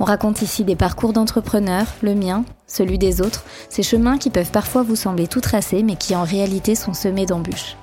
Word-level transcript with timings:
On 0.00 0.04
raconte 0.04 0.42
ici 0.42 0.64
des 0.64 0.76
parcours 0.76 1.12
d'entrepreneurs, 1.12 1.86
le 2.02 2.14
mien, 2.14 2.44
celui 2.66 2.98
des 2.98 3.20
autres, 3.20 3.44
ces 3.68 3.82
chemins 3.82 4.18
qui 4.18 4.30
peuvent 4.30 4.52
parfois 4.52 4.82
vous 4.82 4.96
sembler 4.96 5.26
tout 5.26 5.40
tracés 5.40 5.82
mais 5.82 5.96
qui 5.96 6.14
en 6.14 6.22
réalité 6.22 6.74
sont 6.74 6.94
semés 6.94 7.26
d'embûches. 7.26 7.76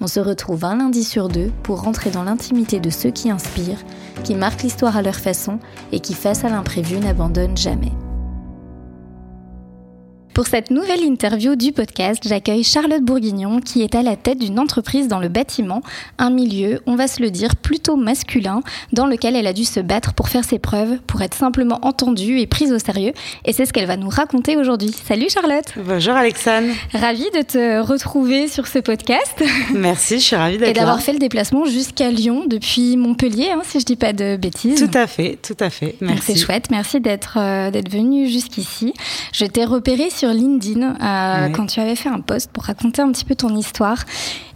On 0.00 0.06
se 0.06 0.20
retrouve 0.20 0.64
un 0.64 0.76
lundi 0.76 1.04
sur 1.04 1.28
deux 1.28 1.50
pour 1.62 1.82
rentrer 1.82 2.10
dans 2.10 2.24
l'intimité 2.24 2.80
de 2.80 2.90
ceux 2.90 3.10
qui 3.10 3.30
inspirent, 3.30 3.82
qui 4.24 4.34
marquent 4.34 4.62
l'histoire 4.62 4.96
à 4.96 5.02
leur 5.02 5.14
façon 5.14 5.58
et 5.92 6.00
qui, 6.00 6.14
face 6.14 6.44
à 6.44 6.48
l'imprévu, 6.48 6.98
n'abandonnent 6.98 7.56
jamais. 7.56 7.92
Pour 10.34 10.48
cette 10.48 10.72
nouvelle 10.72 11.04
interview 11.04 11.54
du 11.54 11.70
podcast, 11.70 12.20
j'accueille 12.26 12.64
Charlotte 12.64 13.04
Bourguignon 13.04 13.60
qui 13.60 13.82
est 13.82 13.94
à 13.94 14.02
la 14.02 14.16
tête 14.16 14.38
d'une 14.38 14.58
entreprise 14.58 15.06
dans 15.06 15.20
le 15.20 15.28
bâtiment, 15.28 15.80
un 16.18 16.30
milieu, 16.30 16.80
on 16.86 16.96
va 16.96 17.06
se 17.06 17.22
le 17.22 17.30
dire, 17.30 17.54
plutôt 17.54 17.94
masculin, 17.94 18.60
dans 18.92 19.06
lequel 19.06 19.36
elle 19.36 19.46
a 19.46 19.52
dû 19.52 19.64
se 19.64 19.78
battre 19.78 20.12
pour 20.12 20.28
faire 20.28 20.44
ses 20.44 20.58
preuves, 20.58 20.98
pour 21.06 21.22
être 21.22 21.34
simplement 21.34 21.78
entendue 21.82 22.40
et 22.40 22.48
prise 22.48 22.72
au 22.72 22.80
sérieux. 22.80 23.12
Et 23.44 23.52
c'est 23.52 23.64
ce 23.64 23.72
qu'elle 23.72 23.86
va 23.86 23.96
nous 23.96 24.08
raconter 24.08 24.56
aujourd'hui. 24.56 24.90
Salut 25.06 25.28
Charlotte 25.30 25.66
Bonjour 25.76 26.14
Alexandre 26.14 26.72
Ravie 26.92 27.30
de 27.32 27.42
te 27.42 27.80
retrouver 27.80 28.48
sur 28.48 28.66
ce 28.66 28.80
podcast. 28.80 29.40
Merci, 29.72 30.18
je 30.18 30.24
suis 30.24 30.36
ravie 30.36 30.58
d'être 30.58 30.66
là. 30.66 30.70
Et 30.70 30.74
d'avoir 30.74 31.00
fait 31.00 31.12
le 31.12 31.20
déplacement 31.20 31.64
jusqu'à 31.64 32.10
Lyon 32.10 32.42
depuis 32.48 32.96
Montpellier, 32.96 33.50
hein, 33.52 33.62
si 33.62 33.78
je 33.78 33.84
dis 33.84 33.94
pas 33.94 34.12
de 34.12 34.36
bêtises. 34.36 34.84
Tout 34.84 34.98
à 34.98 35.06
fait, 35.06 35.38
tout 35.40 35.56
à 35.60 35.70
fait. 35.70 35.94
Merci. 36.00 36.32
C'est 36.32 36.44
chouette, 36.44 36.72
merci 36.72 37.00
d'être 37.00 37.38
euh, 37.38 37.70
d'être 37.70 37.88
venue 37.88 38.28
jusqu'ici. 38.28 38.94
Je 39.32 39.44
t'ai 39.44 39.64
repéré 39.64 40.10
sur 40.10 40.23
sur 40.24 40.32
LinkedIn 40.32 40.96
euh, 41.02 41.48
quand 41.50 41.66
tu 41.66 41.80
avais 41.80 41.96
fait 41.96 42.08
un 42.08 42.20
post 42.20 42.50
pour 42.50 42.64
raconter 42.64 43.02
un 43.02 43.12
petit 43.12 43.26
peu 43.26 43.34
ton 43.34 43.54
histoire. 43.54 44.04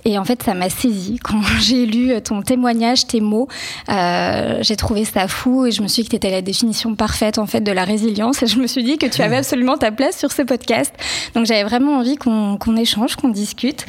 Et 0.07 0.17
en 0.17 0.25
fait, 0.25 0.43
ça 0.43 0.55
m'a 0.55 0.71
saisi 0.71 1.19
quand 1.23 1.43
j'ai 1.61 1.85
lu 1.85 2.11
ton 2.23 2.41
témoignage, 2.41 3.07
tes 3.07 3.21
mots. 3.21 3.49
Euh, 3.91 4.61
j'ai 4.63 4.77
trouvé 4.77 5.05
ça 5.05 5.29
fou 5.29 5.67
et 5.67 5.71
je 5.71 5.83
me 5.83 5.89
suis 5.89 6.03
dit 6.03 6.09
que 6.09 6.13
tu 6.13 6.17
étais 6.17 6.31
la 6.31 6.41
définition 6.41 6.95
parfaite 6.95 7.37
en 7.37 7.45
fait 7.45 7.61
de 7.61 7.71
la 7.71 7.85
résilience. 7.85 8.43
Et 8.43 8.47
je 8.47 8.59
me 8.59 8.67
suis 8.67 8.83
dit 8.83 8.97
que 8.97 9.05
tu 9.05 9.21
avais 9.21 9.37
absolument 9.43 9.77
ta 9.77 9.91
place 9.91 10.17
sur 10.17 10.33
ce 10.33 10.41
podcast. 10.41 10.95
Donc 11.35 11.45
j'avais 11.45 11.65
vraiment 11.65 11.99
envie 11.99 12.17
qu'on 12.17 12.77
échange, 12.79 13.17
qu'on 13.17 13.29
discute. 13.29 13.85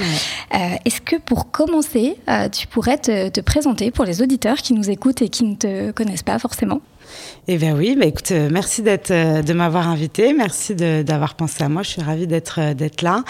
Euh, 0.54 0.58
est-ce 0.84 1.00
que 1.00 1.16
pour 1.16 1.50
commencer, 1.50 2.18
tu 2.52 2.68
pourrais 2.68 2.98
te, 2.98 3.30
te 3.30 3.40
présenter 3.40 3.90
pour 3.92 4.04
les 4.04 4.22
auditeurs 4.22 4.58
qui 4.58 4.74
nous 4.74 4.90
écoutent 4.90 5.22
et 5.22 5.30
qui 5.30 5.46
ne 5.46 5.56
te 5.56 5.92
connaissent 5.92 6.24
pas 6.24 6.40
forcément? 6.40 6.82
Eh 7.48 7.58
bien 7.58 7.76
oui, 7.76 7.96
bah 7.98 8.06
écoute, 8.06 8.32
euh, 8.32 8.50
merci 8.52 8.82
d'être, 8.82 9.12
euh, 9.12 9.42
de 9.42 9.54
m'avoir 9.54 9.88
invité, 9.88 10.34
merci 10.34 10.76
d'avoir 10.76 11.36
pensé 11.36 11.64
à 11.64 11.70
moi. 11.70 11.84
Je 11.84 11.90
suis 11.90 12.02
ravie 12.02 12.28
d'être, 12.28 12.60
euh, 12.60 12.74
d'être 12.74 13.02
là. 13.02 13.24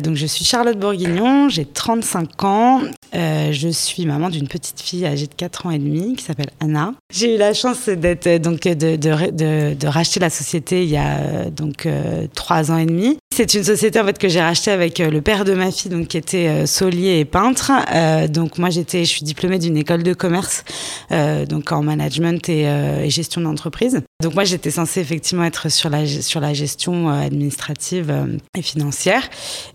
donc 0.00 0.16
je 0.16 0.26
suis 0.26 0.44
Charlotte 0.44 0.78
Bourguignon, 0.78 1.48
j'ai 1.48 1.64
35 1.64 2.44
ans, 2.44 2.80
je 3.12 3.68
suis 3.68 4.06
maman 4.06 4.30
d'une 4.30 4.48
petite 4.48 4.80
fille 4.80 5.06
âgée 5.06 5.26
de 5.26 5.34
4 5.34 5.66
ans 5.66 5.70
et 5.70 5.78
demi 5.78 6.16
qui 6.16 6.24
s'appelle 6.24 6.50
Anna. 6.60 6.94
J'ai 7.12 7.34
eu 7.34 7.38
la 7.38 7.54
chance 7.54 7.88
d'être 7.88 8.40
donc 8.40 8.62
de, 8.62 8.96
de, 8.96 9.74
de, 9.74 9.86
racheter 9.86 10.20
la 10.20 10.30
société 10.30 10.82
il 10.84 10.90
y 10.90 10.96
a 10.96 11.50
donc 11.50 11.88
3 12.34 12.70
ans 12.70 12.78
et 12.78 12.86
demi. 12.86 13.18
C'est 13.34 13.54
une 13.54 13.64
société 13.64 13.98
en 13.98 14.04
fait 14.04 14.18
que 14.18 14.28
j'ai 14.28 14.42
rachetée 14.42 14.70
avec 14.70 14.98
le 14.98 15.22
père 15.22 15.46
de 15.46 15.54
ma 15.54 15.70
fille, 15.70 15.90
donc 15.90 16.08
qui 16.08 16.18
était 16.18 16.48
euh, 16.48 16.66
saulier 16.66 17.18
et 17.18 17.24
peintre. 17.24 17.72
Euh, 17.94 18.28
donc 18.28 18.58
moi 18.58 18.68
j'étais, 18.68 19.06
je 19.06 19.08
suis 19.08 19.22
diplômée 19.22 19.58
d'une 19.58 19.78
école 19.78 20.02
de 20.02 20.12
commerce, 20.12 20.64
euh, 21.12 21.46
donc 21.46 21.72
en 21.72 21.82
management 21.82 22.46
et, 22.50 22.64
et 22.64 23.08
gestion 23.08 23.40
d'entreprise. 23.40 24.02
Donc 24.22 24.34
moi 24.34 24.44
j'étais 24.44 24.70
censée 24.70 25.00
effectivement 25.00 25.44
être 25.44 25.70
sur 25.70 25.88
la 25.88 26.06
sur 26.06 26.40
la 26.40 26.52
gestion 26.52 27.08
administrative 27.08 28.12
et 28.56 28.60
financière. 28.60 29.22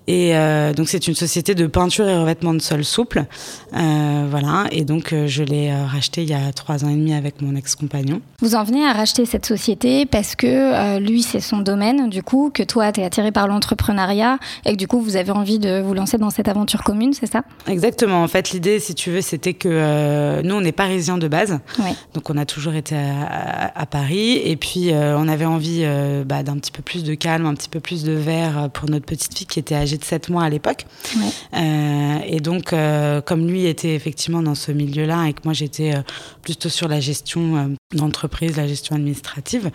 Et 0.05 0.33
donc 0.75 0.87
c'est 0.87 1.07
une 1.07 1.15
société 1.15 1.55
de 1.55 1.65
peinture 1.65 2.07
et 2.07 2.15
revêtement 2.15 2.53
de 2.53 2.61
sol 2.61 2.85
souple, 2.85 3.25
voilà. 3.71 4.65
Et 4.71 4.83
donc 4.83 5.13
je 5.25 5.43
l'ai 5.43 5.73
rachetée 5.73 6.23
il 6.23 6.29
y 6.29 6.33
a 6.33 6.51
trois 6.53 6.83
ans 6.83 6.89
et 6.89 6.95
demi 6.95 7.13
avec 7.13 7.41
mon 7.41 7.55
ex-compagnon. 7.55 8.21
Vous 8.39 8.55
en 8.55 8.63
venez 8.63 8.85
à 8.85 8.93
racheter 8.93 9.25
cette 9.25 9.45
société 9.45 10.05
parce 10.05 10.35
que 10.35 10.99
lui 10.99 11.23
c'est 11.23 11.39
son 11.39 11.59
domaine, 11.59 12.09
du 12.09 12.23
coup 12.23 12.51
que 12.53 12.63
toi 12.63 12.91
t'es 12.91 13.03
attiré 13.03 13.31
par 13.31 13.47
l'entrepreneuriat 13.47 14.39
et 14.65 14.73
que 14.73 14.77
du 14.77 14.87
coup 14.87 15.01
vous 15.01 15.15
avez 15.15 15.31
envie 15.31 15.59
de 15.59 15.81
vous 15.81 15.93
lancer 15.93 16.17
dans 16.17 16.29
cette 16.29 16.47
aventure 16.47 16.83
commune, 16.83 17.13
c'est 17.13 17.31
ça? 17.31 17.43
Exactement. 17.67 18.23
En 18.23 18.27
fait, 18.27 18.51
l'idée, 18.51 18.79
si 18.79 18.95
tu 18.95 19.11
veux, 19.11 19.21
c'était 19.21 19.53
que 19.53 19.69
euh, 19.69 20.41
nous, 20.43 20.55
on 20.55 20.63
est 20.63 20.71
parisiens 20.71 21.17
de 21.17 21.27
base, 21.27 21.59
donc 22.13 22.29
on 22.29 22.37
a 22.37 22.45
toujours 22.45 22.73
été 22.73 22.95
à, 22.95 23.85
Paris 23.85 24.41
et 24.43 24.57
puis 24.57 24.91
euh, 24.91 25.17
on 25.17 25.27
avait 25.29 25.45
envie 25.45 25.81
euh, 25.83 26.23
bah, 26.25 26.43
d'un 26.43 26.57
petit 26.57 26.71
peu 26.71 26.81
plus 26.81 27.03
de 27.03 27.13
calme, 27.13 27.45
un 27.45 27.53
petit 27.53 27.69
peu 27.69 27.79
plus 27.79 28.03
de 28.03 28.11
verre 28.11 28.69
pour 28.73 28.89
notre 28.89 29.05
petite 29.05 29.37
fille 29.37 29.47
qui 29.47 29.59
était 29.59 29.75
âgée 29.75 29.97
de 29.97 30.03
7 30.03 30.29
mois 30.29 30.43
à 30.43 30.49
l'époque. 30.49 30.85
et 31.53 32.39
donc, 32.41 32.73
comme 33.25 33.47
lui 33.47 33.65
était 33.65 33.95
effectivement 33.95 34.41
dans 34.41 34.55
ce 34.55 34.71
milieu-là 34.71 35.27
et 35.27 35.33
que 35.33 35.41
moi 35.43 35.53
j'étais 35.53 35.93
plutôt 36.41 36.69
sur 36.69 36.87
la 36.87 36.99
gestion 36.99 37.75
d'entreprise, 37.93 38.57
la 38.57 38.67
gestion 38.67 38.95
administrative 38.95 39.71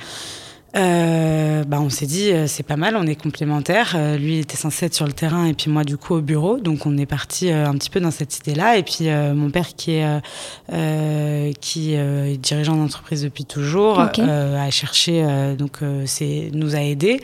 euh, 0.74 1.64
bah 1.64 1.80
on 1.80 1.90
s'est 1.90 2.06
dit 2.06 2.32
euh, 2.32 2.46
c'est 2.46 2.62
pas 2.62 2.76
mal, 2.76 2.96
on 2.96 3.06
est 3.06 3.14
complémentaires. 3.14 3.94
Euh, 3.94 4.16
lui 4.16 4.38
était 4.38 4.56
censé 4.56 4.86
être 4.86 4.94
sur 4.94 5.06
le 5.06 5.12
terrain 5.12 5.44
et 5.44 5.52
puis 5.52 5.70
moi 5.70 5.84
du 5.84 5.98
coup 5.98 6.14
au 6.14 6.20
bureau, 6.20 6.58
donc 6.58 6.86
on 6.86 6.96
est 6.96 7.06
parti 7.06 7.50
euh, 7.50 7.66
un 7.66 7.74
petit 7.74 7.90
peu 7.90 8.00
dans 8.00 8.10
cette 8.10 8.38
idée-là. 8.38 8.78
Et 8.78 8.82
puis 8.82 9.08
mon 9.10 9.50
père 9.50 9.74
qui 9.74 9.92
est 9.92 11.60
qui 11.60 11.94
est 11.94 12.36
dirigeant 12.38 12.76
d'entreprise 12.76 13.22
depuis 13.22 13.44
toujours 13.44 14.00
a 14.00 14.70
cherché 14.70 15.24
donc 15.58 15.78
c'est 16.06 16.50
nous 16.52 16.74
a 16.74 16.80
aidé 16.80 17.20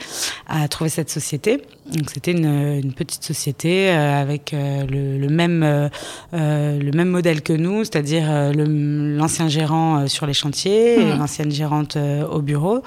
à 0.47 0.67
trouver 0.67 0.89
cette 0.89 1.09
société. 1.09 1.61
Donc 1.91 2.11
c'était 2.11 2.33
une, 2.33 2.45
une, 2.83 2.93
petite 2.93 3.23
société 3.23 3.89
avec 3.89 4.51
le, 4.53 5.17
le, 5.17 5.27
même 5.29 5.89
le 6.33 6.91
même 6.91 7.09
modèle 7.09 7.41
que 7.41 7.53
nous, 7.53 7.83
c'est-à-dire 7.83 8.25
l'ancien 8.53 9.49
gérant 9.49 10.07
sur 10.07 10.27
les 10.27 10.33
chantiers, 10.33 10.97
mmh. 10.97 11.17
l'ancienne 11.17 11.51
gérante 11.51 11.97
au 12.31 12.41
bureau. 12.41 12.83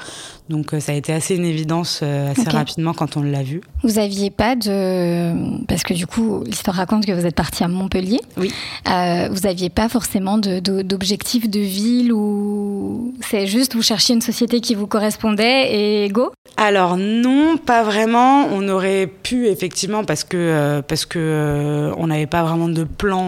Donc 0.49 0.75
euh, 0.75 0.81
ça 0.81 0.93
a 0.93 0.95
été 0.95 1.13
assez 1.13 1.37
une 1.37 1.45
évidence 1.45 2.01
euh, 2.03 2.33
assez 2.33 2.49
rapidement 2.51 2.93
quand 2.93 3.17
on 3.17 3.23
l'a 3.23 3.43
vu. 3.43 3.61
Vous 3.83 3.99
aviez 3.99 4.31
pas 4.31 4.57
de 4.57 5.33
parce 5.67 5.83
que 5.83 5.95
du 5.95 6.07
coup 6.07 6.43
l'histoire 6.45 6.77
raconte 6.77 7.07
que 7.07 7.13
vous 7.13 7.27
êtes 7.27 7.35
parti 7.35 7.63
à 7.63 7.69
Montpellier. 7.69 8.21
Oui. 8.37 8.53
Euh, 8.89 9.29
vous 9.31 9.47
aviez 9.47 9.71
pas 9.71 9.89
forcément 9.89 10.39
d'objectif 10.39 11.49
de, 11.49 11.59
de, 11.59 11.65
ville 11.65 12.13
ou 12.13 13.15
c'est 13.21 13.47
juste 13.47 13.75
vous 13.75 13.83
cherchiez 13.83 14.15
une 14.15 14.21
société 14.21 14.61
qui 14.61 14.75
vous 14.75 14.87
correspondait 14.87 16.05
et 16.05 16.09
go? 16.09 16.33
Alors 16.57 16.97
non, 16.97 17.57
pas 17.57 17.83
vraiment. 17.83 18.47
On 18.53 18.69
aurait 18.69 19.07
pu 19.07 19.47
effectivement 19.47 20.05
parce 20.05 20.25
que 20.25 20.37
euh, 20.37 20.83
parce 20.83 21.07
que 21.07 21.93
on 21.97 22.09
n'avait 22.09 22.27
pas 22.27 22.43
vraiment 22.43 22.69
de 22.69 22.85
plan 22.85 23.23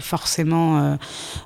forcément. 0.00 0.96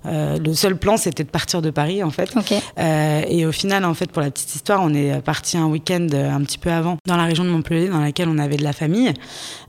le 0.04 0.52
seul 0.52 0.76
plan 0.76 0.96
c'était 0.96 1.24
de 1.24 1.30
partir 1.30 1.62
de 1.62 1.70
Paris 1.70 2.02
en 2.02 2.10
fait. 2.10 2.34
et 2.76 3.46
au 3.46 3.52
final 3.52 3.84
en 3.84 3.94
fait 3.94 4.10
pour 4.10 4.22
la 4.22 4.30
petite 4.30 4.47
histoire, 4.54 4.80
on 4.82 4.94
est 4.94 5.20
parti 5.22 5.56
un 5.56 5.66
week-end 5.66 6.06
euh, 6.12 6.30
un 6.30 6.40
petit 6.42 6.58
peu 6.58 6.70
avant 6.70 6.96
dans 7.06 7.16
la 7.16 7.24
région 7.24 7.44
de 7.44 7.50
Montpellier, 7.50 7.88
dans 7.88 8.00
laquelle 8.00 8.28
on 8.28 8.38
avait 8.38 8.56
de 8.56 8.64
la 8.64 8.72
famille. 8.72 9.12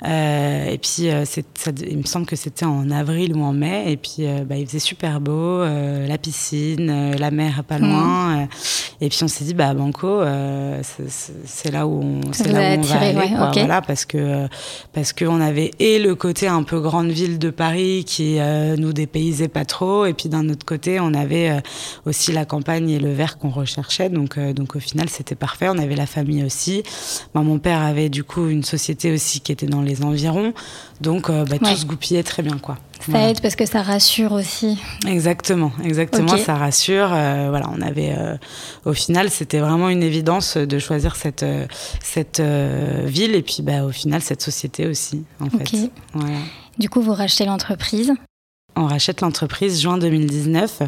Euh, 0.06 0.70
et 0.70 0.78
puis, 0.78 1.10
euh, 1.10 1.26
ça, 1.26 1.72
il 1.88 1.98
me 1.98 2.04
semble 2.04 2.26
que 2.26 2.36
c'était 2.36 2.66
en 2.66 2.90
avril 2.92 3.36
ou 3.36 3.44
en 3.44 3.54
mai. 3.54 3.92
Et 3.92 3.98
puis, 3.98 4.26
bah, 4.46 4.56
il 4.56 4.66
faisait 4.66 4.80
super 4.80 5.20
beau, 5.20 5.64
la 5.64 6.18
piscine, 6.18 7.16
la 7.18 7.32
mer 7.32 7.64
pas 7.64 7.80
loin. 7.80 8.38
Mmh. 8.38 8.48
et 9.02 9.10
puis, 9.10 9.20
on 9.24 9.28
s'est 9.28 9.46
dit, 9.46 9.54
bah, 9.54 9.74
Banco, 9.74 10.22
c'est 10.84 11.72
là 11.72 11.88
où 11.88 12.02
on, 12.02 12.22
c'est 12.32 12.52
là 12.52 12.76
où 12.76 12.80
on 12.80 12.82
va 12.82 13.00
aller, 13.00 13.36
voilà, 13.58 13.82
parce 13.82 14.06
que 14.06 14.48
parce 14.94 15.14
qu'on 15.14 15.42
avait 15.42 15.72
et 15.80 16.00
le 16.00 16.16
côté 16.16 16.48
un 16.48 16.64
peu 16.64 16.80
grande 16.80 17.10
ville 17.10 17.40
de 17.40 17.50
Paris 17.50 18.04
qui 18.06 18.38
nous 18.78 18.94
dépaysait 18.94 19.48
pas 19.48 19.66
trop, 19.66 20.06
et 20.06 20.14
puis 20.14 20.30
d'un 20.30 20.48
autre 20.50 20.66
côté, 20.66 21.00
on 21.00 21.14
avait 21.14 21.62
aussi 22.06 22.32
la 22.32 22.46
campagne 22.46 22.90
et 22.90 23.00
le 23.00 23.12
vert 23.12 23.38
qu'on 23.38 23.50
recherchait. 23.50 24.10
Donc, 24.10 24.40
donc 24.40 24.69
au 24.76 24.80
final, 24.80 25.10
c'était 25.10 25.36
parfait. 25.36 25.68
On 25.70 25.78
avait 25.78 25.96
la 25.96 26.06
famille 26.06 26.44
aussi. 26.44 26.84
mon 27.34 27.60
père 27.60 27.82
avait 27.82 28.10
du 28.10 28.24
coup 28.24 28.48
une 28.48 28.64
société 28.64 29.12
aussi 29.12 29.42
qui 29.42 29.52
était 29.52 29.66
dans 29.66 29.82
les 29.82 30.04
environs. 30.04 30.54
Donc 31.02 31.30
euh, 31.30 31.46
bah, 31.46 31.58
tout 31.58 31.76
se 31.76 31.86
goupillait 31.86 32.24
très 32.24 32.44
bien. 32.44 32.58
quoi. 32.58 32.78
Ça 33.10 33.30
aide 33.30 33.42
parce 33.42 33.56
que 33.56 33.66
ça 33.66 33.82
rassure 33.82 34.34
aussi. 34.34 34.78
Exactement, 35.08 35.72
exactement, 35.84 36.38
ça 36.38 36.56
rassure. 36.56 37.10
Euh, 37.14 37.48
voilà, 37.50 37.70
on 37.74 37.82
avait, 37.82 38.14
euh, 38.18 38.36
au 38.86 38.94
final, 38.94 39.30
c'était 39.30 39.60
vraiment 39.60 39.90
une 39.90 40.04
évidence 40.04 40.58
de 40.58 40.80
choisir 40.80 41.16
cette 41.16 41.46
cette 42.02 42.42
ville 42.42 43.36
et 43.36 43.42
puis 43.42 43.62
bah, 43.62 43.84
au 43.84 43.92
final 43.92 44.22
cette 44.22 44.42
société 44.42 44.88
aussi, 44.88 45.24
en 45.40 45.50
fait. 45.50 45.90
Du 46.78 46.90
coup, 46.90 47.02
vous 47.02 47.14
rachetez 47.14 47.46
l'entreprise. 47.46 48.14
On 48.76 48.86
rachète 48.86 49.22
l'entreprise 49.22 49.82
juin 49.82 49.98
2019. 49.98 50.82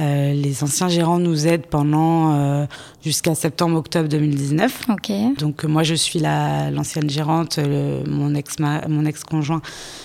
Euh, 0.00 0.32
les 0.32 0.62
anciens 0.62 0.88
gérants 0.88 1.18
nous 1.18 1.46
aident 1.46 1.66
pendant 1.66 2.34
euh, 2.34 2.66
jusqu'à 3.04 3.34
septembre-octobre 3.34 4.08
2019. 4.08 4.82
Ok. 4.90 5.12
Donc 5.38 5.64
moi 5.64 5.82
je 5.82 5.94
suis 5.94 6.20
l'ancienne 6.20 7.10
gérante, 7.10 7.58
mon 8.06 8.34
ex 8.34 8.56
mon 8.58 9.04
ex 9.04 9.24
conjoint 9.24 9.60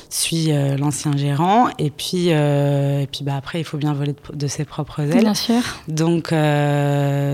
suit 0.09 0.50
l'ancien 0.77 1.15
gérant 1.15 1.69
et 1.79 1.89
puis 1.89 2.29
et 2.29 3.07
puis 3.12 3.24
bah 3.24 3.35
après 3.38 3.62
il 3.62 3.63
faut 3.63 3.77
bien 3.77 3.94
voler 3.94 4.13
de, 4.33 4.47
ses 4.47 4.65
propres 4.65 5.01
ailes. 5.01 5.21
Bien 5.21 5.33
sûr. 5.33 5.62
Donc 5.88 6.33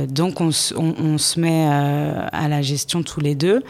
donc 0.10 0.42
on, 0.42 0.51
on 0.75 1.18
se 1.18 1.40
met 1.40 1.66
à 1.66 2.48
la 2.48 2.62
gestion 2.62 3.01
tous 3.04 3.19
les 3.19 3.36
deux. 3.36 3.63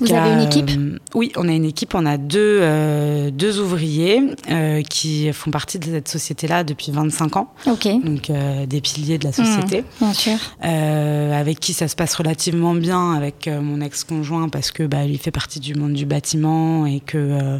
Vous 0.00 0.12
avez 0.12 0.32
une 0.32 0.40
équipe? 0.42 0.70
euh, 0.70 0.98
Oui, 1.14 1.32
on 1.36 1.48
a 1.48 1.52
une 1.52 1.64
équipe. 1.64 1.94
On 1.94 2.04
a 2.06 2.16
deux, 2.18 2.58
euh, 2.62 3.30
deux 3.30 3.60
ouvriers 3.60 4.20
euh, 4.50 4.82
qui 4.82 5.32
font 5.32 5.50
partie 5.50 5.78
de 5.78 5.84
cette 5.84 6.08
société-là 6.08 6.64
depuis 6.64 6.92
25 6.92 7.36
ans. 7.36 7.52
Ok. 7.66 7.88
Donc 8.04 8.30
des 8.66 8.80
piliers 8.80 9.18
de 9.18 9.24
la 9.24 9.32
société. 9.32 9.82
Mmh, 9.82 9.84
bien 10.00 10.12
sûr. 10.12 10.38
avec 10.62 11.60
qui 11.60 11.72
ça 11.72 11.88
se 11.88 11.96
passe 11.96 12.14
relativement 12.14 12.74
bien 12.74 13.12
avec 13.12 13.48
mon 13.48 13.80
ex-conjoint 13.80 14.48
parce 14.48 14.70
que 14.70 14.84
bah, 14.84 15.04
lui 15.04 15.18
fait 15.18 15.30
partie 15.30 15.60
du 15.60 15.74
monde 15.74 15.92
du 15.92 16.06
bâtiment 16.06 16.86
et 16.86 17.00
que 17.00 17.58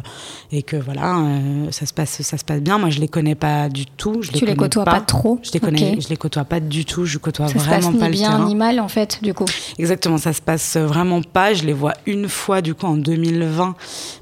et 0.51 0.63
que 0.63 0.75
voilà 0.77 1.23
ça 1.71 1.85
se 1.85 1.93
passe 1.93 2.21
ça 2.21 2.37
se 2.37 2.43
passe 2.45 2.61
bien. 2.61 2.77
Moi 2.77 2.89
je 2.89 2.99
les 2.99 3.07
connais 3.07 3.35
pas 3.35 3.69
du 3.69 3.85
tout. 3.85 4.21
Je 4.21 4.31
tu 4.31 4.45
les, 4.45 4.51
les 4.51 4.55
côtoies 4.57 4.85
pas. 4.85 5.01
trop? 5.01 5.39
Je 5.43 5.51
les 5.51 5.59
connais. 5.59 5.97
Je 5.99 6.09
les 6.09 6.17
côtoie 6.17 6.43
pas 6.45 6.59
du 6.59 6.85
tout. 6.85 7.05
Je 7.05 7.17
côtoie 7.17 7.47
vraiment 7.47 7.63
pas 7.63 7.77
le 7.77 7.81
terrain. 7.81 7.81
Ça 7.81 7.91
se 7.91 7.97
passe 7.99 8.09
ni 8.11 8.17
bien 8.37 8.45
ni 8.47 8.55
mal 8.55 8.79
en 8.79 8.87
fait 8.87 9.19
du 9.21 9.33
coup. 9.33 9.45
Exactement. 9.77 10.17
Ça 10.17 10.33
se 10.33 10.41
passe 10.41 10.77
vraiment 10.77 11.21
pas. 11.21 11.53
Je 11.53 11.63
les 11.63 11.73
vois 11.73 11.92
une 12.05 12.29
fois 12.29 12.61
du 12.61 12.73
coup 12.73 12.85
en 12.85 12.97
2020 12.97 13.75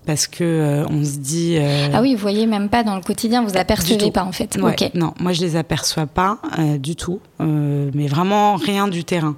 parce 0.05 0.27
que 0.27 0.43
euh, 0.43 0.85
on 0.89 1.03
se 1.03 1.17
dit. 1.17 1.57
Euh, 1.57 1.89
ah 1.93 2.01
oui, 2.01 2.15
vous 2.15 2.21
voyez 2.21 2.45
même 2.45 2.69
pas 2.69 2.83
dans 2.83 2.95
le 2.95 3.01
quotidien, 3.01 3.43
vous 3.43 3.57
apercevez 3.57 4.11
pas 4.11 4.23
en 4.23 4.31
fait. 4.31 4.57
Non, 4.93 5.13
moi 5.19 5.33
je 5.33 5.41
les 5.41 5.55
aperçois 5.55 6.05
pas 6.05 6.39
euh, 6.59 6.77
du 6.77 6.95
tout, 6.95 7.19
mais 7.39 8.07
vraiment 8.07 8.55
rien 8.55 8.87
du 8.87 9.03
terrain. 9.03 9.35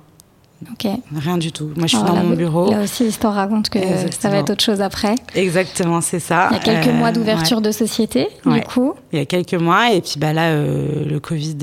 Rien 1.15 1.38
du 1.38 1.51
tout. 1.51 1.71
Moi, 1.75 1.88
je 1.88 1.98
suis 1.98 2.06
dans 2.06 2.15
mon 2.15 2.36
bureau. 2.36 2.69
Là 2.69 2.83
aussi, 2.83 3.04
l'histoire 3.04 3.36
raconte 3.36 3.69
que 3.69 3.80
ça 4.18 4.30
va 4.30 4.38
être 4.38 4.50
autre 4.51 4.63
chose 4.63 4.81
après. 4.81 5.15
Exactement, 5.36 6.01
c'est 6.01 6.19
ça. 6.19 6.50
Il 6.51 6.56
y 6.56 6.57
a 6.57 6.60
quelques 6.60 6.94
mois 6.94 7.12
d'ouverture 7.12 7.62
de 7.62 7.71
société, 7.71 8.27
du 8.45 8.62
coup. 8.62 8.94
Il 9.12 9.19
y 9.19 9.21
a 9.21 9.25
quelques 9.25 9.54
mois, 9.54 9.92
et 9.92 10.01
puis 10.01 10.15
bah, 10.18 10.33
là, 10.33 10.56
le 10.56 11.19
Covid 11.19 11.57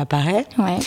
apparaît. 0.00 0.46
Ouais. 0.58 0.78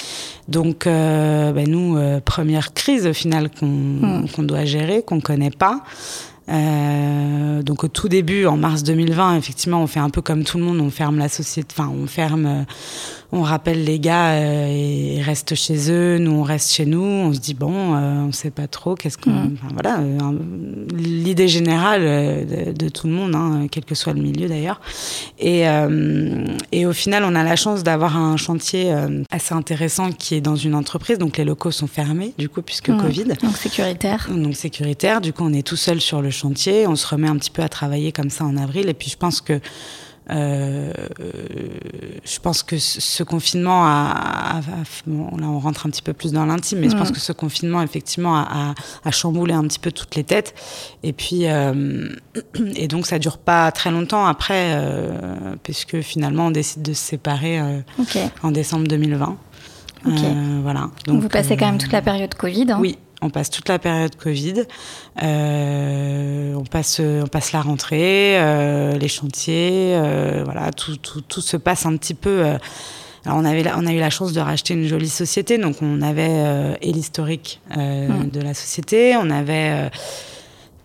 Donc, 0.48 0.86
euh, 0.86 1.52
ben 1.52 1.68
nous, 1.68 1.98
euh, 1.98 2.19
première 2.24 2.74
crise 2.74 3.07
au 3.07 3.13
final 3.13 3.50
qu'on 3.50 3.66
hmm. 3.66 4.46
doit 4.46 4.66
gérer, 4.66 5.02
qu'on 5.02 5.19
connaît 5.19 5.52
pas. 5.52 5.81
Euh, 6.48 7.63
donc 7.63 7.84
au 7.84 7.88
tout 7.88 8.07
début, 8.07 8.46
en 8.46 8.56
mars 8.56 8.84
2020, 8.84 9.38
effectivement, 9.38 9.81
on 9.81 9.88
fait 9.88 10.00
un 10.00 10.12
peu 10.12 10.22
comme 10.22 10.44
tout 10.44 10.60
le 10.60 10.63
monde, 10.63 10.80
on 10.80 10.92
ferme 10.92 11.18
la 11.18 11.30
société, 11.30 11.74
enfin 11.75 11.92
on 11.92 12.06
ferme, 12.06 12.46
euh, 12.46 12.63
on 13.36 13.44
rappelle 13.44 13.84
les 13.84 14.00
gars 14.00 14.32
euh, 14.32 14.68
et 14.70 15.16
ils 15.16 15.22
restent 15.22 15.56
chez 15.56 15.92
eux, 15.92 16.18
nous 16.18 16.32
on 16.32 16.44
reste 16.44 16.72
chez 16.72 16.86
nous, 16.86 17.04
on 17.04 17.34
se 17.34 17.40
dit 17.40 17.54
bon, 17.54 17.96
on 17.96 18.32
sait 18.32 18.52
pas 18.52 18.68
trop, 18.68 18.96
qu'est-ce 18.96 19.18
qu'on, 19.18 19.32
mm. 19.32 19.58
enfin, 19.62 19.74
voilà, 19.74 20.00
l'idée 20.96 21.48
générale 21.48 22.02
de, 22.02 22.72
de, 22.72 22.90
tout 22.90 23.08
le 23.08 23.14
monde, 23.14 23.36
hein, 23.36 23.68
quel 23.70 23.86
que 23.86 23.96
soit 23.96 24.14
le 24.14 24.22
milieu 24.22 24.48
d'ailleurs. 24.48 24.82
Et, 25.40 25.64
et 26.72 26.86
au 26.86 26.94
final, 26.94 27.24
on 27.24 27.36
a 27.36 27.44
la 27.44 27.56
chance 27.56 27.84
d'avoir 27.84 28.18
un 28.18 28.38
chantier 28.38 28.94
assez 29.32 29.54
intéressant 29.54 30.12
qui 30.12 30.36
est 30.36 30.42
dans 30.42 30.56
une 30.56 30.76
entreprise, 30.76 31.18
donc 31.18 31.38
les 31.38 31.46
locaux 31.46 31.72
sont 31.72 31.88
fermés 31.88 32.34
du 32.38 32.50
coup 32.50 32.62
puisque. 32.62 32.92
Covid. 32.98 33.26
Donc 33.42 33.58
sécuritaire. 33.58 34.28
Donc 34.31 34.56
sécuritaire. 34.56 35.22
Du 35.22 35.34
coup, 35.34 35.44
on 35.44 35.54
est 35.54 35.66
tout 35.66 35.76
seul 35.76 36.02
sur 36.02 36.22
le 36.22 36.30
chantier. 36.30 36.88
On 36.88 36.96
se 36.96 37.08
remet 37.08 37.28
un 37.28 37.38
petit 37.38 37.52
peu 37.52 37.62
à 37.62 37.70
travailler 37.70 38.12
comme 38.12 38.30
ça 38.30 38.46
en 38.46 38.58
avril. 38.58 38.90
Et 38.90 38.94
puis 38.94 39.10
je 39.10 39.18
pense 39.18 39.42
que 39.42 39.60
euh, 40.31 40.92
je 42.24 42.39
pense 42.39 42.63
que 42.63 42.77
ce 42.77 43.24
confinement 43.24 43.86
a, 43.86 44.62
bon, 45.06 45.38
là 45.38 45.48
on 45.48 45.60
rentre 45.60 45.86
un 45.86 45.89
petit 45.89 46.01
peu 46.01 46.13
plus 46.13 46.31
dans 46.31 46.45
l'intime, 46.45 46.80
mais 46.80 46.89
je 46.89 46.98
pense 46.98 47.10
mm. 47.10 47.13
que 47.13 47.19
ce 47.19 47.31
confinement 47.31 47.81
effectivement 47.81 48.36
a, 48.36 48.74
a, 49.04 49.12
chamboulé 49.12 49.54
un 49.54 49.63
petit 49.63 49.80
peu 49.80 49.92
toutes 49.92 50.16
les 50.16 50.24
têtes. 50.24 50.56
Et 51.04 51.13
puis 51.13 51.48
euh, 51.48 52.10
et 52.75 52.88
donc 52.88 53.06
ça 53.06 53.19
dure 53.19 53.38
pas 53.38 53.72
très 53.72 53.92
longtemps 53.92 54.25
après, 54.25 54.74
euh, 54.75 55.56
puisque 55.63 56.01
finalement 56.01 56.48
on 56.48 56.51
décide 56.51 56.81
de 56.81 56.94
se 56.94 57.01
séparer 57.01 57.60
en 58.42 58.51
décembre 58.51 58.88
2020. 58.88 59.38
Euh, 60.07 60.60
voilà. 60.62 60.89
Donc, 61.06 61.21
vous 61.21 61.30
passez 61.30 61.57
quand 61.57 61.66
même 61.66 61.78
toute 61.78 61.92
la 61.92 62.01
période 62.01 62.33
Covid. 62.36 62.71
Hein. 62.71 62.78
Oui, 62.80 62.98
on 63.22 63.30
passe 63.30 63.50
toute 63.50 63.70
la 63.70 63.80
période 63.80 64.16
Covid, 64.16 64.64
euh, 65.24 66.54
on, 66.54 66.64
passe, 66.64 67.00
on 67.00 67.28
passe 67.28 67.52
la 67.52 67.62
rentrée, 67.62 68.38
euh, 68.38 68.98
les 68.98 69.08
chantiers, 69.08 69.96
euh, 69.96 70.42
voilà, 70.44 70.72
tout, 70.72 70.98
tout, 70.98 71.22
tout, 71.22 71.42
se 71.42 71.58
passe 71.58 71.86
un 71.86 71.96
petit 71.98 72.14
peu. 72.14 72.44
alors 73.26 73.38
on, 73.38 73.46
avait, 73.46 73.64
on 73.76 73.86
a 73.88 73.94
eu 73.94 74.00
la 74.00 74.10
chance 74.10 74.34
de 74.34 74.40
racheter 74.40 74.74
une 74.74 74.88
jolie 74.88 75.10
société, 75.10 75.58
donc 75.58 75.78
on 75.82 76.02
avait 76.02 76.78
et 76.82 76.92
l'historique 76.92 77.62
mmh. 77.76 78.30
de 78.32 78.42
la 78.42 78.54
société, 78.54 79.16
on 79.18 79.30
avait 79.30 79.90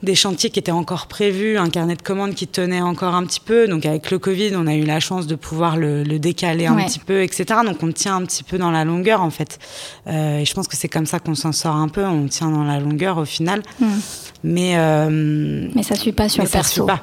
des 0.02 0.14
chantiers 0.14 0.50
qui 0.50 0.58
étaient 0.58 0.70
encore 0.70 1.06
prévus, 1.06 1.58
un 1.58 1.68
carnet 1.68 1.94
de 1.94 2.02
commandes 2.02 2.34
qui 2.34 2.46
tenait 2.46 2.80
encore 2.80 3.14
un 3.14 3.24
petit 3.24 3.40
peu. 3.40 3.68
Donc 3.68 3.84
avec 3.84 4.10
le 4.10 4.18
Covid, 4.18 4.52
on 4.56 4.66
a 4.66 4.74
eu 4.74 4.84
la 4.84 5.00
chance 5.00 5.26
de 5.26 5.34
pouvoir 5.34 5.76
le, 5.76 6.04
décaler 6.18 6.66
un 6.66 6.76
petit 6.76 6.98
peu, 6.98 7.22
etc. 7.22 7.44
Donc 7.64 7.82
on 7.82 7.92
tient 7.92 8.16
un 8.16 8.24
petit 8.24 8.42
peu 8.42 8.58
dans 8.58 8.70
la 8.70 8.84
longueur 8.84 9.22
en 9.22 9.30
fait. 9.30 9.58
Euh, 10.06 10.38
et 10.38 10.44
je 10.44 10.54
pense 10.54 10.68
que 10.68 10.76
c'est 10.76 10.88
comme 10.88 11.06
ça 11.06 11.18
qu'on 11.18 11.34
s'en 11.34 11.52
sort 11.52 11.76
un 11.76 11.88
peu. 11.88 12.04
On 12.04 12.26
tient 12.28 12.50
dans 12.50 12.64
la 12.64 12.80
longueur 12.80 13.18
au 13.18 13.24
final. 13.24 13.62
Hmm. 13.78 13.98
Mais 14.42 14.72
euh, 14.76 15.68
mais 15.74 15.82
ça 15.82 15.96
suit 15.96 16.12
pas 16.12 16.28
sur 16.28 16.42
le 16.42 16.48
perso. 16.48 16.86
Pas. 16.86 17.02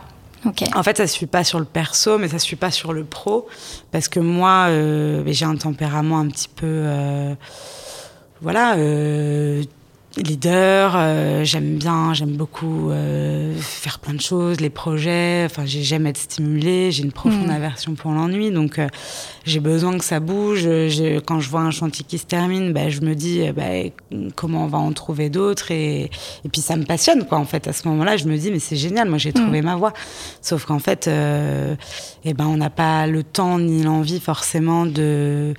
En 0.76 0.84
fait, 0.84 0.98
ça 0.98 1.08
suit 1.08 1.26
pas 1.26 1.44
sur 1.44 1.60
le 1.60 1.66
perso, 1.66 2.18
mais 2.18 2.30
ça 2.30 2.40
suit 2.40 2.56
pas 2.56 2.72
sur 2.72 2.94
le 2.94 3.04
pro, 3.04 3.48
parce 3.92 4.08
que 4.08 4.20
moi, 4.20 4.68
euh, 4.70 5.22
j'ai 5.28 5.44
un 5.44 5.58
tempérament 5.58 6.20
un 6.20 6.28
petit 6.28 6.48
peu, 6.48 6.86
voilà, 8.42 8.78
leader, 10.24 10.94
euh, 10.96 11.44
j'aime 11.44 11.78
bien, 11.78 12.14
j'aime 12.14 12.32
beaucoup 12.32 12.90
euh, 12.90 13.56
faire 13.60 14.00
plein 14.00 14.14
de 14.14 14.22
choses, 14.22 14.60
les 14.60 14.70
projets, 14.70 15.44
enfin 15.46 15.64
j'aime 15.66 16.08
être 16.08 16.18
stimulée, 16.18 16.92
j'ai 16.92 17.04
une 17.04 17.12
profonde 17.12 17.48
mm. 17.48 17.52
aversion 17.52 17.96
pour 17.96 18.12
l'ennui, 18.12 18.52
donc 18.52 18.80
euh, 18.80 18.88
j'ai 19.46 19.60
besoin 19.60 19.98
que 19.98 20.04
ça 20.04 20.20
bouge. 20.20 20.68
quand 21.26 21.40
je 21.40 21.50
vois 21.50 21.62
un 21.62 21.72
chantier 21.72 22.06
qui 22.08 22.18
se 22.18 22.26
termine, 22.26 22.74
bah, 22.74 22.90
je 22.90 23.02
me 23.02 23.16
dis 23.16 23.42
bah, 23.52 23.64
comment 24.36 24.66
on 24.66 24.68
va 24.68 24.78
en 24.78 24.92
trouver 24.92 25.30
d'autres 25.30 25.72
et, 25.72 26.10
et, 26.46 26.50
puis 26.52 26.62
ça 26.62 26.76
me 26.76 26.84
passionne 26.84 27.26
quoi 27.26 27.38
en 27.38 27.46
fait. 27.46 27.68
À 27.68 27.74
ce 27.74 27.88
moment-là, 27.88 28.18
je 28.18 28.26
me 28.26 28.38
dis 28.38 28.52
mais 28.52 28.60
c'est 28.60 28.76
génial, 28.76 29.10
moi 29.10 29.18
j'ai 29.18 29.34
trouvé 29.34 29.62
mm. 29.62 29.66
ma 29.66 29.76
voie. 29.76 29.94
Sauf 30.42 30.66
qu'en 30.66 30.80
fait, 30.80 31.10
eh 31.10 32.34
ben 32.34 32.46
on 32.46 32.58
n'a 32.58 32.70
pas 32.70 33.08
le 33.08 33.24
temps 33.24 33.60
ni 33.60 33.84
l'envie 33.84 34.20
forcément 34.20 34.86
de 34.86 35.54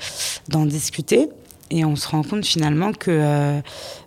d'en 0.48 0.66
discuter. 0.66 1.28
Et 1.70 1.84
on 1.84 1.96
se 1.96 2.08
rend 2.08 2.22
compte 2.22 2.46
finalement 2.46 2.92
que 2.92 3.10
euh, 3.10 3.60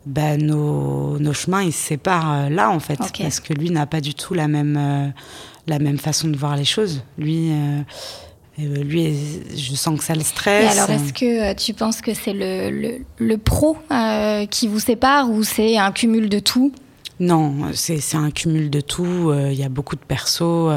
bah, 0.06 0.38
nos, 0.38 1.20
nos, 1.20 1.34
chemins 1.34 1.62
ils 1.62 1.74
se 1.74 1.90
séparent 1.90 2.34
euh, 2.34 2.50
là 2.50 2.72
en 2.72 2.80
fait, 2.80 2.98
parce 2.98 3.40
que 3.40 3.54
lui 3.54 3.70
n'a 3.70 3.86
pas 3.86 4.02
du 4.02 4.16
tout 4.16 4.34
la 4.34 4.48
même 4.48 4.78
euh, 4.78 5.08
la 5.68 5.78
même 5.78 6.00
façon 6.00 6.28
de 6.28 6.38
voir 6.38 6.56
les 6.56 6.66
choses. 6.66 7.04
Lui, 7.20 7.52
lui, 8.58 9.14
je 9.56 9.76
sens 9.76 9.98
que 10.00 10.04
ça 10.04 10.16
le 10.16 10.22
stresse. 10.22 10.76
Et 10.76 10.80
alors, 10.80 10.90
est-ce 10.90 11.14
que 11.14 11.54
tu 11.54 11.74
penses 11.74 12.02
que 12.02 12.16
c'est 12.16 12.34
le, 12.34 12.72
le, 12.72 13.06
le, 13.20 13.38
pro 13.38 13.78
qui 14.50 14.68
vous 14.68 14.80
sépare 14.80 15.30
ou 15.30 15.44
c'est 15.44 15.78
un 15.78 15.92
cumul 15.92 16.30
de 16.30 16.40
tout? 16.40 16.72
Non, 17.20 17.54
c'est 17.74 18.16
un 18.16 18.32
cumul 18.32 18.72
de 18.72 18.82
tout. 18.82 19.32
Il 19.34 19.54
y 19.54 19.64
a 19.64 19.70
beaucoup 19.70 19.96
de 19.96 20.02
persos. 20.02 20.72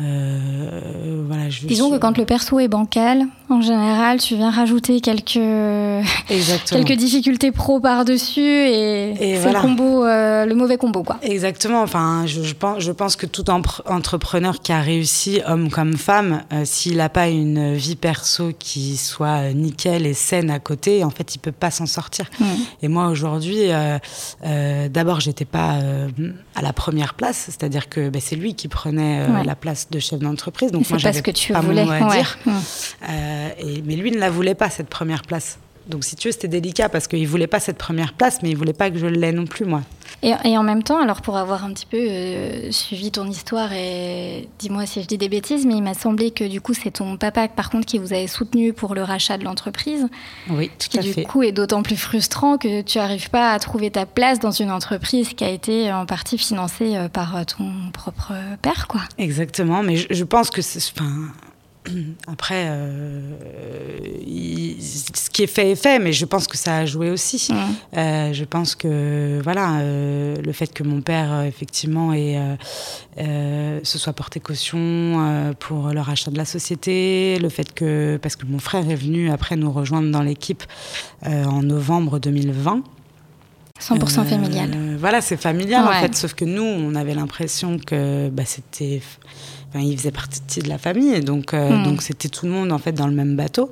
Euh, 0.00 1.24
voilà, 1.26 1.50
je, 1.50 1.66
Disons 1.66 1.90
que 1.90 1.96
quand 1.96 2.16
le 2.18 2.24
perso 2.24 2.60
est 2.60 2.68
bancal, 2.68 3.24
en 3.50 3.62
général, 3.62 4.20
tu 4.20 4.36
viens 4.36 4.50
rajouter 4.50 5.00
quelques 5.00 5.38
quelques 6.70 6.92
difficultés 6.92 7.50
pro 7.50 7.80
par 7.80 8.04
dessus 8.04 8.40
et, 8.40 9.14
c'est 9.42 9.52
le 9.52 9.60
combo, 9.60 10.04
euh, 10.04 10.44
le 10.44 10.54
mauvais 10.54 10.76
combo 10.76 11.02
quoi. 11.02 11.18
Exactement. 11.22 11.82
Enfin, 11.82 12.24
je, 12.26 12.42
je, 12.42 12.54
pense, 12.54 12.80
je 12.80 12.92
pense 12.92 13.16
que 13.16 13.26
tout 13.26 13.48
entrepreneur 13.50 14.60
qui 14.60 14.72
a 14.72 14.80
réussi, 14.80 15.40
homme 15.46 15.70
comme 15.70 15.96
femme, 15.96 16.42
euh, 16.52 16.62
s'il 16.64 16.98
n'a 16.98 17.08
pas 17.08 17.28
une 17.28 17.74
vie 17.74 17.96
perso 17.96 18.52
qui 18.58 18.96
soit 18.96 19.52
nickel 19.54 20.06
et 20.06 20.14
saine 20.14 20.50
à 20.50 20.58
côté, 20.58 21.02
en 21.04 21.10
fait, 21.10 21.34
il 21.34 21.38
peut 21.38 21.52
pas 21.52 21.70
s'en 21.70 21.86
sortir. 21.86 22.26
Hmm. 22.38 22.44
Et 22.82 22.88
moi 22.88 23.08
aujourd'hui, 23.08 23.68
d'abord, 24.90 25.20
j'étais 25.20 25.44
pas 25.44 25.78
à 26.54 26.62
la 26.62 26.72
première 26.72 27.14
place, 27.14 27.46
c'est-à-dire 27.46 27.88
que 27.88 28.10
ben, 28.10 28.20
c'est 28.22 28.36
lui 28.36 28.54
qui 28.54 28.68
prenait 28.68 29.26
la 29.44 29.54
place 29.54 29.88
de 29.90 29.98
chef 29.98 30.18
d'entreprise. 30.18 30.70
Donc 30.70 30.88
moi, 30.90 30.98
j'avais 30.98 31.22
que 31.22 31.30
tu 31.30 31.52
pas 31.52 31.60
voulais. 31.60 31.84
mon 31.84 31.98
mot 31.98 32.10
à 32.10 32.14
dire. 32.14 32.38
Euh, 33.38 33.50
et, 33.58 33.82
mais 33.82 33.96
lui 33.96 34.10
ne 34.10 34.18
la 34.18 34.30
voulait 34.30 34.54
pas 34.54 34.70
cette 34.70 34.88
première 34.88 35.22
place. 35.22 35.58
Donc 35.88 36.04
si 36.04 36.16
tu 36.16 36.28
veux, 36.28 36.32
c'était 36.32 36.48
délicat 36.48 36.88
parce 36.90 37.08
qu'il 37.08 37.26
voulait 37.26 37.46
pas 37.46 37.60
cette 37.60 37.78
première 37.78 38.12
place, 38.12 38.40
mais 38.42 38.50
il 38.50 38.56
voulait 38.56 38.74
pas 38.74 38.90
que 38.90 38.98
je 38.98 39.06
l'aie 39.06 39.32
non 39.32 39.46
plus 39.46 39.64
moi. 39.64 39.82
Et, 40.22 40.34
en 40.58 40.62
même 40.62 40.82
temps, 40.82 41.00
alors 41.00 41.22
pour 41.22 41.36
avoir 41.36 41.64
un 41.64 41.72
petit 41.72 41.86
peu 41.86 41.96
euh, 41.96 42.72
suivi 42.72 43.10
ton 43.10 43.26
histoire, 43.26 43.72
et 43.72 44.48
dis-moi 44.58 44.84
si 44.84 45.00
je 45.00 45.06
dis 45.06 45.16
des 45.16 45.28
bêtises, 45.28 45.64
mais 45.64 45.74
il 45.74 45.82
m'a 45.82 45.94
semblé 45.94 46.30
que 46.30 46.44
du 46.44 46.60
coup 46.60 46.74
c'est 46.74 46.90
ton 46.90 47.16
papa 47.16 47.46
par 47.48 47.70
contre 47.70 47.86
qui 47.86 47.98
vous 47.98 48.12
avait 48.12 48.26
soutenu 48.26 48.72
pour 48.72 48.94
le 48.94 49.02
rachat 49.02 49.38
de 49.38 49.44
l'entreprise. 49.44 50.08
Oui, 50.50 50.70
tout 50.78 50.88
qui, 50.88 50.98
à 50.98 51.02
fait. 51.02 51.22
Du 51.22 51.26
coup 51.26 51.42
est 51.42 51.52
d'autant 51.52 51.82
plus 51.82 51.96
frustrant 51.96 52.58
que 52.58 52.82
tu 52.82 52.98
n'arrives 52.98 53.30
pas 53.30 53.52
à 53.52 53.58
trouver 53.58 53.90
ta 53.90 54.06
place 54.06 54.40
dans 54.40 54.50
une 54.50 54.70
entreprise 54.70 55.34
qui 55.34 55.44
a 55.44 55.50
été 55.50 55.92
en 55.92 56.04
partie 56.04 56.36
financée 56.36 56.96
euh, 56.96 57.08
par 57.08 57.46
ton 57.46 57.72
propre 57.92 58.32
père, 58.60 58.88
quoi. 58.88 59.02
Exactement, 59.18 59.82
mais 59.82 59.96
je, 59.96 60.06
je 60.10 60.24
pense 60.24 60.50
que 60.50 60.62
c'est, 60.62 60.80
enfin, 60.98 61.28
après, 62.26 62.66
euh, 62.68 63.20
ce 64.80 65.30
qui 65.30 65.42
est 65.42 65.46
fait 65.46 65.70
est 65.70 65.76
fait, 65.76 65.98
mais 65.98 66.12
je 66.12 66.24
pense 66.24 66.46
que 66.46 66.56
ça 66.56 66.78
a 66.78 66.86
joué 66.86 67.10
aussi. 67.10 67.48
Euh, 67.96 68.32
je 68.32 68.44
pense 68.44 68.74
que 68.74 69.40
voilà, 69.42 69.78
euh, 69.78 70.36
le 70.36 70.52
fait 70.52 70.72
que 70.72 70.82
mon 70.82 71.00
père 71.00 71.42
effectivement 71.42 72.12
se 73.18 73.98
soit 73.98 74.12
porté 74.12 74.40
caution 74.40 75.54
pour 75.58 75.88
le 75.88 76.00
rachat 76.00 76.30
de 76.30 76.38
la 76.38 76.44
société, 76.44 77.38
le 77.40 77.48
fait 77.48 77.72
que 77.72 78.18
parce 78.20 78.36
que 78.36 78.46
mon 78.46 78.58
frère 78.58 78.88
est 78.88 78.96
venu 78.96 79.30
après 79.30 79.56
nous 79.56 79.70
rejoindre 79.70 80.10
dans 80.10 80.22
l'équipe 80.22 80.62
en 81.24 81.62
novembre 81.62 82.18
2020. 82.18 82.82
100% 83.80 84.24
familial. 84.24 84.96
voilà, 84.98 85.20
c'est 85.20 85.36
familial 85.36 85.86
en 85.86 85.92
fait, 85.92 86.16
sauf 86.16 86.34
que 86.34 86.44
nous, 86.44 86.64
on 86.64 86.96
avait 86.96 87.14
l'impression 87.14 87.78
que 87.78 88.28
bah, 88.28 88.42
c'était 88.44 89.00
il 89.74 89.96
faisait 89.96 90.10
partie 90.10 90.60
de 90.60 90.68
la 90.68 90.78
famille, 90.78 91.20
donc 91.20 91.52
euh, 91.52 91.70
hmm. 91.70 91.82
donc 91.84 92.02
c'était 92.02 92.28
tout 92.28 92.46
le 92.46 92.52
monde 92.52 92.72
en 92.72 92.78
fait 92.78 92.92
dans 92.92 93.06
le 93.06 93.12
même 93.12 93.36
bateau. 93.36 93.70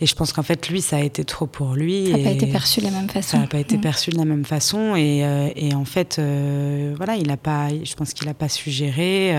Et 0.00 0.06
je 0.06 0.14
pense 0.14 0.32
qu'en 0.32 0.42
fait 0.42 0.68
lui, 0.68 0.80
ça 0.80 0.96
a 0.96 1.00
été 1.00 1.24
trop 1.24 1.46
pour 1.46 1.74
lui. 1.74 2.10
Ça 2.10 2.16
n'a 2.16 2.24
pas 2.24 2.30
été 2.30 2.46
perçu 2.46 2.80
de 2.80 2.86
la 2.86 2.90
même 2.90 3.08
façon. 3.08 3.30
Ça 3.32 3.38
n'a 3.38 3.46
pas 3.46 3.58
été 3.58 3.76
hmm. 3.76 3.82
perçu 3.82 4.10
de 4.10 4.16
la 4.16 4.24
même 4.24 4.44
façon, 4.44 4.96
et, 4.96 5.24
euh, 5.24 5.50
et 5.54 5.74
en 5.74 5.84
fait, 5.84 6.16
euh, 6.18 6.94
voilà, 6.96 7.16
il 7.16 7.30
a 7.30 7.36
pas, 7.36 7.68
je 7.68 7.94
pense 7.94 8.14
qu'il 8.14 8.28
a 8.28 8.34
pas 8.34 8.48
su 8.48 8.70
gérer. 8.70 9.34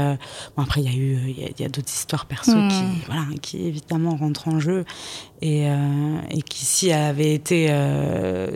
bon 0.56 0.64
après, 0.64 0.82
il 0.82 0.92
y 0.92 0.94
a 0.94 0.98
eu, 0.98 1.20
il 1.38 1.62
y 1.62 1.66
a, 1.66 1.70
d'autres 1.70 1.92
histoires 1.92 2.26
perso 2.26 2.52
qui, 2.52 2.58
hmm. 2.58 3.02
voilà, 3.08 3.26
qui 3.42 3.68
évidemment 3.68 4.16
rentrent 4.16 4.48
en 4.48 4.60
jeu 4.60 4.86
et, 5.42 5.66
et 5.66 6.42
qui 6.42 6.66
si 6.66 6.90
elle 6.90 7.04
avait 7.04 7.34
été 7.34 7.72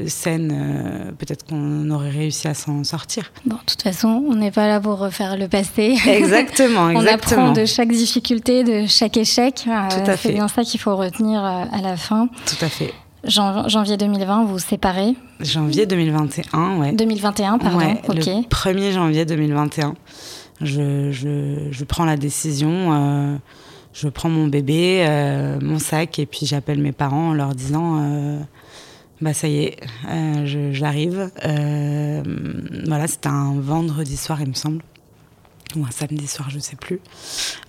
saine, 0.07 1.13
peut-être 1.17 1.45
qu'on 1.45 1.89
aurait 1.91 2.09
réussi 2.09 2.47
à 2.47 2.53
s'en 2.53 2.83
sortir. 2.83 3.31
Bon, 3.45 3.55
de 3.55 3.61
toute 3.65 3.81
façon, 3.81 4.23
on 4.27 4.35
n'est 4.35 4.51
pas 4.51 4.67
là 4.67 4.79
pour 4.79 4.97
refaire 4.99 5.37
le 5.37 5.47
passé. 5.47 5.95
Exactement, 6.07 6.89
exactement 6.99 7.51
de 7.51 7.65
chaque 7.65 7.89
difficulté, 7.89 8.63
de 8.63 8.85
chaque 8.87 9.17
échec. 9.17 9.65
Euh, 9.67 10.15
c'est 10.17 10.33
bien 10.33 10.47
ça 10.47 10.63
qu'il 10.63 10.79
faut 10.79 10.95
retenir 10.95 11.43
euh, 11.43 11.65
à 11.71 11.81
la 11.81 11.97
fin. 11.97 12.29
Tout 12.45 12.63
à 12.63 12.69
fait. 12.69 12.93
janvier 13.23 13.97
2020, 13.97 14.43
vous 14.43 14.53
vous 14.53 14.59
séparez 14.59 15.15
Janvier 15.39 15.85
2021, 15.85 16.77
ouais. 16.77 16.91
2021, 16.93 17.57
pardon, 17.59 17.79
ok. 18.07 18.15
Le 18.15 18.47
1er 18.47 18.91
janvier 18.91 19.25
2021, 19.25 19.95
je, 20.61 21.11
je, 21.11 21.83
prends 21.85 22.05
la 22.05 22.17
décision, 22.17 22.69
euh, 22.91 23.35
je 23.93 24.07
prends 24.07 24.29
mon 24.29 24.47
bébé, 24.47 25.05
mon 25.61 25.79
sac, 25.79 26.19
et 26.19 26.25
puis 26.25 26.45
j'appelle 26.45 26.79
mes 26.79 26.91
parents 26.91 27.29
en 27.29 27.33
leur 27.33 27.55
disant 27.55 28.45
bah 29.21 29.33
ça 29.33 29.47
y 29.47 29.63
est, 29.63 29.79
j'arrive. 30.71 31.31
voilà, 31.43 33.07
c'était 33.07 33.29
un 33.29 33.59
vendredi 33.59 34.15
soir, 34.17 34.41
il 34.41 34.49
me 34.49 34.53
semble 34.53 34.81
ou 35.75 35.85
un 35.85 35.91
samedi 35.91 36.27
soir, 36.27 36.49
je 36.49 36.57
ne 36.57 36.61
sais 36.61 36.75
plus. 36.75 36.99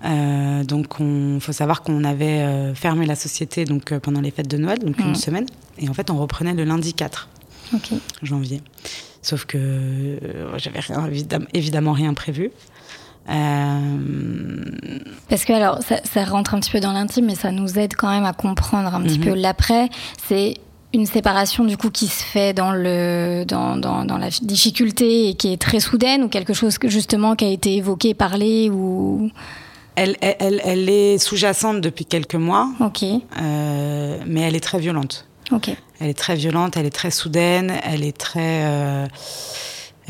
Euh, 0.05 0.65
donc, 0.65 0.95
il 1.01 1.41
faut 1.41 1.53
savoir 1.53 1.83
qu'on 1.83 2.05
avait 2.05 2.41
euh, 2.41 2.75
fermé 2.75 3.07
la 3.07 3.15
société 3.15 3.65
donc, 3.65 3.93
euh, 3.93 4.01
pendant 4.01 4.21
les 4.21 4.31
fêtes 4.31 4.49
de 4.49 4.57
Noël, 4.57 4.79
donc 4.79 4.99
une 4.99 5.15
semaine. 5.15 5.47
Et 5.79 5.89
en 5.89 5.95
fait, 5.95 6.11
on 6.11 6.19
reprenait 6.19 6.55
le 6.55 6.65
lundi 6.65 6.95
4 6.95 7.29
janvier. 8.23 8.63
Sauf 9.23 9.45
que 9.45 10.19
j'avais 10.57 10.81
évidemment 11.53 11.93
rien 11.93 12.15
prévu. 12.15 12.51
Parce 15.29 15.45
que 15.45 15.53
alors 15.53 15.79
ça, 15.83 16.25
rentre 16.25 16.55
un 16.55 16.61
petit 16.61 16.71
peu 16.71 16.81
dans 16.81 16.93
l'intime, 16.93 17.27
mais 17.27 17.35
ça 17.35 17.53
nous 17.53 17.79
aide 17.79 17.95
quand 17.97 18.11
même 18.11 18.25
à 18.25 18.33
comprendre 18.33 18.95
un 18.95 19.03
petit 19.03 19.19
mhm. 19.19 19.25
peu 19.25 19.35
l'après. 19.35 19.89
C'est 20.27 20.55
une 20.93 21.07
séparation 21.07 21.65
du 21.65 21.77
coup 21.77 21.91
qui 21.91 22.09
se 22.09 22.25
fait 22.25 22.53
dans 22.53 22.73
le 22.73 23.45
dans, 23.47 23.77
dans, 23.77 24.05
dans, 24.05 24.19
la 24.19 24.31
difficulté 24.43 25.29
et 25.29 25.35
qui 25.35 25.53
est 25.53 25.61
très 25.61 25.79
soudaine 25.79 26.25
ou 26.25 26.29
quelque 26.29 26.53
chose 26.53 26.79
que 26.79 26.89
justement 26.89 27.37
qui 27.37 27.45
a 27.45 27.49
été 27.49 27.77
évoqué, 27.77 28.13
parlé 28.15 28.71
ou 28.71 29.31
elle, 29.97 30.17
elle, 30.21 30.61
elle 30.65 30.89
est 30.89 31.19
sous-jacente 31.19 31.81
depuis 31.81 32.07
quelques 32.07 32.35
mois. 32.35 32.71
Ok. 32.81 33.03
Euh, 33.03 34.19
mais 34.27 34.41
elle 34.41 34.57
est 34.57 34.61
très 34.61 34.79
violente. 34.79 35.27
Ok. 35.53 35.71
Elle 36.01 36.09
est 36.09 36.19
très 36.19 36.37
violente, 36.37 36.77
elle 36.77 36.87
est 36.87 36.95
très 36.95 37.11
soudaine, 37.11 37.75
elle 37.83 38.05
est 38.05 38.17
très, 38.17 38.65
euh, 38.65 39.07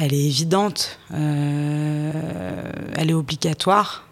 elle 0.00 0.14
est 0.14 0.24
évidente, 0.24 0.98
euh, 1.12 2.10
elle 2.96 3.10
est 3.10 3.14
obligatoire. 3.14 4.04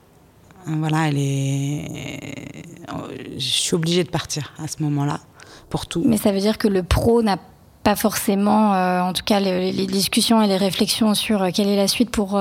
Voilà, 0.66 1.08
elle 1.08 1.16
est. 1.16 2.66
Je 3.38 3.46
suis 3.46 3.74
obligée 3.74 4.04
de 4.04 4.10
partir 4.10 4.52
à 4.62 4.68
ce 4.68 4.82
moment-là 4.82 5.20
pour 5.70 5.86
tout. 5.86 6.02
Mais 6.04 6.18
ça 6.18 6.30
veut 6.30 6.40
dire 6.40 6.58
que 6.58 6.68
le 6.68 6.82
pro 6.82 7.22
n'a 7.22 7.38
pas 7.84 7.96
forcément, 7.96 8.74
euh, 8.74 9.00
en 9.00 9.14
tout 9.14 9.22
cas 9.24 9.40
les, 9.40 9.86
discussions 9.86 10.42
et 10.42 10.46
les 10.46 10.58
réflexions 10.58 11.14
sur 11.14 11.42
euh, 11.42 11.50
quelle 11.54 11.68
est 11.68 11.76
la 11.76 11.88
suite 11.88 12.10
pour, 12.10 12.38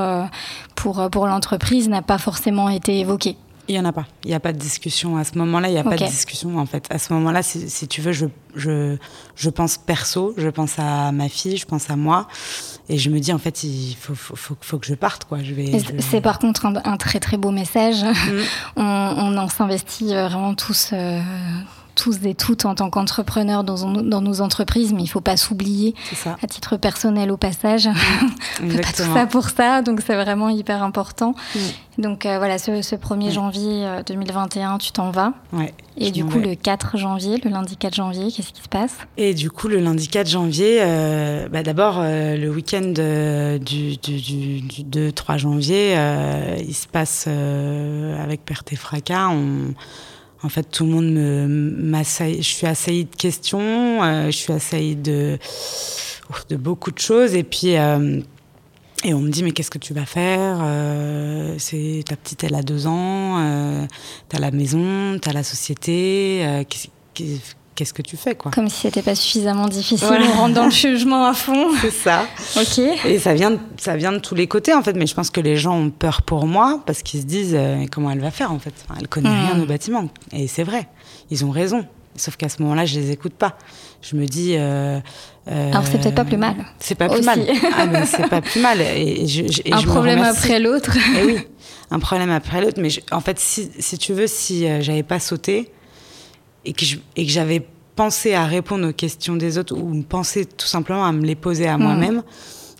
pour, 0.75 1.27
l'entreprise 1.27 1.87
n'a 1.87 2.01
pas 2.01 2.17
forcément 2.17 2.67
été 2.67 2.99
évoqué. 2.99 3.37
Il 3.67 3.73
n'y 3.73 3.79
en 3.79 3.85
a 3.85 3.91
pas. 3.91 4.05
Il 4.23 4.29
n'y 4.29 4.33
a 4.33 4.39
pas 4.39 4.53
de 4.53 4.57
discussion. 4.57 5.17
À 5.17 5.23
ce 5.23 5.37
moment-là, 5.37 5.67
il 5.67 5.73
n'y 5.73 5.79
a 5.79 5.83
pas 5.83 5.97
de 5.97 6.05
discussion, 6.05 6.57
en 6.57 6.65
fait. 6.65 6.85
À 6.89 6.97
ce 6.97 7.11
moment-là, 7.13 7.43
si, 7.43 7.69
si, 7.69 7.87
tu 7.87 8.01
veux, 8.01 8.13
je, 8.13 8.25
je, 8.55 8.95
je, 9.35 9.49
pense 9.49 9.77
perso, 9.77 10.33
je 10.37 10.47
pense 10.47 10.79
à 10.79 11.11
ma 11.11 11.27
fille, 11.27 11.57
je 11.57 11.65
pense 11.65 11.89
à 11.89 11.95
moi. 11.95 12.27
Et 12.89 12.97
je 12.97 13.09
me 13.09 13.19
dis, 13.19 13.33
en 13.33 13.39
fait, 13.39 13.63
il 13.63 13.95
faut, 13.99 14.15
faut, 14.15 14.55
faut, 14.59 14.77
que 14.77 14.87
je 14.87 14.95
parte, 14.95 15.25
quoi. 15.25 15.43
Je 15.43 15.53
vais, 15.53 15.71
C'est 15.99 16.21
par 16.21 16.39
contre 16.39 16.65
un, 16.65 16.97
très, 16.97 17.19
très 17.19 17.37
beau 17.37 17.51
message. 17.51 18.03
Mm. 18.03 18.41
on, 18.77 18.83
on, 18.83 19.37
en 19.37 19.49
s'investit 19.49 20.13
vraiment 20.13 20.55
tous, 20.55 20.93
tous 21.97 22.19
et 22.23 22.35
toutes 22.35 22.65
en 22.65 22.75
tant 22.75 22.89
qu'entrepreneurs 22.89 23.63
dans, 23.63 23.91
dans, 23.91 24.21
nos 24.21 24.41
entreprises, 24.41 24.93
mais 24.93 25.01
il 25.01 25.05
ne 25.05 25.09
faut 25.09 25.21
pas 25.21 25.35
s'oublier 25.35 25.95
à 26.41 26.47
titre 26.47 26.77
personnel 26.77 27.31
au 27.31 27.37
passage. 27.37 27.89
on 28.63 28.69
fait 28.69 28.81
pas 28.81 28.93
tout 28.93 29.13
ça 29.13 29.25
pour 29.25 29.49
ça, 29.49 29.81
donc 29.81 30.01
c'est 30.05 30.15
vraiment 30.15 30.49
hyper 30.49 30.83
important. 30.83 31.33
Mm. 31.55 31.59
Donc 31.97 32.25
euh, 32.25 32.37
voilà, 32.37 32.59
ce, 32.59 32.71
1er 32.71 33.31
janvier 33.31 33.87
2021, 34.05 34.75
euh, 34.75 34.77
tu 34.77 34.91
t'en 34.91 35.09
vas. 35.09 35.33
Ouais, 35.51 35.73
et 35.97 36.11
du 36.11 36.23
coup, 36.23 36.37
le 36.37 36.53
4 36.53 36.97
janvier, 36.97 37.41
le 37.43 37.49
lundi 37.49 37.75
4 37.75 37.95
janvier, 37.95 38.31
qu'est-ce 38.31 38.53
qui 38.53 38.61
se 38.61 38.69
passe? 38.69 38.97
Et 39.17 39.33
du 39.33 39.49
coup, 39.49 39.67
le 39.67 39.79
lundi 39.79 40.07
4 40.07 40.29
janvier, 40.29 40.77
euh, 40.81 41.49
bah, 41.49 41.63
d'abord, 41.63 41.99
le 42.01 42.47
week-end 42.49 42.93
du, 43.59 43.97
du, 43.97 44.61
du, 44.61 45.11
2-3 45.11 45.37
janvier, 45.37 45.97
il 46.59 46.75
se 46.75 46.87
passe 46.87 47.27
avec 47.27 48.45
perte 48.45 48.71
et 48.71 48.75
fracas. 48.75 49.29
On 49.29 49.73
en 50.47 50.49
fait, 50.49 50.63
tout 50.63 50.85
le 50.85 50.91
monde 50.91 51.11
me 51.11 51.45
m'assaille. 51.47 52.37
Je 52.37 52.47
suis 52.47 52.67
assaillie 52.67 53.03
de 53.03 53.13
questions, 53.13 54.01
euh, 54.01 54.27
je 54.27 54.37
suis 54.37 54.53
assaillie 54.53 54.95
de, 54.95 55.37
beaucoup 56.51 56.91
de 56.91 56.99
choses. 56.99 57.35
Et 57.35 57.43
puis, 57.43 57.75
euh, 57.75 58.21
et 59.03 59.13
on 59.13 59.19
me 59.19 59.29
dit, 59.29 59.43
mais 59.43 59.51
qu'est-ce 59.51 59.69
que 59.69 59.77
tu 59.77 59.93
vas 59.93 60.05
faire 60.05 60.59
euh, 60.61 61.55
C'est 61.57 62.01
ta 62.07 62.15
petite, 62.15 62.45
elle 62.45 62.55
a 62.55 62.61
deux 62.61 62.87
ans, 62.87 63.85
t'as 64.29 64.39
la 64.39 64.51
maison, 64.51 65.19
t'as 65.19 65.33
la 65.33 65.43
société. 65.43 66.63
Qu'est-ce 67.77 67.93
que 67.93 68.01
tu 68.01 68.17
fais 68.17 68.35
quoi 68.35 68.51
Comme 68.51 68.69
si 68.69 68.81
c'était 68.81 69.03
pas 69.03 69.15
suffisamment 69.15 69.67
difficile, 69.67 70.07
on 70.09 70.37
rentre 70.37 70.55
dans 70.55 70.65
le 70.65 70.71
jugement 70.71 71.27
à 71.27 71.33
fond. 71.33 71.67
C'est 71.81 71.91
ça. 71.91 72.25
ok. 72.57 72.79
Et 73.05 73.19
ça 73.19 73.33
vient, 73.35 73.51
de, 73.51 73.59
ça 73.77 73.95
vient 73.95 74.11
de 74.11 74.17
tous 74.17 74.35
les 74.35 74.47
côtés 74.47 74.73
en 74.73 74.81
fait, 74.81 74.93
mais 74.93 75.05
je 75.05 75.13
pense 75.13 75.29
que 75.29 75.39
les 75.39 75.55
gens 75.55 75.77
ont 75.77 75.89
peur 75.91 76.23
pour 76.23 76.47
moi 76.47 76.81
parce 76.85 77.03
qu'ils 77.03 77.21
se 77.21 77.25
disent 77.25 77.55
euh, 77.55 77.85
comment 77.91 78.11
elle 78.11 78.19
va 78.19 78.31
faire 78.31 78.51
en 78.51 78.59
fait? 78.59 78.73
elle 78.99 79.07
connaît 79.07 79.29
rien 79.29 79.55
hmm. 79.55 79.61
au 79.61 79.65
bâtiment 79.65 80.09
et 80.33 80.47
c'est 80.47 80.63
vrai, 80.63 80.89
ils 81.29 81.45
ont 81.45 81.51
raison. 81.51 81.85
Sauf 82.15 82.35
qu'à 82.35 82.49
ce 82.49 82.63
moment-là, 82.63 82.85
je 82.85 82.99
les 82.99 83.11
écoute 83.11 83.33
pas. 83.33 83.59
Je 84.01 84.15
me 84.15 84.25
dis. 84.25 84.55
Euh, 84.55 84.99
euh, 85.47 85.69
Alors 85.69 85.85
c'est 85.85 85.99
peut-être 86.01 86.15
pas 86.15 86.25
plus 86.25 86.37
mal. 86.37 86.55
C'est 86.79 86.95
pas 86.95 87.09
plus 87.09 87.23
mal. 87.23 87.45
Ah 87.77 87.85
mais 87.85 88.07
c'est 88.07 88.27
pas 88.27 88.41
plus 88.41 88.59
mal. 88.59 88.81
Et, 88.81 89.27
je, 89.27 89.43
un 89.71 89.83
problème 89.83 90.23
après 90.23 90.59
l'autre. 90.59 90.97
Et 91.15 91.23
oui, 91.23 91.37
un 91.91 91.99
problème 91.99 92.31
après 92.31 92.59
l'autre. 92.59 92.79
Mais 92.81 92.89
en 93.11 93.19
fait, 93.19 93.37
si, 93.37 93.69
si, 93.77 93.99
tu 93.99 94.13
veux, 94.13 94.25
si 94.25 94.65
j'avais 94.81 95.03
pas 95.03 95.19
sauté, 95.19 95.69
et 96.67 96.73
que, 96.73 96.85
j'avais 97.15 97.65
pensé 97.95 98.33
à 98.33 98.45
répondre 98.45 98.89
aux 98.89 98.93
questions 98.93 99.35
des 99.35 99.57
autres 99.57 99.75
ou 99.75 100.03
pensé 100.03 100.45
tout 100.45 100.67
simplement 100.67 101.05
à 101.05 101.11
me 101.11 101.25
les 101.25 101.35
poser 101.35 101.67
à 101.67 101.77
mm. 101.77 101.81
moi-même, 101.81 102.23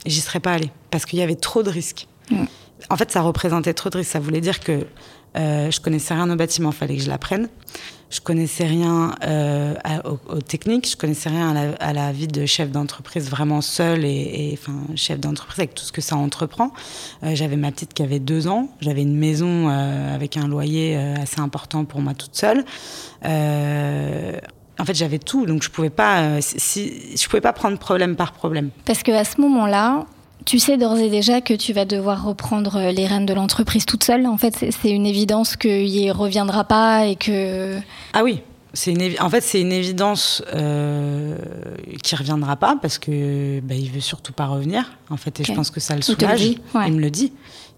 j'y 0.06 0.22
serais 0.22 0.40
pas 0.40 0.54
allée 0.54 0.72
parce 0.92 1.06
qu'il 1.06 1.20
y 1.20 1.22
avait 1.22 1.36
trop 1.36 1.64
de 1.64 1.70
risques. 1.70 2.08
Mm. 2.30 2.44
En 2.90 2.98
fait, 2.98 3.12
ça 3.12 3.22
représentait 3.22 3.74
trop 3.74 3.90
de 3.90 3.98
risques. 3.98 4.12
Ça 4.12 4.20
voulait 4.20 4.42
dire 4.42 4.60
que 4.60 4.86
euh, 5.36 5.72
je 5.72 5.80
connaissais 5.80 6.14
rien 6.14 6.30
au 6.30 6.36
bâtiment, 6.36 6.70
il 6.70 6.76
fallait 6.76 6.96
que 6.96 7.04
je 7.04 7.10
l'apprenne. 7.10 7.50
Je 8.10 8.22
connaissais 8.22 8.66
rien 8.66 9.16
euh, 9.26 9.74
aux, 10.30 10.40
techniques, 10.40 10.90
je 10.90 10.96
connaissais 10.96 11.28
rien 11.28 11.76
à 11.78 11.92
la, 11.92 12.12
vie 12.14 12.28
de 12.28 12.46
chef 12.46 12.72
d'entreprise 12.72 13.30
vraiment 13.30 13.60
seul 13.60 14.06
et, 14.06 14.58
enfin 14.58 14.78
chef 14.96 15.20
d'entreprise 15.20 15.60
avec 15.60 15.76
tout 15.76 15.84
ce 15.84 15.92
que 15.92 16.00
ça 16.00 16.16
entreprend. 16.16 16.72
Euh, 17.24 17.36
j'avais 17.36 17.58
ma 17.58 17.70
petite 17.70 17.94
qui 17.94 18.04
avait 18.04 18.20
deux 18.20 18.48
ans, 18.48 18.70
j'avais 18.80 19.02
une 19.02 19.18
maison 19.18 19.68
euh, 19.68 20.16
avec 20.16 20.38
un 20.38 20.48
loyer 20.48 20.96
assez 20.96 21.42
important 21.42 21.84
pour 21.84 22.00
moi 22.00 22.14
toute 22.14 22.36
seule. 22.36 22.64
en 23.26 24.86
fait, 24.86 24.96
j'avais 24.96 25.20
tout, 25.20 25.46
donc 25.46 25.64
je 25.64 25.70
pouvais 25.70 25.90
pas, 25.90 26.40
si, 26.40 27.18
je 27.18 27.28
pouvais 27.28 27.42
pas 27.42 27.54
prendre 27.54 27.78
problème 27.78 28.16
par 28.16 28.32
problème. 28.32 28.70
Parce 28.86 29.04
que 29.04 29.12
à 29.12 29.26
ce 29.26 29.42
moment-là, 29.42 30.06
tu 30.48 30.60
sais 30.60 30.78
d'ores 30.78 30.98
et 30.98 31.10
déjà 31.10 31.42
que 31.42 31.54
tu 31.54 31.74
vas 31.74 31.84
devoir 31.84 32.24
reprendre 32.24 32.80
les 32.90 33.06
rênes 33.06 33.26
de 33.26 33.34
l'entreprise 33.34 33.86
toute 33.86 34.06
seule. 34.06 34.26
En 34.26 34.38
fait, 34.38 34.56
c'est 34.56 34.90
une 34.90 35.06
évidence 35.06 35.58
qu'il 35.58 35.88
y 35.88 36.10
reviendra 36.10 36.64
pas 36.64 37.06
et 37.06 37.16
que. 37.16 37.78
Ah 38.14 38.24
oui. 38.24 38.42
C'est 38.74 38.92
une 38.92 39.16
en 39.20 39.30
fait, 39.30 39.42
c'est 39.42 39.60
une 39.60 39.72
évidence 39.72 40.44
euh, 40.54 41.36
qui 42.04 42.16
reviendra 42.16 42.56
pas 42.56 42.78
parce 42.82 42.98
que 42.98 43.60
bah, 43.60 43.76
il 43.76 43.92
veut 43.92 44.02
surtout 44.02 44.34
pas 44.34 44.46
revenir. 44.46 44.98
En 45.10 45.18
fait, 45.18 45.40
et 45.40 45.44
je 45.44 45.52
pense 45.54 45.70
que 45.70 45.80
ça 45.80 45.96
le 45.96 46.02
soulage. 46.02 46.44
Il, 46.44 46.94
me 46.94 47.00
le 47.00 47.10
dit. 47.10 47.34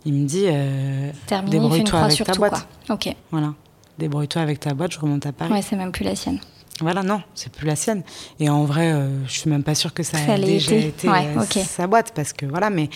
Il 0.06 0.14
me 0.14 0.28
dit 0.28 0.46
euh, 0.48 1.12
débrouille-toi 1.48 2.00
avec 2.00 2.24
ta 2.24 2.34
boîte. 2.34 2.68
Ok. 2.90 3.16
Voilà. 3.32 3.54
débrouille-toi 3.98 4.42
avec 4.42 4.60
ta 4.60 4.74
boîte, 4.74 4.92
je 4.92 5.00
remonte 5.00 5.26
à 5.26 5.32
Paris. 5.32 5.52
Ouais, 5.52 5.62
c'est 5.62 5.76
même 5.76 5.92
plus 5.92 6.04
la 6.04 6.16
sienne. 6.16 6.40
Voilà, 6.82 7.04
non, 7.04 7.22
c'est 7.36 7.52
plus 7.52 7.68
la 7.68 7.76
sienne. 7.76 8.04
Et 8.40 8.50
en 8.50 8.64
vrai, 8.64 8.92
euh, 8.92 9.26
je 9.28 9.40
suis 9.40 9.50
même 9.50 9.64
pas 9.64 9.76
sûre 9.76 9.94
que 9.94 10.04
ça, 10.04 10.18
ait 10.18 10.40
déjà 10.40 10.76
été, 10.76 11.10
euh, 11.10 11.42
sa 11.44 11.88
boîte, 11.88 12.14
parce 12.16 12.34
que 12.34 12.46
voilà, 12.46 12.70
mais, 12.70 12.90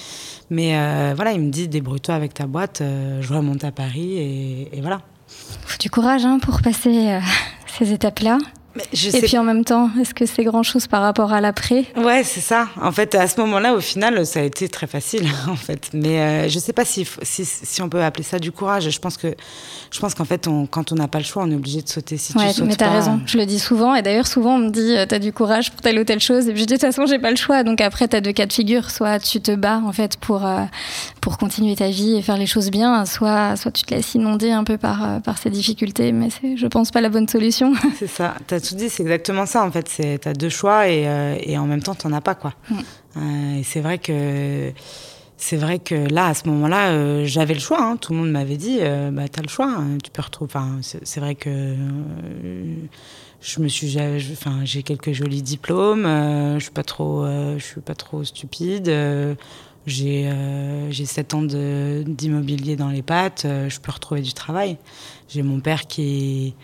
mais 0.50 0.78
euh, 0.78 1.14
voilà, 1.16 1.34
il 1.34 1.42
me 1.42 1.50
dit 1.50 1.68
débrouille-toi 1.68 2.16
avec 2.16 2.34
ta 2.34 2.46
boîte, 2.46 2.82
je 2.82 3.34
remonte 3.34 3.64
à 3.64 3.72
Paris 3.72 4.18
et, 4.18 4.78
et 4.78 4.82
voilà. 4.82 5.02
Faut 5.28 5.78
du 5.80 5.90
courage 5.90 6.26
hein, 6.26 6.40
pour 6.40 6.62
passer 6.62 7.20
ces 7.78 7.92
étapes-là 7.92 8.38
et 8.76 9.22
puis 9.22 9.38
en 9.38 9.44
même 9.44 9.64
temps, 9.64 9.92
est-ce 10.02 10.16
que 10.16 10.26
c'est 10.26 10.44
grand-chose 10.44 10.88
par 10.88 11.02
rapport 11.02 11.32
à 11.32 11.42
l'après? 11.42 11.86
Ouais, 11.96 12.24
c'est 12.24 12.42
ça. 12.42 12.68
En 12.82 12.92
fait, 12.92 13.14
à 13.14 13.28
ce 13.28 13.40
moment-là, 13.42 13.76
au 13.76 13.80
final, 13.80 14.26
ça 14.26 14.40
a 14.40 14.44
été 14.44 14.68
très 14.68 14.88
facile, 14.88 15.28
en 15.48 15.56
fait. 15.56 15.90
Mais 15.94 16.20
euh, 16.20 16.50
je 16.50 16.56
ne 16.56 16.60
sais 16.60 16.74
pas 16.74 16.84
si, 16.84 17.08
si, 17.22 17.46
si, 17.46 17.82
on 17.84 17.90
peut 17.90 18.04
appeler 18.04 18.24
ça 18.24 18.40
du 18.40 18.52
courage. 18.52 18.90
Je 18.90 19.00
pense 19.00 19.18
que, 19.18 19.36
je 19.92 20.00
pense 20.00 20.16
qu'en 20.16 20.26
fait, 20.26 20.48
on, 20.48 20.66
quand 20.66 20.92
on 20.92 20.96
n'a 20.96 21.08
pas 21.08 21.20
le 21.20 21.24
choix, 21.24 21.44
on 21.44 21.52
est 21.52 21.56
obligé 21.56 21.84
de 21.84 21.88
sauter. 21.88 22.18
Si 22.18 22.36
ouais, 22.36 22.48
tu 22.48 22.54
sautes 22.56 22.68
mais 22.68 22.76
t'as 22.76 22.90
raison. 22.90 23.22
Je 23.28 23.38
le 23.38 23.46
dis 23.46 23.60
souvent. 23.60 23.94
Et 23.94 24.02
d'ailleurs, 24.02 24.28
souvent, 24.28 24.56
on 24.56 24.60
me 24.60 24.70
dit, 24.70 24.98
euh, 24.98 25.06
t'as 25.08 25.20
du 25.20 25.32
courage 25.32 25.72
pour 25.72 25.82
telle 25.82 26.00
ou 26.00 26.04
telle 26.04 26.20
chose. 26.20 26.48
Et 26.48 26.52
puis 26.52 26.62
je 26.62 26.66
dis, 26.66 26.74
de 26.74 26.80
toute 26.80 26.88
façon, 26.88 27.06
j'ai 27.06 27.20
pas 27.20 27.30
le 27.30 27.38
choix. 27.38 27.64
Donc 27.64 27.80
après, 27.80 28.08
t'as 28.08 28.22
deux 28.22 28.34
cas 28.34 28.48
de 28.48 28.54
figure. 28.54 28.90
Soit 28.90 29.20
tu 29.20 29.40
te 29.40 29.56
bats, 29.56 29.82
en 29.86 29.92
fait, 29.92 30.18
pour, 30.18 30.48
euh, 30.48 30.64
pour 31.22 31.38
continuer 31.38 31.76
ta 31.76 31.90
vie 31.90 32.16
et 32.16 32.24
faire 32.24 32.38
les 32.38 32.48
choses 32.48 32.72
bien. 32.72 33.06
Soit, 33.06 33.56
soit 33.56 33.72
tu 33.72 33.84
te 33.84 33.94
laisses 33.94 34.16
inonder 34.16 34.50
un 34.50 34.64
peu 34.64 34.80
par, 34.80 35.22
par 35.22 35.38
ces 35.38 35.52
difficultés. 35.52 36.12
Mais 36.12 36.30
c'est, 36.30 36.58
je 36.58 36.66
pense, 36.66 36.90
pas 36.90 37.02
la 37.02 37.10
bonne 37.10 37.28
solution. 37.28 37.74
C'est 38.00 38.08
ça. 38.08 38.34
T'as 38.48 38.63
tout 38.64 38.76
dit. 38.76 38.90
C'est 38.90 39.04
exactement 39.04 39.46
ça 39.46 39.64
en 39.64 39.72
fait. 39.72 39.88
C'est 39.90 40.20
t'as 40.20 40.34
deux 40.34 40.50
choix 40.50 40.88
et, 40.88 41.08
euh, 41.08 41.38
et, 41.40 41.58
en 41.58 41.66
même 41.66 41.82
temps 41.82 41.96
t'en 41.96 42.12
as 42.14 42.22
pas 42.22 42.36
quoi. 42.36 42.54
Mm. 42.70 42.76
Euh, 43.18 43.60
et 43.60 43.64
c'est 43.64 43.82
vrai 43.82 43.98
que 44.00 44.72
c'est 45.38 45.58
vrai 45.58 45.80
que 45.80 45.96
là 45.96 46.28
à 46.28 46.34
ce 46.34 46.48
moment-là 46.48 46.92
euh, 46.92 47.26
j'avais 47.26 47.54
le 47.54 47.60
choix. 47.60 47.82
Hein. 47.82 47.98
Tout 47.98 48.14
le 48.14 48.20
monde 48.20 48.32
m'avait 48.32 48.58
dit 48.58 48.80
bah 49.12 49.28
t'as 49.28 49.42
le 49.42 49.50
choix. 49.50 49.70
Hein. 49.70 49.98
Tu 50.04 50.10
peux 50.12 50.22
retrouver. 50.22 50.52
Enfin 50.54 50.80
c'est 50.82 51.20
vrai 51.20 51.36
que 51.36 51.76
je 53.42 53.60
me 53.60 53.68
suis 53.68 53.98
enfin 54.32 54.62
j'ai 54.64 54.84
quelques 54.84 55.12
jolis 55.12 55.42
diplômes. 55.42 56.06
je 56.06 56.60
suis 56.60 56.72
pas 56.72 56.84
trop 56.84 57.26
je 57.26 57.64
suis 57.64 57.82
pas 57.82 57.96
trop 57.96 58.24
stupide. 58.24 58.92
j'ai 59.86 60.32
j'ai 60.90 61.06
7 61.06 61.34
ans 61.34 61.44
d'immobilier 61.44 62.76
dans 62.76 62.90
les 62.90 63.02
pattes. 63.02 63.46
je 63.46 63.80
peux 63.80 63.92
retrouver 63.92 64.22
du 64.22 64.34
travail. 64.34 64.78
J'ai 65.28 65.44
mon 65.44 65.60
père 65.60 65.88
qui 65.88 66.56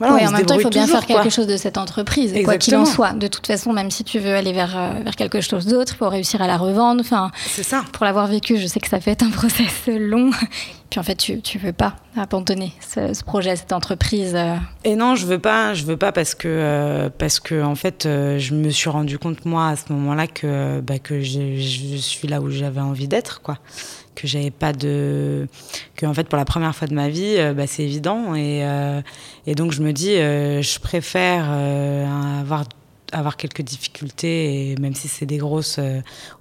oui, 0.00 0.26
en 0.26 0.30
même 0.30 0.46
temps, 0.46 0.54
il 0.54 0.60
faut 0.60 0.70
bien 0.70 0.86
faire 0.86 1.06
quelque 1.06 1.30
chose 1.30 1.46
de 1.46 1.56
cette 1.56 1.78
entreprise, 1.78 2.34
quoi 2.44 2.58
qu'il 2.58 2.76
en 2.76 2.84
soit. 2.84 3.12
De 3.12 3.26
toute 3.26 3.46
façon, 3.46 3.72
même 3.72 3.90
si 3.90 4.04
tu 4.04 4.18
veux 4.18 4.34
aller 4.34 4.52
vers, 4.52 4.76
euh, 4.76 4.90
vers 5.04 5.16
quelque 5.16 5.40
chose 5.40 5.66
d'autre, 5.66 5.96
pour 5.96 6.08
réussir 6.08 6.42
à 6.42 6.46
la 6.46 6.56
revendre. 6.56 7.00
Enfin, 7.00 7.30
c'est 7.46 7.62
ça. 7.62 7.84
Pour 7.92 8.04
l'avoir 8.04 8.26
vécu, 8.26 8.56
je 8.56 8.66
sais 8.66 8.80
que 8.80 8.88
ça 8.88 9.00
fait 9.00 9.12
être 9.12 9.22
un 9.24 9.30
process 9.30 9.86
long. 9.86 10.30
Puis 10.90 11.00
en 11.00 11.02
fait, 11.02 11.16
tu, 11.16 11.40
tu 11.40 11.58
veux 11.58 11.72
pas 11.72 11.96
abandonner 12.16 12.72
ce, 12.80 13.24
projet, 13.24 13.56
cette 13.56 13.72
entreprise. 13.72 14.34
Euh. 14.34 14.56
Et 14.84 14.96
non, 14.96 15.16
je 15.16 15.26
veux 15.26 15.38
pas. 15.38 15.74
Je 15.74 15.84
veux 15.84 15.96
pas 15.96 16.12
parce 16.12 16.34
que 16.34 16.48
euh, 16.48 17.08
parce 17.16 17.40
que 17.40 17.62
en 17.62 17.74
fait, 17.74 18.04
je 18.04 18.54
me 18.54 18.70
suis 18.70 18.90
rendu 18.90 19.18
compte 19.18 19.44
moi 19.44 19.68
à 19.68 19.76
ce 19.76 19.92
moment-là 19.92 20.26
que 20.26 20.80
bah, 20.80 20.98
que 20.98 21.20
je 21.20 21.96
suis 21.98 22.28
là 22.28 22.40
où 22.40 22.50
j'avais 22.50 22.80
envie 22.80 23.08
d'être, 23.08 23.40
quoi 23.42 23.58
que 24.14 24.26
j'avais 24.26 24.50
pas 24.50 24.72
de 24.72 25.46
que 25.96 26.06
en 26.06 26.14
fait 26.14 26.28
pour 26.28 26.36
la 26.36 26.44
première 26.44 26.74
fois 26.74 26.88
de 26.88 26.94
ma 26.94 27.08
vie 27.08 27.36
euh, 27.38 27.52
bah, 27.54 27.66
c'est 27.66 27.84
évident. 27.84 28.34
Et, 28.34 28.64
euh, 28.64 29.00
et 29.46 29.54
donc 29.54 29.72
je 29.72 29.82
me 29.82 29.92
dis 29.92 30.16
euh, 30.16 30.62
je 30.62 30.78
préfère 30.80 31.50
avoir 31.50 32.64
avoir 33.12 33.36
quelques 33.36 33.62
difficultés 33.62 34.74
même 34.80 34.94
si 34.94 35.08
c'est 35.08 35.26
des 35.26 35.38
grosses 35.38 35.78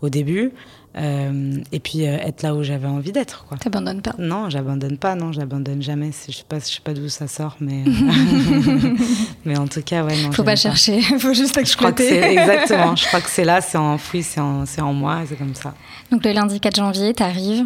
au 0.01 0.09
début 0.09 0.51
et 0.95 1.79
puis 1.79 2.03
être 2.03 2.43
là 2.43 2.53
où 2.55 2.63
j'avais 2.63 2.87
envie 2.87 3.11
d'être 3.11 3.45
quoi. 3.45 3.57
T'abandonnes 3.57 4.01
pas 4.01 4.13
Non, 4.19 4.49
j'abandonne 4.49 4.97
pas, 4.97 5.15
non, 5.15 5.31
j'abandonne 5.31 5.81
jamais. 5.81 6.11
Je 6.27 6.33
sais 6.33 6.43
pas, 6.47 6.59
je 6.59 6.65
sais 6.65 6.81
pas 6.83 6.93
d'où 6.93 7.09
ça 7.09 7.27
sort, 7.27 7.57
mais 7.59 7.83
mais 9.45 9.57
en 9.57 9.67
tout 9.67 9.81
cas, 9.81 10.03
ouais, 10.03 10.21
non. 10.21 10.31
Faut 10.31 10.43
pas 10.43 10.55
chercher, 10.55 11.01
faut 11.19 11.33
juste 11.33 11.57
exploiter. 11.57 12.09
Je 12.09 12.15
crois 12.15 12.27
que 12.27 12.39
exactement. 12.39 12.95
Je 12.95 13.07
crois 13.07 13.21
que 13.21 13.29
c'est 13.29 13.45
là, 13.45 13.61
c'est 13.61 13.77
enfoui, 13.77 14.23
c'est 14.23 14.39
en, 14.39 14.65
c'est 14.65 14.81
en 14.81 14.93
moi, 14.93 15.21
c'est 15.27 15.35
comme 15.35 15.55
ça. 15.55 15.73
Donc 16.11 16.23
le 16.25 16.31
lundi 16.31 16.59
4 16.59 16.75
janvier, 16.75 17.13
tu 17.13 17.23
arrives, 17.23 17.65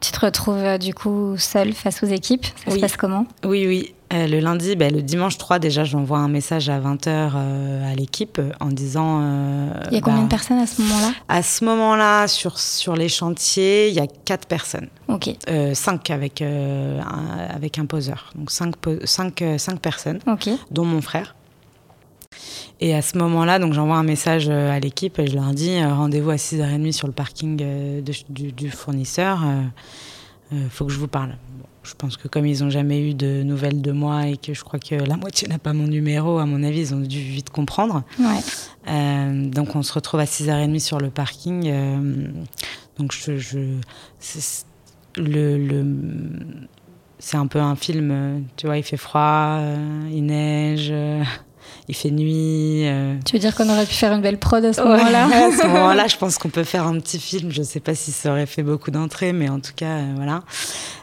tu 0.00 0.12
te 0.12 0.20
retrouves 0.20 0.56
euh, 0.56 0.78
du 0.78 0.94
coup 0.94 1.36
seule 1.38 1.72
face 1.72 2.02
aux 2.02 2.06
équipes. 2.06 2.46
Ça 2.64 2.70
se 2.72 2.78
passe 2.78 2.96
comment? 2.96 3.26
Oui, 3.44 3.66
oui. 3.66 3.94
Euh, 4.12 4.26
le 4.28 4.38
lundi, 4.38 4.76
ben, 4.76 4.94
le 4.94 5.02
dimanche 5.02 5.36
3, 5.36 5.58
déjà, 5.58 5.84
j'envoie 5.84 6.18
un 6.18 6.28
message 6.28 6.68
à 6.68 6.78
20h 6.78 7.08
euh, 7.08 7.92
à 7.92 7.94
l'équipe 7.94 8.40
en 8.60 8.68
disant. 8.68 9.20
il 9.90 9.94
y 9.94 9.98
a 9.98 10.00
combien 10.00 10.20
de 10.20 10.24
bah, 10.24 10.30
personnes 10.30 10.58
à 10.58 10.66
ce 10.66 10.80
moment-là? 10.82 11.12
À 11.28 11.42
ce 11.42 11.64
moment-là, 11.64 12.28
sur, 12.28 12.58
sur 12.58 12.94
les 12.94 13.08
chantiers, 13.08 13.88
il 13.88 13.94
y 13.94 14.00
a 14.00 14.06
4 14.06 14.46
personnes. 14.46 14.88
Ok. 15.08 15.30
5 15.74 16.10
avec, 16.10 16.40
un, 16.42 17.00
avec 17.54 17.78
un 17.78 17.86
poseur. 17.86 18.30
Donc 18.36 18.50
5 18.50 18.74
cinq, 19.04 19.44
cinq, 19.58 19.80
personnes, 19.80 20.20
dont 20.70 20.84
mon 20.84 21.00
frère. 21.00 21.34
Et 22.80 22.94
à 22.94 23.02
ce 23.02 23.16
moment-là, 23.18 23.58
donc 23.58 23.72
j'envoie 23.72 23.96
un 23.96 24.02
message 24.02 24.48
euh, 24.48 24.70
à 24.70 24.80
l'équipe 24.80 25.18
et 25.18 25.26
je 25.26 25.34
leur 25.34 25.52
dis 25.52 25.70
euh, 25.70 25.94
rendez-vous 25.94 26.30
à 26.30 26.36
6h30 26.36 26.92
sur 26.92 27.06
le 27.06 27.12
parking 27.14 27.58
euh, 27.62 28.02
du, 28.28 28.70
fournisseur. 28.70 29.40
Il 30.52 30.68
faut 30.70 30.84
que 30.84 30.92
je 30.92 30.98
vous 30.98 31.08
parle. 31.08 31.36
Je 31.86 31.94
pense 31.94 32.16
que 32.16 32.28
comme 32.28 32.46
ils 32.46 32.62
n'ont 32.62 32.70
jamais 32.70 33.00
eu 33.00 33.14
de 33.14 33.42
nouvelles 33.42 33.80
de 33.80 33.92
moi 33.92 34.26
et 34.26 34.36
que 34.36 34.54
je 34.54 34.62
crois 34.62 34.78
que 34.78 34.94
la 34.94 35.16
moitié 35.16 35.48
n'a 35.48 35.58
pas 35.58 35.72
mon 35.72 35.86
numéro, 35.86 36.38
à 36.38 36.46
mon 36.46 36.62
avis, 36.62 36.80
ils 36.80 36.94
ont 36.94 37.00
dû 37.00 37.20
vite 37.20 37.50
comprendre. 37.50 38.02
Ouais. 38.18 39.50
donc 39.50 39.76
on 39.76 39.82
se 39.82 39.92
retrouve 39.92 40.20
à 40.20 40.24
6h30 40.24 40.78
sur 40.80 40.98
le 40.98 41.10
parking. 41.10 41.72
donc 42.98 43.12
je, 43.12 43.38
je 43.38 43.58
le, 45.16 45.56
le 45.56 45.86
c'est 47.18 47.36
un 47.36 47.46
peu 47.46 47.60
un 47.60 47.76
film, 47.76 48.44
tu 48.56 48.66
vois, 48.66 48.76
il 48.76 48.82
fait 48.82 48.96
froid, 48.98 49.60
il 50.10 50.26
neige, 50.26 50.92
il 51.88 51.94
fait 51.94 52.10
nuit. 52.10 52.86
Euh. 52.86 53.14
Tu 53.24 53.34
veux 53.34 53.38
dire 53.38 53.54
qu'on 53.54 53.68
aurait 53.68 53.86
pu 53.86 53.94
faire 53.94 54.12
une 54.12 54.20
belle 54.20 54.38
prod 54.38 54.64
à 54.64 54.72
ce 54.72 54.80
moment-là 54.80 55.24
À 55.32 55.50
ce 55.50 55.66
moment-là, 55.66 56.06
je 56.06 56.16
pense 56.16 56.38
qu'on 56.38 56.48
peut 56.48 56.64
faire 56.64 56.86
un 56.86 56.98
petit 56.98 57.18
film. 57.18 57.50
Je 57.50 57.60
ne 57.60 57.64
sais 57.64 57.80
pas 57.80 57.94
si 57.94 58.12
ça 58.12 58.30
aurait 58.30 58.46
fait 58.46 58.62
beaucoup 58.62 58.90
d'entrées, 58.90 59.32
mais 59.32 59.48
en 59.48 59.60
tout 59.60 59.72
cas, 59.74 59.86
euh, 59.86 60.12
voilà. 60.16 60.42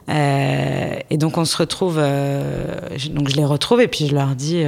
Euh, 0.10 1.00
et 1.10 1.18
donc 1.18 1.38
on 1.38 1.46
se 1.46 1.56
retrouve, 1.56 1.96
donc 1.96 3.30
je 3.30 3.36
les 3.36 3.46
retrouve 3.46 3.82
et 3.82 3.88
puis 3.88 4.08
je 4.08 4.14
leur 4.14 4.36
dis, 4.36 4.64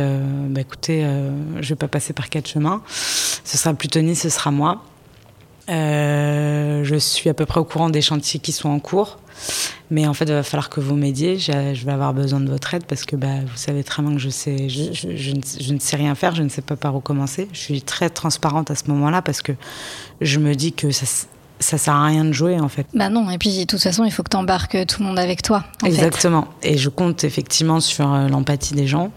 bah, 0.49 0.62
écoutez, 0.62 1.01
je 1.01 1.58
ne 1.58 1.67
vais 1.67 1.75
pas 1.75 1.89
passer 1.89 2.13
par 2.13 2.29
quatre 2.29 2.47
chemins. 2.47 2.81
Ce 2.88 3.58
sera 3.58 3.73
plus 3.73 3.89
Tony, 3.89 4.15
ce 4.15 4.29
sera 4.29 4.51
moi. 4.51 4.81
Je 5.67 6.95
suis 6.99 7.30
à 7.30 7.34
peu 7.34 7.45
près 7.45 7.60
au 7.60 7.65
courant 7.65 7.89
des 7.89 8.01
chantiers 8.01 8.39
qui 8.39 8.51
sont 8.51 8.69
en 8.69 8.80
cours. 8.80 9.17
Mais 9.91 10.08
en 10.08 10.13
fait, 10.13 10.25
il 10.25 10.34
va 10.34 10.43
falloir 10.43 10.69
que 10.69 10.80
vous 10.80 10.95
m'aidiez. 10.95 11.38
Je, 11.38 11.51
vais 11.86 11.91
avoir 11.91 12.13
besoin 12.13 12.39
de 12.39 12.49
votre 12.49 12.73
aide 12.73 12.86
parce 12.86 13.06
que 13.06 13.15
bah, 13.15 13.41
vous 13.45 13.58
savez 13.58 13.84
très 13.84 14.01
bien 14.01 14.13
que 14.13 14.19
je, 14.19 14.30
sais, 14.30 14.67
je, 14.69 15.73
ne, 15.73 15.80
sais 15.80 15.95
rien 15.95 16.15
faire, 16.15 16.34
je 16.36 16.43
ne 16.43 16.49
sais 16.49 16.62
pas 16.62 16.75
par 16.75 16.95
où 16.95 16.99
commencer. 16.99 17.47
Je 17.54 17.60
suis 17.60 17.82
très 17.82 18.10
transparente 18.10 18.71
à 18.71 18.75
ce 18.75 18.86
moment-là 18.88 19.21
parce 19.21 19.41
que 19.41 19.51
je 20.21 20.39
me 20.39 20.56
dis 20.56 20.73
que 20.73 20.91
ça, 20.91 21.06
ça 21.60 21.78
sert 21.78 21.93
à 21.93 22.06
rien 22.06 22.25
de 22.25 22.32
jouer 22.32 22.60
en 22.60 22.69
fait. 22.69 22.88
Bah 22.93 23.10
non, 23.10 23.30
et 23.30 23.38
puis 23.38 23.60
de 23.60 23.65
toute 23.65 23.82
façon, 23.82 24.04
il 24.06 24.12
faut 24.12 24.23
que 24.23 24.30
tu 24.30 24.38
embarques 24.38 24.86
tout 24.88 25.01
le 25.01 25.08
monde 25.08 25.19
avec 25.19 25.41
toi. 25.41 25.63
Exactement. 25.84 26.47
Et 26.63 26.78
je 26.78 26.89
compte 26.89 27.23
effectivement 27.23 27.80
sur 27.80 28.12
euh, 28.12 28.28
l'empathie 28.28 28.73
des 28.73 28.88
gens. 28.88 29.12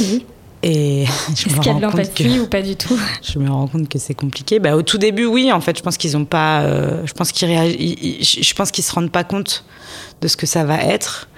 Oui. 0.00 0.26
Et 0.62 1.02
Est-ce 1.32 1.44
qu'il 1.44 1.66
y 1.66 1.68
a 1.68 1.74
de 1.74 1.80
l'empathie 1.80 2.38
ou 2.38 2.46
pas 2.46 2.62
du 2.62 2.76
tout? 2.76 2.98
Je 3.22 3.38
me 3.38 3.50
rends 3.50 3.66
compte 3.66 3.88
que 3.88 3.98
c'est 3.98 4.14
compliqué. 4.14 4.58
Bah, 4.58 4.76
au 4.76 4.82
tout 4.82 4.98
début, 4.98 5.24
oui. 5.24 5.52
En 5.52 5.60
fait, 5.60 5.76
je 5.76 5.82
pense 5.82 5.96
qu'ils 5.96 6.16
ont 6.16 6.24
pas. 6.24 6.62
Euh, 6.62 7.02
je 7.06 7.12
pense 7.12 7.32
qu'ils 7.32 7.48
Je 7.48 8.54
pense 8.54 8.70
qu'ils 8.70 8.84
se 8.84 8.92
rendent 8.92 9.10
pas 9.10 9.24
compte 9.24 9.64
de 10.20 10.28
ce 10.28 10.36
que 10.36 10.46
ça 10.46 10.64
va 10.64 10.78
être. 10.82 11.28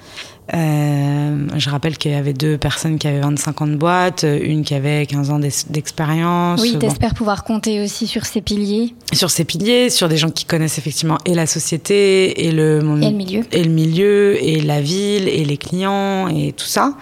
Euh, 0.55 1.47
je 1.57 1.71
rappelle 1.71 1.97
qu'il 1.97 2.11
y 2.11 2.15
avait 2.15 2.33
deux 2.33 2.59
personnes 2.59 2.99
qui 2.99 3.07
avaient 3.07 3.21
25 3.21 3.63
ans 3.63 3.67
de 3.69 3.77
boîte, 3.77 4.25
une 4.25 4.65
qui 4.65 4.75
avait 4.75 5.07
15 5.07 5.31
ans 5.31 5.39
d'expérience. 5.39 6.61
Oui, 6.61 6.77
t'espères 6.79 7.15
pouvoir 7.15 7.45
compter 7.45 7.81
aussi 7.81 8.09
sur 8.09 8.27
ces 8.27 8.41
piliers. 8.41 8.95
Sur 9.13 9.31
ces 9.31 9.45
piliers, 9.45 9.89
sur 9.89 10.09
des 10.09 10.17
gens 10.17 10.31
qui 10.31 10.45
connaissent 10.45 10.79
effectivement 10.79 11.19
et 11.25 11.35
la 11.35 11.47
société 11.47 12.47
et 12.47 12.51
le, 12.53 12.79
et 13.01 13.11
le 13.11 13.17
milieu. 13.17 13.45
Et 13.53 13.63
le 13.63 13.71
milieu, 13.71 14.45
et 14.45 14.61
la 14.61 14.81
ville, 14.81 15.29
et 15.29 15.45
les 15.45 15.57
clients, 15.57 16.29
et 16.29 16.53
tout 16.53 16.67
ça. 16.67 16.95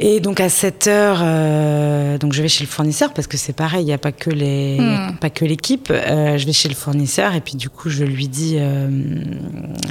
Et 0.00 0.18
donc 0.18 0.40
à 0.40 0.48
7 0.48 0.86
heures, 0.88 1.20
euh, 1.22 2.18
donc 2.18 2.32
je 2.32 2.42
vais 2.42 2.48
chez 2.48 2.64
le 2.64 2.68
fournisseur 2.68 3.14
parce 3.14 3.28
que 3.28 3.36
c'est 3.36 3.52
pareil, 3.52 3.82
il 3.82 3.86
n'y 3.86 3.92
a 3.92 3.98
pas 3.98 4.10
que 4.10 4.30
les, 4.30 4.78
hmm. 4.80 5.18
pas 5.20 5.30
que 5.30 5.44
l'équipe. 5.44 5.88
Euh, 5.90 6.36
je 6.36 6.46
vais 6.46 6.52
chez 6.52 6.68
le 6.68 6.74
fournisseur 6.74 7.34
et 7.34 7.40
puis 7.40 7.54
du 7.54 7.68
coup 7.68 7.90
je 7.90 8.04
lui 8.04 8.26
dis 8.26 8.56
euh, 8.58 8.88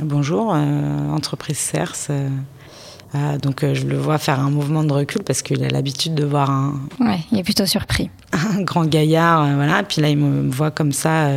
bonjour, 0.02 0.50
entreprise 0.50 1.58
CERS. 1.58 2.12
donc 3.42 3.64
je 3.74 3.86
le 3.86 3.98
vois 3.98 4.18
faire 4.18 4.42
un 4.42 4.50
mouvement 4.50 4.84
de 4.84 4.92
recul 4.92 5.24
parce 5.24 5.42
qu'il 5.42 5.64
a 5.64 5.70
l'habitude 5.70 6.16
de 6.16 6.26
voir 6.26 6.52
un. 6.52 6.82
Ouais, 7.00 7.20
il 7.32 7.40
est 7.40 7.44
plutôt 7.44 7.66
surpris. 7.66 8.10
Un 8.34 8.62
grand 8.64 8.86
gaillard, 8.86 9.56
voilà. 9.56 9.82
Et 9.82 9.84
puis 9.84 10.02
là 10.02 10.10
il 10.10 10.18
me 10.18 10.52
voit 10.52 10.72
comme 10.72 10.92
ça 10.92 11.30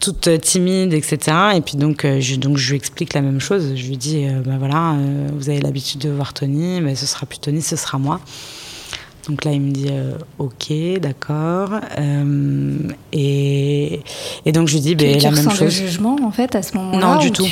toute 0.00 0.28
euh, 0.28 0.38
timide, 0.38 0.92
etc. 0.92 1.36
Et 1.54 1.60
puis 1.60 1.76
donc, 1.76 2.04
euh, 2.04 2.20
je, 2.20 2.36
donc 2.36 2.56
je 2.56 2.70
lui 2.70 2.76
explique 2.76 3.14
la 3.14 3.22
même 3.22 3.40
chose. 3.40 3.74
Je 3.74 3.86
lui 3.86 3.96
dis, 3.96 4.26
ben 4.44 4.58
voilà, 4.58 4.96
vous 5.34 5.48
avez 5.48 5.60
l'habitude 5.60 6.00
de 6.00 6.10
voir 6.10 6.32
Tony, 6.32 6.80
mais 6.80 6.94
ce 6.94 7.06
sera 7.06 7.26
plus 7.26 7.38
Tony, 7.38 7.62
ce 7.62 7.76
sera 7.76 7.98
moi. 7.98 8.20
Donc 9.28 9.44
là, 9.44 9.52
il 9.52 9.60
me 9.60 9.72
dit 9.72 9.88
euh, 9.90 10.12
OK, 10.38 10.72
d'accord. 11.00 11.70
Euh, 11.98 12.74
et, 13.12 14.00
et, 14.44 14.52
donc 14.52 14.68
je 14.68 14.74
lui 14.74 14.80
dis 14.80 14.94
ben, 14.94 15.18
la 15.20 15.30
même 15.32 15.50
chose. 15.50 15.74
Tu 15.74 15.86
jugement 15.86 16.16
en 16.22 16.30
fait 16.30 16.54
à 16.54 16.62
ce 16.62 16.76
moment-là 16.76 17.14
Non, 17.14 17.18
du 17.18 17.32
tout. 17.32 17.46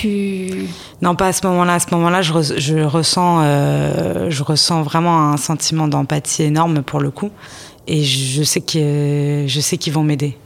Non, 1.03 1.17
pas 1.17 1.29
à 1.29 1.33
ce 1.33 1.45
moment-là. 1.47 1.75
À 1.75 1.81
ce 1.81 1.93
moment-là, 1.93 2.23
je, 2.23 2.33
je, 2.59 2.79
ressens, 2.79 3.41
euh, 3.43 4.31
je 4.31 4.43
ressens 4.45 4.83
vraiment 4.83 5.33
un 5.33 5.37
sentiment 5.37 5.89
d'empathie 5.89 6.45
énorme 6.45 6.83
pour 6.83 7.01
le 7.01 7.11
coup. 7.11 7.31
Et 7.89 8.05
je 8.05 8.43
sais 8.45 8.61
que 8.61 9.45
je 9.47 9.61
sais 9.61 9.77
qu'ils 9.77 9.93
vont 9.93 10.05
m'aider 10.05 10.39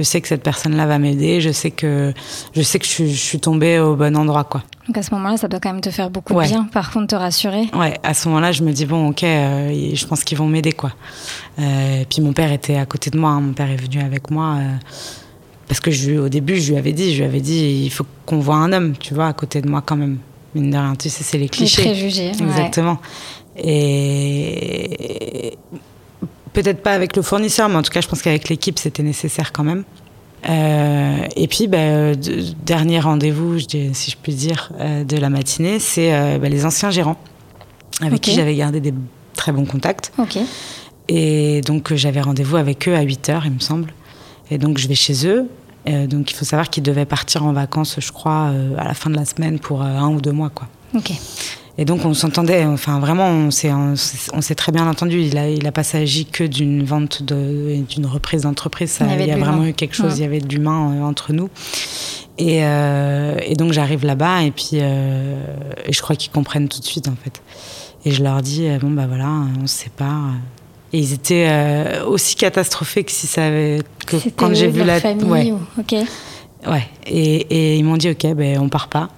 je 0.00 0.04
sais 0.04 0.22
que 0.22 0.28
cette 0.28 0.42
personne-là 0.42 0.86
va 0.86 0.98
m'aider, 0.98 1.42
je 1.42 1.52
sais 1.52 1.70
que 1.70 2.14
je 2.54 2.62
sais 2.62 2.78
que 2.78 2.86
je, 2.86 3.04
suis 3.04 3.38
tombée 3.38 3.78
au 3.78 3.96
bon 3.96 4.16
endroit 4.16 4.44
quoi. 4.44 4.62
Donc 4.86 4.96
à 4.96 5.02
ce 5.02 5.14
moment-là, 5.14 5.36
ça 5.36 5.46
doit 5.46 5.60
quand 5.60 5.72
même 5.72 5.82
te 5.82 5.90
faire 5.90 6.08
beaucoup 6.08 6.32
de 6.32 6.40
bien, 6.40 6.64
par 6.72 6.90
contre 6.90 7.08
te 7.08 7.14
rassurer. 7.14 7.68
Ouais, 7.74 7.98
à 8.02 8.14
ce 8.14 8.28
moment-là, 8.28 8.50
je 8.52 8.62
me 8.62 8.72
dis 8.72 8.86
bon, 8.86 9.10
ok, 9.10 9.24
euh, 9.24 9.90
je 9.92 10.06
pense 10.06 10.24
qu'ils 10.24 10.38
vont 10.38 10.46
m'aider 10.46 10.72
quoi. 10.72 10.92
Euh, 11.58 12.04
puis 12.08 12.22
mon 12.22 12.32
père 12.32 12.50
était 12.50 12.76
à 12.76 12.86
côté 12.86 13.10
de 13.10 13.18
moi, 13.18 13.30
hein. 13.30 13.42
mon 13.42 13.52
père 13.52 13.70
est 13.70 13.76
venu 13.76 14.00
avec 14.00 14.30
moi. 14.30 14.56
Euh, 14.56 14.76
parce 15.68 15.80
que 15.80 15.90
je, 15.90 16.12
au 16.12 16.30
début, 16.30 16.56
je 16.56 16.72
lui 16.72 16.78
avais 16.78 16.92
dit, 16.92 17.12
je 17.12 17.18
lui 17.18 17.28
avais 17.28 17.42
dit, 17.42 17.82
il 17.84 17.90
faut 17.90 18.06
qu'on 18.24 18.40
voit 18.40 18.56
un 18.56 18.72
homme, 18.72 18.96
tu 18.96 19.12
vois, 19.12 19.26
à 19.26 19.32
côté 19.34 19.60
de 19.60 19.68
moi 19.68 19.82
quand 19.84 19.96
même. 19.96 20.18
Mine 20.54 20.70
de 20.70 20.76
rien, 20.76 20.96
tu 20.96 21.10
sais, 21.10 21.22
c'est 21.22 21.38
les 21.38 21.50
clichés. 21.50 21.82
Les 21.82 21.90
préjugés. 21.90 22.30
Exactement. 22.30 22.98
Et 23.56 25.58
Peut-être 26.52 26.82
pas 26.82 26.94
avec 26.94 27.16
le 27.16 27.22
fournisseur, 27.22 27.68
mais 27.68 27.76
en 27.76 27.82
tout 27.82 27.92
cas, 27.92 28.00
je 28.00 28.08
pense 28.08 28.22
qu'avec 28.22 28.48
l'équipe, 28.48 28.78
c'était 28.78 29.02
nécessaire 29.02 29.52
quand 29.52 29.64
même. 29.64 29.84
Euh, 30.48 31.26
et 31.36 31.48
puis, 31.48 31.68
bah, 31.68 32.14
dernier 32.64 33.00
rendez-vous, 33.00 33.58
si 33.58 34.10
je 34.10 34.16
puis 34.20 34.34
dire, 34.34 34.72
euh, 34.80 35.04
de 35.04 35.16
la 35.16 35.28
matinée, 35.30 35.78
c'est 35.78 36.14
euh, 36.14 36.38
bah, 36.38 36.48
les 36.48 36.64
anciens 36.64 36.90
gérants 36.90 37.18
avec 38.00 38.22
qui 38.22 38.32
j'avais 38.32 38.54
gardé 38.54 38.80
des 38.80 38.94
très 39.34 39.52
bons 39.52 39.66
contacts. 39.66 40.12
Et 41.08 41.60
donc, 41.62 41.92
j'avais 41.94 42.20
rendez-vous 42.20 42.56
avec 42.56 42.88
eux 42.88 42.94
à 42.94 43.02
8 43.02 43.28
heures, 43.28 43.42
il 43.44 43.52
me 43.52 43.60
semble. 43.60 43.92
Et 44.50 44.58
donc, 44.58 44.78
je 44.78 44.88
vais 44.88 44.94
chez 44.94 45.26
eux. 45.26 45.48
donc, 45.86 46.30
il 46.30 46.34
faut 46.34 46.44
savoir 46.44 46.70
qu'ils 46.70 46.82
devaient 46.82 47.04
partir 47.04 47.44
en 47.44 47.52
vacances, 47.52 47.96
je 47.98 48.12
crois, 48.12 48.52
à 48.78 48.84
la 48.84 48.94
fin 48.94 49.10
de 49.10 49.16
la 49.16 49.24
semaine 49.24 49.58
pour 49.58 49.82
un 49.82 50.08
ou 50.08 50.20
deux 50.20 50.32
mois. 50.32 50.50
Quoi. 50.50 50.68
Ok. 50.94 51.12
Et 51.80 51.86
donc 51.86 52.04
on 52.04 52.12
s'entendait, 52.12 52.66
enfin 52.66 53.00
vraiment, 53.00 53.28
on 53.28 53.50
s'est, 53.50 53.72
on 53.72 54.40
s'est 54.42 54.54
très 54.54 54.70
bien 54.70 54.86
entendu. 54.86 55.22
Il 55.22 55.38
a, 55.38 55.48
il 55.48 55.66
a 55.66 55.72
pas 55.72 55.82
s'agi 55.82 56.26
que 56.26 56.44
d'une 56.44 56.84
vente, 56.84 57.22
de, 57.22 57.82
d'une 57.88 58.04
reprise 58.04 58.42
d'entreprise. 58.42 58.98
il 59.00 59.26
y, 59.26 59.30
a 59.30 59.38
vraiment 59.38 59.64
eu 59.64 59.72
quelque 59.72 59.96
chose, 59.96 60.18
il 60.18 60.20
y 60.20 60.24
avait 60.26 60.40
de 60.40 60.48
l'humain 60.54 60.92
euh, 60.92 61.02
entre 61.02 61.32
nous. 61.32 61.48
Et, 62.36 62.66
euh, 62.66 63.38
et 63.46 63.54
donc 63.54 63.72
j'arrive 63.72 64.04
là-bas 64.04 64.42
et 64.42 64.50
puis 64.50 64.72
euh, 64.74 65.42
et 65.86 65.94
je 65.94 66.02
crois 66.02 66.16
qu'ils 66.16 66.30
comprennent 66.30 66.68
tout 66.68 66.80
de 66.80 66.84
suite 66.84 67.08
en 67.08 67.16
fait. 67.16 67.40
Et 68.04 68.10
je 68.10 68.22
leur 68.22 68.42
dis 68.42 68.68
bon 68.78 68.90
bah 68.90 69.06
voilà, 69.08 69.30
on 69.62 69.66
se 69.66 69.84
sépare. 69.84 70.34
Et 70.92 70.98
ils 70.98 71.14
étaient 71.14 71.48
aussi 72.06 72.36
catastrophés 72.36 73.04
que 73.04 73.12
si 73.12 73.26
ça 73.26 73.46
avait 73.46 73.78
que 74.06 74.16
quand 74.36 74.54
j'ai 74.54 74.68
vu 74.68 74.84
la 74.84 75.00
famille. 75.00 75.24
Ouais. 75.24 75.54
Ok. 75.78 75.94
Ouais. 76.70 76.86
Et, 77.06 77.36
et 77.48 77.76
ils 77.76 77.84
m'ont 77.84 77.96
dit 77.96 78.10
ok, 78.10 78.34
ben 78.34 78.58
on 78.60 78.68
part 78.68 78.88
pas. 78.88 79.08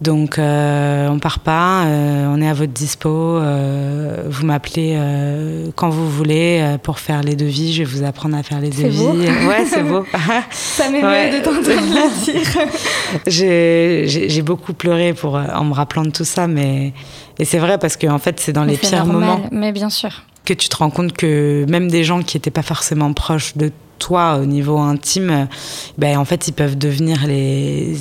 Donc 0.00 0.38
euh, 0.38 1.08
on 1.08 1.18
part 1.18 1.40
pas, 1.40 1.84
euh, 1.86 2.32
on 2.32 2.40
est 2.40 2.48
à 2.48 2.54
votre 2.54 2.72
dispo. 2.72 3.08
Euh, 3.08 4.22
vous 4.28 4.46
m'appelez 4.46 4.94
euh, 4.96 5.70
quand 5.74 5.90
vous 5.90 6.08
voulez 6.08 6.76
pour 6.84 7.00
faire 7.00 7.22
les 7.22 7.34
devis. 7.34 7.72
Je 7.72 7.82
vais 7.82 7.84
vous 7.84 8.04
apprendre 8.04 8.36
à 8.36 8.44
faire 8.44 8.60
les 8.60 8.70
devis. 8.70 8.98
Beau. 8.98 9.14
Ouais, 9.48 9.64
c'est 9.66 9.82
beau. 9.82 10.04
Ça 10.50 10.88
m'émeut 10.90 11.08
ouais. 11.08 11.38
de 11.38 11.44
t'entendre 11.44 11.68
le 11.68 12.24
dire. 12.24 14.06
j'ai 14.28 14.42
beaucoup 14.42 14.72
pleuré 14.72 15.14
pour 15.14 15.34
en 15.34 15.64
me 15.64 15.74
rappelant 15.74 16.02
de 16.02 16.10
tout 16.10 16.24
ça, 16.24 16.46
mais 16.46 16.92
et 17.38 17.44
c'est 17.44 17.58
vrai 17.58 17.78
parce 17.78 17.96
que 17.96 18.06
en 18.06 18.18
fait 18.18 18.38
c'est 18.38 18.52
dans 18.52 18.64
mais 18.64 18.72
les 18.72 18.78
pires 18.78 19.04
normal, 19.04 19.14
moments. 19.14 19.48
Mais 19.50 19.72
bien 19.72 19.90
sûr. 19.90 20.22
Que 20.44 20.54
tu 20.54 20.68
te 20.68 20.76
rends 20.76 20.90
compte 20.90 21.12
que 21.12 21.66
même 21.68 21.90
des 21.90 22.04
gens 22.04 22.22
qui 22.22 22.36
n'étaient 22.36 22.50
pas 22.50 22.62
forcément 22.62 23.12
proches 23.12 23.56
de 23.56 23.72
toi 23.98 24.38
au 24.40 24.44
niveau 24.44 24.78
intime, 24.78 25.48
ben 25.96 26.18
en 26.18 26.24
fait 26.24 26.46
ils 26.46 26.52
peuvent 26.52 26.78
devenir 26.78 27.26
les 27.26 27.96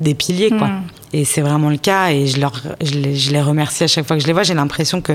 des 0.00 0.14
piliers, 0.14 0.50
quoi. 0.50 0.68
Hmm. 0.68 0.82
Et 1.12 1.24
c'est 1.24 1.40
vraiment 1.40 1.70
le 1.70 1.76
cas. 1.76 2.10
Et 2.10 2.26
je, 2.26 2.40
leur, 2.40 2.60
je, 2.82 2.94
les, 2.94 3.16
je 3.16 3.30
les 3.30 3.40
remercie 3.40 3.84
à 3.84 3.86
chaque 3.86 4.06
fois 4.06 4.16
que 4.16 4.22
je 4.22 4.26
les 4.26 4.32
vois. 4.32 4.42
J'ai 4.42 4.54
l'impression 4.54 5.00
que 5.00 5.12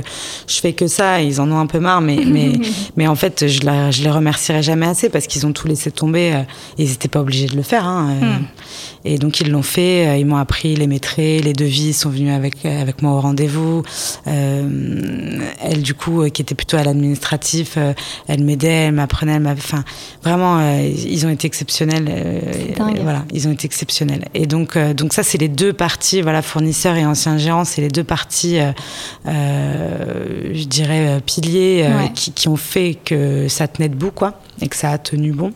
je 0.48 0.60
fais 0.60 0.74
que 0.74 0.88
ça. 0.88 1.22
Ils 1.22 1.40
en 1.40 1.52
ont 1.52 1.60
un 1.60 1.68
peu 1.68 1.80
marre. 1.80 2.02
Mais, 2.02 2.18
mais, 2.26 2.54
mais 2.98 3.08
en 3.08 3.16
fait, 3.16 3.48
je, 3.48 3.62
la, 3.64 3.92
je 3.92 4.04
les 4.04 4.10
remercierai 4.10 4.64
jamais 4.64 4.88
assez 4.88 5.10
parce 5.10 5.28
qu'ils 5.28 5.46
ont 5.46 5.54
tout 5.54 5.68
laissé 5.68 5.92
tomber. 5.92 6.34
Euh, 6.34 6.44
ils 6.78 6.90
n'étaient 6.90 7.08
pas 7.08 7.22
obligés 7.22 7.48
de 7.48 7.56
le 7.56 7.62
faire. 7.62 7.86
Hein. 7.86 8.10
Euh. 8.10 8.26
Hmm. 8.26 8.44
Et 9.06 9.18
donc, 9.18 9.42
ils 9.42 9.52
l'ont 9.52 9.64
fait. 9.64 10.08
Euh, 10.08 10.18
ils 10.18 10.26
m'ont 10.26 10.38
appris 10.38 10.76
les 10.76 10.88
maîtrises, 10.88 11.44
les 11.44 11.54
devis. 11.54 11.94
sont 11.94 12.10
venus 12.10 12.34
avec, 12.34 12.66
avec 12.66 13.02
moi 13.02 13.12
au 13.12 13.20
rendez-vous. 13.20 13.84
Elle, 14.26 15.82
du 15.82 15.94
coup, 15.94 16.28
qui 16.30 16.42
était 16.42 16.56
plutôt 16.56 16.78
à 16.78 16.84
l'administratif, 16.84 17.78
elle 18.28 18.44
m'aidait, 18.44 18.88
elle 18.88 18.94
m'apprenait. 18.94 19.34
Elle 19.34 19.48
enfin, 19.48 19.84
vraiment, 20.24 20.78
ils 20.80 21.26
ont 21.26 21.30
été 21.30 21.48
exceptionnels. 21.48 22.10
voilà, 23.02 23.26
ils 23.34 23.48
ont 23.48 23.52
été 23.52 23.66
exceptionnels. 23.66 24.26
Et 24.34 24.46
donc, 24.46 24.78
donc 24.78 25.14
ça, 25.14 25.24
c'est 25.24 25.38
les 25.38 25.50
deux 25.50 25.74
parties, 25.84 26.22
voilà, 26.22 26.42
fournisseurs 26.42 26.96
et 26.96 27.06
anciens 27.06 27.38
gérants, 27.38 27.66
c'est 27.66 27.82
les 27.82 27.90
deux 27.90 28.06
parties, 28.06 28.58
euh, 28.58 28.72
euh, 29.28 30.52
je 30.54 30.64
dirais, 30.64 31.10
euh, 31.10 31.20
piliers 31.20 31.86
qui, 32.16 32.48
ont 32.48 32.56
fait 32.56 32.98
que 33.04 33.50
ça 33.50 33.68
tenait 33.68 33.90
debout, 33.90 34.12
quoi, 34.12 34.40
et 34.62 34.70
que 34.70 34.78
ça 34.78 34.92
a 34.92 34.98
tenu 34.98 35.34
bon. 35.34 35.52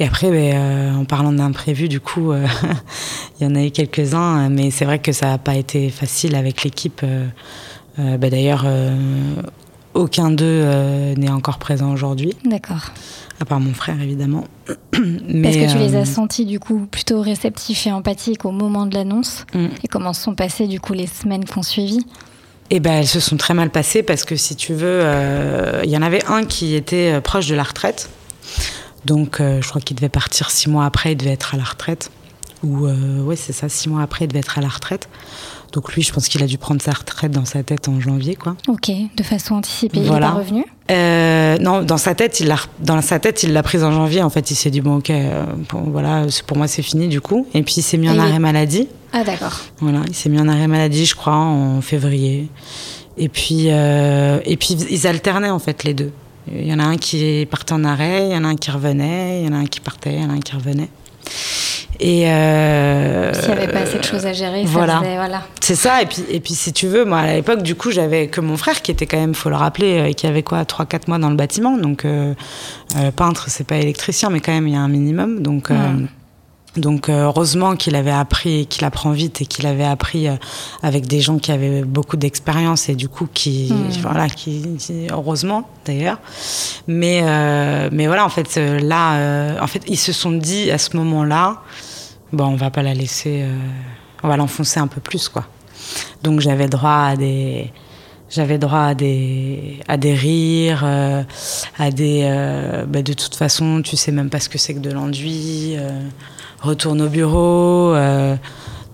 Et 0.00 0.04
après, 0.04 0.32
ben, 0.32 0.96
en 0.96 1.04
parlant 1.04 1.30
d'imprévus, 1.30 1.88
du 1.88 2.00
coup, 2.00 2.32
il 3.40 3.44
y 3.44 3.46
en 3.46 3.54
a 3.54 3.62
eu 3.62 3.70
quelques-uns, 3.70 4.48
mais 4.48 4.72
c'est 4.72 4.84
vrai 4.84 4.98
que 4.98 5.12
ça 5.12 5.26
n'a 5.26 5.38
pas 5.38 5.54
été 5.54 5.90
facile 5.90 6.34
avec 6.34 6.64
l'équipe. 6.64 7.02
Ben, 7.96 8.18
d'ailleurs, 8.18 8.66
aucun 9.96 10.30
d'eux 10.30 10.64
n'est 11.16 11.30
encore 11.30 11.58
présent 11.58 11.92
aujourd'hui. 11.92 12.34
D'accord 12.44 12.92
à 13.40 13.44
part 13.44 13.60
mon 13.60 13.74
frère 13.74 14.00
évidemment. 14.00 14.44
Mais, 15.28 15.48
Est-ce 15.48 15.72
que 15.74 15.78
tu 15.78 15.78
les 15.78 15.96
as 15.96 16.00
euh, 16.00 16.04
sentis 16.04 16.44
du 16.44 16.58
coup 16.58 16.86
plutôt 16.90 17.20
réceptifs 17.20 17.86
et 17.86 17.92
empathiques 17.92 18.44
au 18.44 18.50
moment 18.50 18.86
de 18.86 18.94
l'annonce 18.94 19.44
mm. 19.54 19.66
Et 19.84 19.88
comment 19.88 20.12
se 20.12 20.22
sont 20.22 20.34
passées 20.34 20.66
du 20.66 20.80
coup 20.80 20.92
les 20.92 21.06
semaines 21.06 21.44
qui 21.44 21.58
ont 21.58 21.62
suivi? 21.62 22.04
Eh 22.70 22.80
ben, 22.80 22.94
elles 22.94 23.06
se 23.06 23.20
sont 23.20 23.36
très 23.36 23.54
mal 23.54 23.70
passées 23.70 24.02
parce 24.02 24.24
que 24.24 24.36
si 24.36 24.56
tu 24.56 24.74
veux, 24.74 25.00
euh, 25.02 25.82
il 25.84 25.90
y 25.90 25.96
en 25.96 26.02
avait 26.02 26.24
un 26.26 26.44
qui 26.44 26.74
était 26.74 27.14
euh, 27.14 27.20
proche 27.20 27.46
de 27.46 27.54
la 27.54 27.62
retraite. 27.62 28.10
Donc, 29.04 29.36
je 29.38 29.68
crois 29.68 29.80
qu'il 29.80 29.94
devait 29.94 30.08
partir 30.08 30.50
six 30.50 30.68
mois 30.68 30.84
après, 30.84 31.12
il 31.12 31.16
devait 31.16 31.30
être 31.30 31.54
à 31.54 31.56
la 31.56 31.62
retraite. 31.62 32.10
Ou, 32.64 32.88
oui, 32.88 33.36
c'est 33.36 33.52
ça, 33.52 33.68
six 33.68 33.88
mois 33.88 34.02
après, 34.02 34.24
il 34.24 34.28
devait 34.28 34.40
être 34.40 34.58
à 34.58 34.60
la 34.60 34.66
retraite. 34.66 35.08
Donc 35.72 35.92
lui, 35.94 36.02
je 36.02 36.12
pense 36.12 36.28
qu'il 36.28 36.42
a 36.42 36.46
dû 36.46 36.58
prendre 36.58 36.80
sa 36.80 36.92
retraite 36.92 37.32
dans 37.32 37.44
sa 37.44 37.62
tête 37.62 37.88
en 37.88 38.00
janvier, 38.00 38.34
quoi. 38.34 38.56
Ok, 38.68 38.90
de 39.16 39.22
façon 39.22 39.54
anticipée. 39.54 40.00
Voilà. 40.00 40.28
Il 40.28 40.36
est 40.36 40.42
revenu 40.42 40.64
euh, 40.90 41.58
Non, 41.58 41.82
dans 41.82 41.98
sa 41.98 42.14
tête, 42.14 42.40
il 42.40 42.48
l'a 42.48 42.56
dans 42.80 43.00
sa 43.02 43.18
tête, 43.18 43.42
il 43.42 43.52
l'a 43.52 43.62
prise 43.62 43.84
en 43.84 43.92
janvier. 43.92 44.22
En 44.22 44.30
fait, 44.30 44.50
il 44.50 44.54
s'est 44.54 44.70
dit 44.70 44.80
bon, 44.80 44.96
ok, 44.96 45.10
euh, 45.10 45.44
voilà, 45.72 46.26
pour 46.46 46.56
moi 46.56 46.68
c'est 46.68 46.82
fini 46.82 47.08
du 47.08 47.20
coup. 47.20 47.46
Et 47.54 47.62
puis 47.62 47.74
il 47.78 47.82
s'est 47.82 47.98
mis 47.98 48.08
en 48.08 48.18
arrêt 48.18 48.38
maladie. 48.38 48.88
Ah 49.12 49.24
d'accord. 49.24 49.60
Voilà, 49.80 50.00
il 50.08 50.14
s'est 50.14 50.28
mis 50.28 50.40
en 50.40 50.48
arrêt 50.48 50.68
maladie, 50.68 51.06
je 51.06 51.14
crois, 51.14 51.34
en 51.34 51.80
février. 51.80 52.48
Et 53.18 53.28
puis 53.28 53.66
euh, 53.68 54.40
et 54.44 54.56
puis 54.56 54.74
ils 54.90 55.06
alternaient 55.06 55.50
en 55.50 55.58
fait 55.58 55.84
les 55.84 55.94
deux. 55.94 56.12
Il 56.52 56.66
y 56.66 56.72
en 56.72 56.78
a 56.78 56.84
un 56.84 56.96
qui 56.96 57.46
partait 57.50 57.72
en 57.72 57.82
arrêt, 57.82 58.28
il 58.28 58.32
y 58.32 58.36
en 58.36 58.44
a 58.44 58.48
un 58.48 58.56
qui 58.56 58.70
revenait, 58.70 59.40
il 59.40 59.46
y 59.46 59.48
en 59.48 59.52
a 59.52 59.58
un 59.58 59.66
qui 59.66 59.80
partait, 59.80 60.14
il 60.14 60.22
y 60.22 60.24
en 60.24 60.30
a 60.30 60.34
un 60.34 60.40
qui 60.40 60.54
revenait. 60.54 60.88
Et 62.00 62.30
euh, 62.30 63.32
s'il 63.32 63.46
n'y 63.46 63.52
avait 63.52 63.72
pas 63.72 63.80
assez 63.80 63.98
de 63.98 64.04
choses 64.04 64.26
à 64.26 64.32
gérer, 64.32 64.64
voilà. 64.64 65.00
voilà. 65.00 65.42
C'est 65.60 65.74
ça. 65.74 66.02
Et 66.02 66.06
puis, 66.06 66.24
et 66.28 66.40
puis, 66.40 66.54
si 66.54 66.72
tu 66.72 66.86
veux, 66.86 67.04
moi, 67.04 67.20
à 67.20 67.34
l'époque, 67.34 67.62
du 67.62 67.74
coup, 67.74 67.90
j'avais 67.90 68.28
que 68.28 68.40
mon 68.40 68.56
frère 68.56 68.82
qui 68.82 68.90
était 68.90 69.06
quand 69.06 69.18
même, 69.18 69.34
faut 69.34 69.48
le 69.48 69.56
rappeler, 69.56 70.10
euh, 70.10 70.12
qui 70.12 70.26
avait 70.26 70.42
quoi, 70.42 70.62
3-4 70.62 71.08
mois 71.08 71.18
dans 71.18 71.30
le 71.30 71.36
bâtiment. 71.36 71.76
Donc, 71.78 72.04
euh, 72.04 72.34
euh, 72.96 73.10
peintre, 73.10 73.46
c'est 73.48 73.66
pas 73.66 73.76
électricien, 73.76 74.30
mais 74.30 74.40
quand 74.40 74.52
même, 74.52 74.68
il 74.68 74.74
y 74.74 74.76
a 74.76 74.80
un 74.80 74.88
minimum. 74.88 75.40
Donc, 75.40 75.70
donc 76.76 77.08
euh, 77.08 77.24
heureusement 77.24 77.76
qu'il 77.76 77.96
avait 77.96 78.10
appris, 78.10 78.66
qu'il 78.66 78.84
apprend 78.84 79.10
vite 79.10 79.40
et 79.40 79.46
qu'il 79.46 79.66
avait 79.66 79.84
appris 79.84 80.28
euh, 80.28 80.36
avec 80.82 81.06
des 81.06 81.20
gens 81.20 81.38
qui 81.38 81.52
avaient 81.52 81.82
beaucoup 81.82 82.16
d'expérience 82.16 82.88
et 82.88 82.94
du 82.94 83.08
coup 83.08 83.28
qui, 83.32 83.72
hmm. 83.72 84.02
voilà, 84.02 84.28
qui, 84.28 84.78
heureusement 85.10 85.68
d'ailleurs. 85.84 86.18
Mais 86.86 87.20
euh, 87.22 87.88
mais 87.92 88.06
voilà, 88.06 88.24
en 88.24 88.28
fait 88.28 88.56
là, 88.56 89.56
en 89.60 89.66
fait 89.66 89.82
ils 89.86 89.98
se 89.98 90.12
sont 90.12 90.32
dit 90.32 90.70
à 90.70 90.78
ce 90.78 90.96
moment-là, 90.96 91.62
bon 92.32 92.46
on 92.46 92.56
va 92.56 92.70
pas 92.70 92.82
la 92.82 92.94
laisser, 92.94 93.44
on 94.22 94.28
va 94.28 94.36
l'enfoncer 94.36 94.80
un 94.80 94.86
peu 94.86 95.00
plus 95.00 95.28
quoi. 95.28 95.46
Donc 96.22 96.40
j'avais 96.40 96.68
droit 96.68 97.06
à 97.10 97.16
des 97.16 97.72
j'avais 98.28 98.58
droit 98.58 98.80
à 98.80 98.94
des 98.94 99.80
à 99.88 99.96
des 99.96 100.14
rires, 100.14 100.84
à 100.84 101.90
des 101.90 102.84
bah, 102.88 103.02
de 103.02 103.12
toute 103.12 103.34
façon 103.34 103.82
tu 103.82 103.96
sais 103.96 104.12
même 104.12 104.30
pas 104.30 104.40
ce 104.40 104.48
que 104.48 104.58
c'est 104.58 104.74
que 104.74 104.80
de 104.80 104.90
l'enduit 104.90 105.76
retourne 106.66 107.00
au 107.00 107.08
bureau. 107.08 107.94
Euh, 107.94 108.36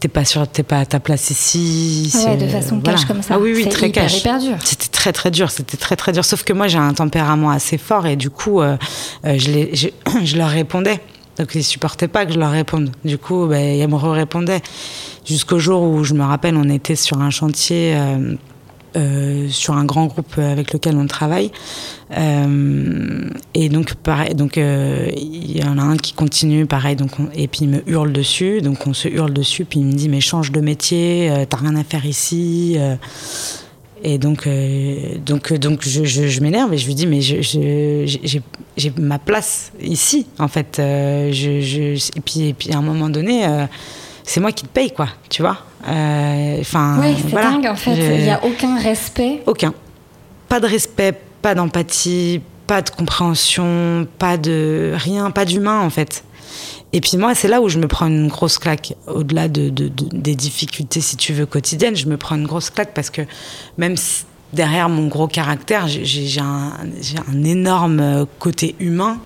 t'es 0.01 0.09
pas 0.09 0.25
sur, 0.25 0.47
t'es 0.49 0.63
pas 0.63 0.81
à 0.81 0.87
ta 0.87 1.01
place 1.01 1.31
ici. 1.31 2.13
Ouais, 2.27 2.37
de 2.37 2.47
façon 2.47 2.81
cash 2.81 3.05
comme 3.05 3.23
ça. 3.23 3.35
Ah 3.35 3.39
oui, 3.39 3.53
oui, 3.55 3.69
très 3.69 3.89
hyper, 3.89 4.05
cash. 4.05 4.19
Hyper 4.19 4.39
dur. 4.39 4.57
C'était 4.65 4.89
très 4.89 5.13
très 5.13 5.31
dur. 5.31 5.51
C'était 5.51 5.77
très 5.77 5.97
très 5.97 6.13
dur. 6.13 6.25
Sauf 6.25 6.43
que 6.45 6.53
moi 6.53 6.69
j'ai 6.69 6.79
un 6.79 6.95
tempérament 6.95 7.51
assez 7.51 7.79
fort 7.79 8.07
et 8.07 8.17
du 8.17 8.31
coup 8.31 8.61
euh, 8.61 8.77
euh, 9.25 9.39
je, 9.39 9.51
les, 9.51 9.75
je, 9.75 9.89
je, 10.25 10.37
leur 10.37 10.49
répondais. 10.49 11.01
Donc 11.39 11.55
ils 11.55 11.65
supportaient 11.65 12.09
pas 12.09 12.27
que 12.27 12.33
je 12.33 12.39
leur 12.39 12.51
réponde. 12.51 12.91
Du 13.05 13.17
coup, 13.19 13.47
ben, 13.47 13.77
ils 13.79 13.89
me 13.89 13.97
répondaient. 13.97 14.63
Jusqu'au 15.25 15.59
jour 15.59 15.83
où 15.83 16.03
je 16.05 16.15
me 16.15 16.25
rappelle, 16.25 16.57
on 16.57 16.69
était 16.69 16.97
sur 16.97 17.21
un 17.21 17.31
chantier. 17.31 17.95
euh, 17.97 18.35
sur 19.49 19.75
un 19.75 19.85
grand 19.85 20.07
groupe 20.07 20.39
avec 20.39 20.73
lequel 20.73 20.97
on 20.97 21.07
travaille. 21.07 21.51
Euh, 22.17 23.29
et 23.55 23.69
donc, 23.69 23.95
pareil, 23.95 24.35
donc 24.35 24.57
il 24.57 25.57
y 25.57 25.65
en 25.65 25.79
a 25.79 25.83
un 25.83 25.97
qui 25.97 26.13
continue, 26.13 26.67
pareil, 26.67 26.97
donc 26.97 27.13
et 27.35 27.49
puis 27.49 27.61
il 27.63 27.69
me 27.69 27.83
hurle 27.89 28.13
dessus, 28.13 28.61
donc 28.61 28.87
on 28.87 28.95
se 28.95 29.09
hurle 29.09 29.33
dessus, 29.33 29.65
puis 29.65 29.81
il 29.81 29.87
me 29.87 29.93
dit 29.93 30.09
mais 30.09 30.21
change 30.21 30.53
de 30.53 30.61
métier, 30.61 31.33
t'as 31.49 31.57
rien 31.57 31.77
à 31.77 31.85
faire 31.85 32.05
ici. 32.07 32.79
Et 34.05 34.19
donc, 34.19 34.49
donc, 35.25 35.53
donc 35.53 35.83
je, 35.83 36.05
je, 36.05 36.41
m'énerve 36.41 36.75
et 36.75 36.79
je 36.79 36.87
lui 36.87 36.95
dis, 36.95 37.07
mais 37.07 37.21
j'ai 37.21 38.93
ma 38.99 39.19
place 39.19 39.73
ici, 39.81 40.27
en 40.39 40.49
fait. 40.49 40.75
je, 40.79 41.95
et, 41.95 42.21
puis, 42.21 42.49
et 42.49 42.53
puis, 42.53 42.73
à 42.73 42.79
un 42.79 42.83
moment 42.83 43.09
donné, 43.09 43.47
c'est 44.25 44.41
moi 44.41 44.53
qui 44.53 44.65
te 44.65 44.69
paye, 44.69 44.91
quoi, 44.91 45.09
tu 45.29 45.43
vois. 45.43 45.59
Euh, 45.89 46.61
enfin, 46.61 46.99
oui, 47.01 47.17
c'est 47.19 47.35
dingue 47.35 47.67
en 47.67 47.77
fait. 47.77 47.95
Il 47.95 48.23
n'y 48.23 48.31
a 48.31 48.45
aucun 48.45 48.79
respect. 48.79 49.43
Aucun. 49.47 49.75
Pas 50.49 50.61
de 50.61 50.67
respect, 50.67 51.19
pas 51.41 51.55
d'empathie, 51.55 52.41
pas 52.67 52.83
de 52.83 52.91
compréhension, 52.91 54.07
pas 54.19 54.37
de 54.37 54.93
rien, 54.95 55.31
pas 55.31 55.45
d'humain 55.45 55.81
en 55.81 55.91
fait. 55.91 56.25
Et 56.93 57.01
puis 57.01 57.17
moi, 57.17 57.35
c'est 57.35 57.49
là 57.49 57.63
où 57.63 57.69
je 57.69 57.79
me 57.79 57.89
prends 57.89 58.07
une 58.07 58.29
grosse 58.29 58.59
claque. 58.59 58.95
Au-delà 59.07 59.49
de, 59.49 59.71
des 59.71 60.35
difficultés, 60.35 61.01
si 61.01 61.17
tu 61.17 61.33
veux, 61.33 61.47
quotidiennes, 61.47 61.97
je 61.97 62.07
me 62.07 62.17
prends 62.17 62.37
une 62.37 62.47
grosse 62.47 62.71
claque 62.71 62.93
parce 62.95 63.09
que 63.11 63.23
même 63.79 63.97
derrière 64.53 64.91
mon 64.91 65.07
gros 65.07 65.27
caractère, 65.27 65.89
j'ai 65.89 66.41
un, 66.41 66.73
un, 67.29 67.45
énorme 67.45 68.27
côté 68.39 68.77
humain 68.79 69.19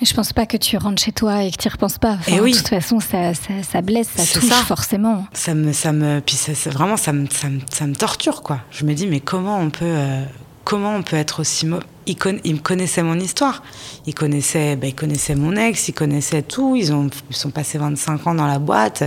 mais 0.00 0.06
je 0.06 0.14
pense 0.14 0.32
pas 0.32 0.46
que 0.46 0.56
tu 0.56 0.76
rentres 0.76 1.02
chez 1.02 1.12
toi 1.12 1.42
et 1.42 1.50
que 1.50 1.56
tu 1.56 1.68
y 1.68 1.70
repenses 1.70 1.98
pas. 1.98 2.18
et 2.26 2.34
eh 2.34 2.40
oui. 2.40 2.52
De 2.52 2.58
toute 2.58 2.68
façon, 2.68 3.00
ça, 3.00 3.32
ça, 3.34 3.80
blesse, 3.82 4.08
ça 4.14 4.40
touche 4.40 4.50
forcément. 4.50 5.26
Ça 5.32 5.54
me, 5.54 5.72
ça 5.72 5.92
me, 5.92 6.20
puis 6.20 6.36
ça, 6.36 6.52
vraiment, 6.70 6.96
ça 6.96 7.12
me, 7.12 7.26
ça 7.30 7.48
me, 7.48 7.60
ça, 7.70 7.86
me, 7.86 7.94
torture 7.94 8.42
quoi. 8.42 8.60
Je 8.70 8.84
me 8.84 8.94
dis 8.94 9.06
mais 9.06 9.20
comment 9.20 9.58
on 9.58 9.70
peut, 9.70 9.84
euh, 9.84 10.24
comment 10.64 10.94
on 10.94 11.02
peut 11.02 11.16
être 11.16 11.40
aussi 11.40 11.66
il, 12.06 12.16
il, 12.44 12.54
me 12.54 12.60
connaissait 12.60 13.02
mon 13.02 13.18
histoire. 13.18 13.62
Il 14.06 14.14
connaissait, 14.14 14.76
ben, 14.76 14.88
il 14.88 14.94
connaissait 14.94 15.34
mon 15.34 15.56
ex, 15.56 15.88
il 15.88 15.92
connaissait 15.92 16.42
tout. 16.42 16.76
Ils 16.76 16.92
ont, 16.92 17.08
ils 17.30 17.36
sont 17.36 17.50
passés 17.50 17.78
25 17.78 18.26
ans 18.26 18.34
dans 18.34 18.46
la 18.46 18.58
boîte. 18.58 19.02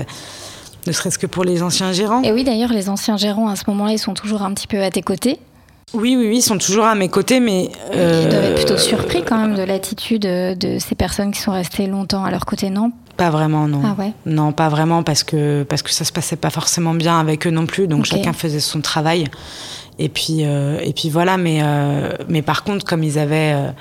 Ne 0.88 0.92
serait-ce 0.92 1.20
que 1.20 1.28
pour 1.28 1.44
les 1.44 1.62
anciens 1.62 1.92
gérants. 1.92 2.24
Et 2.24 2.32
oui, 2.32 2.44
d'ailleurs, 2.44 2.72
les 2.72 2.90
anciens 2.90 3.18
gérants, 3.18 3.50
à 3.50 3.56
ce 3.56 3.64
moment-là, 3.68 3.94
ils 3.94 4.00
sont 4.00 4.14
toujours 4.14 4.42
un 4.42 4.54
petit 4.54 4.68
peu 4.68 4.82
à 4.82 4.90
tes 4.90 5.02
côtés. 5.02 5.40
Oui, 5.94 6.16
oui, 6.16 6.28
oui, 6.28 6.38
ils 6.38 6.42
sont 6.42 6.58
toujours 6.58 6.86
à 6.86 6.96
mes 6.96 7.10
côtés, 7.10 7.40
mais... 7.40 7.70
Euh... 7.94 8.24
Ils 8.24 8.30
doivent 8.30 8.44
être 8.44 8.56
plutôt 8.56 8.78
surpris 8.78 9.24
quand 9.24 9.38
même 9.38 9.56
de 9.56 9.64
l'attitude 9.64 10.22
de 10.22 10.80
ces 10.80 10.96
personnes 10.96 11.32
qui 11.32 11.40
sont 11.40 11.52
restées 11.52 11.88
longtemps 11.88 12.24
à 12.24 12.32
leur 12.32 12.46
côté, 12.46 12.70
non? 12.70 12.92
Pas 13.18 13.30
vraiment, 13.32 13.68
non. 13.68 13.82
Ah 13.84 13.96
ouais? 14.00 14.14
Non, 14.26 14.54
pas 14.54 14.70
vraiment, 14.70 15.04
parce 15.04 15.24
que, 15.24 15.64
parce 15.64 15.82
que 15.82 15.92
ça 15.92 16.06
se 16.06 16.12
passait 16.12 16.38
pas 16.38 16.50
forcément 16.50 16.94
bien 16.94 17.20
avec 17.20 17.46
eux 17.48 17.50
non 17.50 17.66
plus, 17.66 17.88
donc 17.88 18.06
chacun 18.06 18.34
faisait 18.34 18.62
son 18.62 18.82
travail. 18.82 19.26
Et 19.98 20.08
puis, 20.08 20.46
euh, 20.46 20.80
et 20.82 20.94
puis 20.94 21.10
voilà, 21.10 21.38
mais, 21.38 21.60
euh, 21.62 22.14
mais 22.30 22.42
par 22.42 22.64
contre, 22.64 22.86
comme 22.86 23.04
ils 23.04 23.20
avaient 23.20 23.54
euh, 23.54 23.72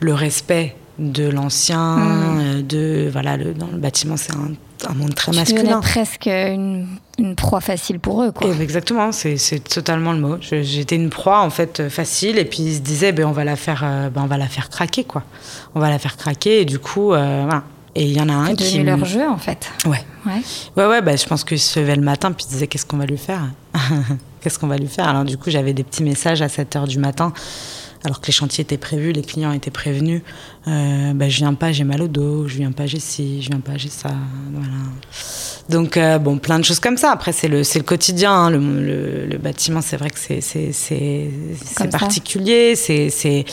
le 0.00 0.12
respect 0.12 0.76
de 0.98 1.26
l'ancien, 1.28 1.96
hmm. 1.96 2.62
de... 2.62 3.08
Voilà, 3.10 3.38
le, 3.38 3.54
dans 3.54 3.68
le 3.68 3.78
bâtiment, 3.78 4.18
c'est 4.18 4.34
un 4.34 4.50
un 4.88 4.94
monde 4.94 5.14
très 5.14 5.32
masculin. 5.32 5.80
presque 5.80 6.26
une, 6.26 6.86
une, 7.18 7.34
proie 7.34 7.60
facile 7.60 7.98
pour 7.98 8.22
eux. 8.22 8.32
Quoi. 8.32 8.50
exactement, 8.60 9.12
c'est 9.12 9.36
totalement 9.68 10.12
le 10.12 10.18
mot. 10.18 10.36
J'étais 10.40 10.96
une 10.96 11.10
proie 11.10 11.40
en 11.40 11.50
fait 11.50 11.88
facile 11.88 12.38
et 12.38 12.44
puis 12.44 12.62
ils 12.62 12.76
se 12.76 12.80
disaient 12.80 13.12
ben, 13.12 13.26
on, 13.26 13.32
va 13.32 13.44
la 13.44 13.56
faire, 13.56 13.82
euh, 13.84 14.10
ben, 14.10 14.22
on 14.22 14.26
va 14.26 14.36
la 14.36 14.48
faire 14.48 14.68
craquer. 14.68 15.04
quoi. 15.04 15.22
On 15.74 15.80
va 15.80 15.90
la 15.90 15.98
faire 15.98 16.16
craquer 16.16 16.60
et 16.60 16.64
du 16.64 16.78
coup, 16.78 17.12
euh, 17.12 17.42
voilà. 17.44 17.62
Et 17.94 18.04
il 18.04 18.16
y 18.16 18.20
en 18.20 18.28
a 18.28 18.32
un 18.32 18.54
qui. 18.54 18.82
leur 18.82 19.04
jeu 19.04 19.28
en 19.28 19.36
fait. 19.36 19.70
Ouais. 19.84 20.02
Ouais, 20.24 20.40
ouais, 20.76 20.86
ouais 20.86 21.02
bah, 21.02 21.16
je 21.16 21.26
pense 21.26 21.44
qu'ils 21.44 21.58
se 21.58 21.78
levaient 21.78 21.96
le 21.96 22.02
matin 22.02 22.32
puis 22.32 22.46
ils 22.48 22.52
disaient 22.52 22.66
qu'est-ce 22.66 22.86
qu'on 22.86 22.96
va 22.96 23.06
lui 23.06 23.18
faire? 23.18 23.42
Qu'est-ce 24.40 24.58
qu'on 24.58 24.66
va 24.66 24.76
lui 24.76 24.88
faire? 24.88 25.06
Alors 25.06 25.24
du 25.24 25.38
coup, 25.38 25.50
j'avais 25.50 25.72
des 25.72 25.84
petits 25.84 26.02
messages 26.02 26.42
à 26.42 26.48
7 26.48 26.74
h 26.74 26.88
du 26.88 26.98
matin 26.98 27.32
alors 28.04 28.20
que 28.20 28.26
les 28.26 28.32
chantiers 28.32 28.62
étaient 28.62 28.78
prévus, 28.78 29.12
les 29.12 29.22
clients 29.22 29.52
étaient 29.52 29.70
prévenus. 29.70 30.22
Euh, 30.66 31.12
bah, 31.14 31.28
je 31.28 31.38
viens 31.38 31.54
pas, 31.54 31.72
j'ai 31.72 31.84
mal 31.84 32.02
au 32.02 32.08
dos, 32.08 32.48
je 32.48 32.56
viens 32.56 32.72
pas, 32.72 32.86
j'ai 32.86 32.98
ci, 32.98 33.42
je 33.42 33.48
viens 33.50 33.60
pas, 33.60 33.76
j'ai 33.76 33.88
ça. 33.88 34.10
Voilà. 34.52 34.68
Donc, 35.68 35.96
euh, 35.96 36.18
bon, 36.18 36.38
plein 36.38 36.58
de 36.58 36.64
choses 36.64 36.80
comme 36.80 36.96
ça. 36.96 37.12
Après, 37.12 37.32
c'est 37.32 37.48
le, 37.48 37.58
le 37.60 37.82
quotidien. 37.82 38.32
Hein. 38.32 38.50
Le, 38.50 39.26
le, 39.26 39.38
bâtiment, 39.38 39.80
c'est 39.80 39.96
vrai 39.96 40.10
que 40.10 40.18
c'est 40.18 40.72
particulier. 41.90 42.74
C'est 42.76 43.44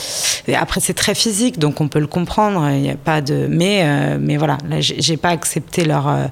Après, 0.54 0.80
c'est 0.80 0.94
très 0.94 1.14
physique, 1.14 1.58
donc 1.58 1.80
on 1.80 1.88
peut 1.88 2.00
le 2.00 2.06
comprendre. 2.08 2.68
Il 2.70 2.82
n'y 2.82 2.90
a 2.90 2.96
pas 2.96 3.20
de. 3.20 3.46
Mais, 3.48 3.82
euh, 3.84 4.18
mais 4.20 4.36
voilà, 4.36 4.58
là, 4.68 4.80
j'ai 4.80 5.16
pas 5.16 5.30
accepté 5.30 5.84
leur. 5.84 6.08
Euh, 6.08 6.26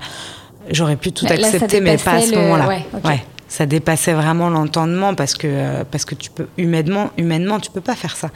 j'aurais 0.71 0.97
pu 0.97 1.13
tout 1.13 1.27
accepter, 1.27 1.81
mais 1.81 1.97
pas 1.97 2.15
à 2.15 2.21
ce 2.21 2.35
moment-là. 2.35 2.69
ouais 2.69 3.25
ça 3.49 3.65
dépassait 3.65 4.13
vraiment 4.13 4.51
l'entendement 4.51 5.15
parce 5.15 5.35
que 5.35 5.47
euh, 5.49 5.85
parce 5.91 6.05
que 6.05 6.15
tu 6.15 6.31
peux 6.31 6.47
humainement 6.59 7.11
humainement 7.17 7.59
tu 7.59 7.71
peux 7.71 7.81
pas 7.81 7.95
faire 7.95 8.15
ça. 8.15 8.29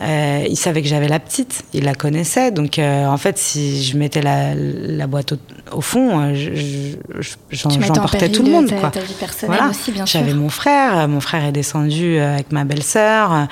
Euh, 0.00 0.44
il 0.48 0.56
savait 0.56 0.82
que 0.82 0.88
j'avais 0.88 1.08
la 1.08 1.20
petite, 1.20 1.64
il 1.72 1.84
la 1.84 1.94
connaissait, 1.94 2.50
donc 2.50 2.78
euh, 2.78 3.06
en 3.06 3.18
fait 3.18 3.38
si 3.38 3.82
je 3.82 3.96
mettais 3.96 4.22
la, 4.22 4.54
la 4.54 5.06
boîte 5.06 5.34
au, 5.72 5.80
fond, 5.80 6.34
j'emportais 7.50 8.30
tout 8.30 8.42
le 8.42 8.50
monde 8.50 8.68
ta, 8.68 8.76
quoi. 8.76 8.90
Ta 8.90 9.00
vie 9.00 9.14
personnelle 9.14 9.60
aussi 9.70 9.92
bien 9.92 10.06
sûr. 10.06 10.20
J'avais 10.20 10.34
mon 10.34 10.48
frère, 10.48 11.06
mon 11.08 11.20
frère 11.20 11.44
est 11.44 11.52
descendu 11.52 12.18
avec 12.18 12.52
ma 12.52 12.64
belle-sœur, 12.64 13.48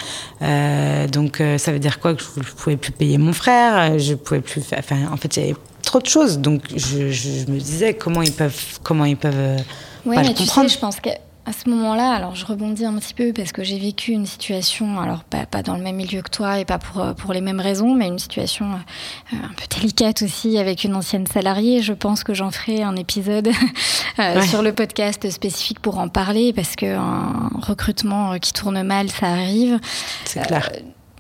donc 1.13 1.43
ça 1.59 1.73
veut 1.73 1.79
dire 1.79 2.01
quoi 2.01 2.15
que 2.15 2.23
je, 2.23 2.43
je, 2.43 2.53
pouvais 2.53 2.77
plus 2.77 2.93
payer 2.93 3.19
mon 3.19 3.33
frère, 3.33 3.99
je 3.99 4.15
pouvais 4.15 4.41
plus, 4.41 4.63
enfin 4.77 4.97
en 5.13 5.17
fait 5.17 5.37
il 5.37 5.41
y 5.41 5.45
avait 5.47 5.57
trop 5.83 6.01
de 6.01 6.07
choses, 6.07 6.39
donc 6.39 6.63
je, 6.75 7.11
je 7.11 7.51
me 7.51 7.59
disais 7.59 7.95
comment 7.95 8.23
ils 8.23 8.33
peuvent 8.33 8.79
comment 8.83 9.05
ils 9.05 9.17
peuvent 9.17 9.63
oui, 10.07 10.17
mais 10.19 10.35
tu 10.35 10.45
sais, 10.45 10.69
je 10.69 10.79
pense 10.79 11.01
qu'à 11.01 11.13
ce 11.53 11.69
moment-là, 11.71 12.13
alors 12.13 12.35
je 12.35 12.45
rebondis 12.45 12.85
un 12.85 12.95
petit 12.95 13.15
peu 13.15 13.33
parce 13.33 13.53
que 13.53 13.63
j'ai 13.63 13.79
vécu 13.79 14.13
une 14.13 14.27
situation, 14.27 15.01
alors 15.01 15.25
pas, 15.25 15.47
pas, 15.47 15.63
dans 15.63 15.77
le 15.77 15.83
même 15.83 15.97
milieu 15.97 16.23
que 16.23 16.31
toi 16.31 16.59
et 16.59 16.65
pas 16.65 16.79
pour, 16.79 17.03
euh, 17.03 17.13
pour 17.13 17.33
les 17.33 17.41
mêmes 17.41 17.61
raisons, 17.61 17.95
mais 17.95 18.07
une 18.07 18.19
situation 18.19 18.67
euh, 18.67 19.37
un 19.37 19.53
peu 19.55 19.65
délicate 19.75 20.23
aussi 20.23 20.59
avec 20.59 20.85
une 20.85 20.95
ancienne 20.95 21.27
salariée. 21.27 21.83
Je 21.83 21.93
pense 21.93 22.25
que 22.25 22.35
j'en 22.35 22.51
ferai 22.51 22.83
un 22.83 22.97
épisode 22.97 23.51
euh, 24.19 24.43
sur 24.43 24.63
le 24.63 24.73
podcast 24.73 25.31
spécifique 25.31 25.81
pour 25.81 25.99
en 25.99 26.09
parler 26.09 26.53
parce 26.53 26.77
qu'un 26.77 27.51
recrutement 27.55 28.39
qui 28.39 28.53
tourne 28.53 28.83
mal, 28.83 29.11
ça 29.11 29.27
arrive. 29.29 29.79
C'est 30.25 30.47
clair 30.47 30.71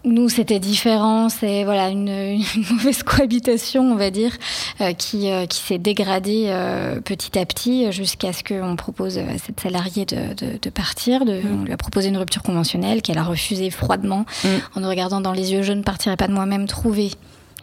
nous, 0.04 0.28
c'était 0.28 0.58
différent. 0.58 1.28
C'est 1.28 1.64
voilà 1.64 1.88
une, 1.88 2.08
une, 2.08 2.44
mauvaise 2.70 3.02
cohabitation, 3.02 3.82
on 3.90 3.96
va 3.96 4.10
dire, 4.10 4.32
euh, 4.80 4.92
qui, 4.92 5.30
euh, 5.30 5.46
qui 5.46 5.60
s'est 5.60 5.78
dégradée 5.78 6.46
euh, 6.48 7.00
petit 7.00 7.38
à 7.38 7.46
petit 7.46 7.90
jusqu'à 7.92 8.32
ce 8.32 8.44
qu'on 8.44 8.76
propose 8.76 9.18
à 9.18 9.38
cette 9.44 9.60
salariée 9.60 10.04
de, 10.04 10.34
de, 10.34 10.58
de 10.60 10.70
partir. 10.70 11.24
De, 11.24 11.34
mm. 11.34 11.60
On 11.60 11.64
lui 11.64 11.72
a 11.72 11.76
proposé 11.76 12.08
une 12.08 12.18
rupture 12.18 12.42
conventionnelle 12.42 13.02
qu'elle 13.02 13.18
a 13.18 13.24
refusée 13.24 13.70
froidement 13.70 14.26
mm. 14.44 14.48
en 14.76 14.80
nous 14.80 14.88
regardant 14.88 15.20
dans 15.20 15.32
les 15.32 15.52
yeux. 15.52 15.62
Je 15.62 15.72
ne 15.72 15.82
partirai 15.82 16.16
pas 16.16 16.28
de 16.28 16.34
moi-même 16.34 16.66
trouver 16.66 17.10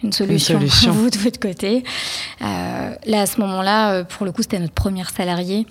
une 0.04 0.12
solution, 0.12 0.56
une 0.56 0.62
solution. 0.62 0.92
vous 0.94 1.10
de 1.12 1.18
votre 1.20 1.40
côté. 1.40 1.84
là, 2.40 3.22
à 3.22 3.26
ce 3.26 3.40
moment-là, 3.42 4.04
pour 4.04 4.26
le 4.26 4.32
coup, 4.32 4.42
c'était 4.42 4.60
notre 4.60 4.74
première 4.74 5.12
salariée 5.12 5.68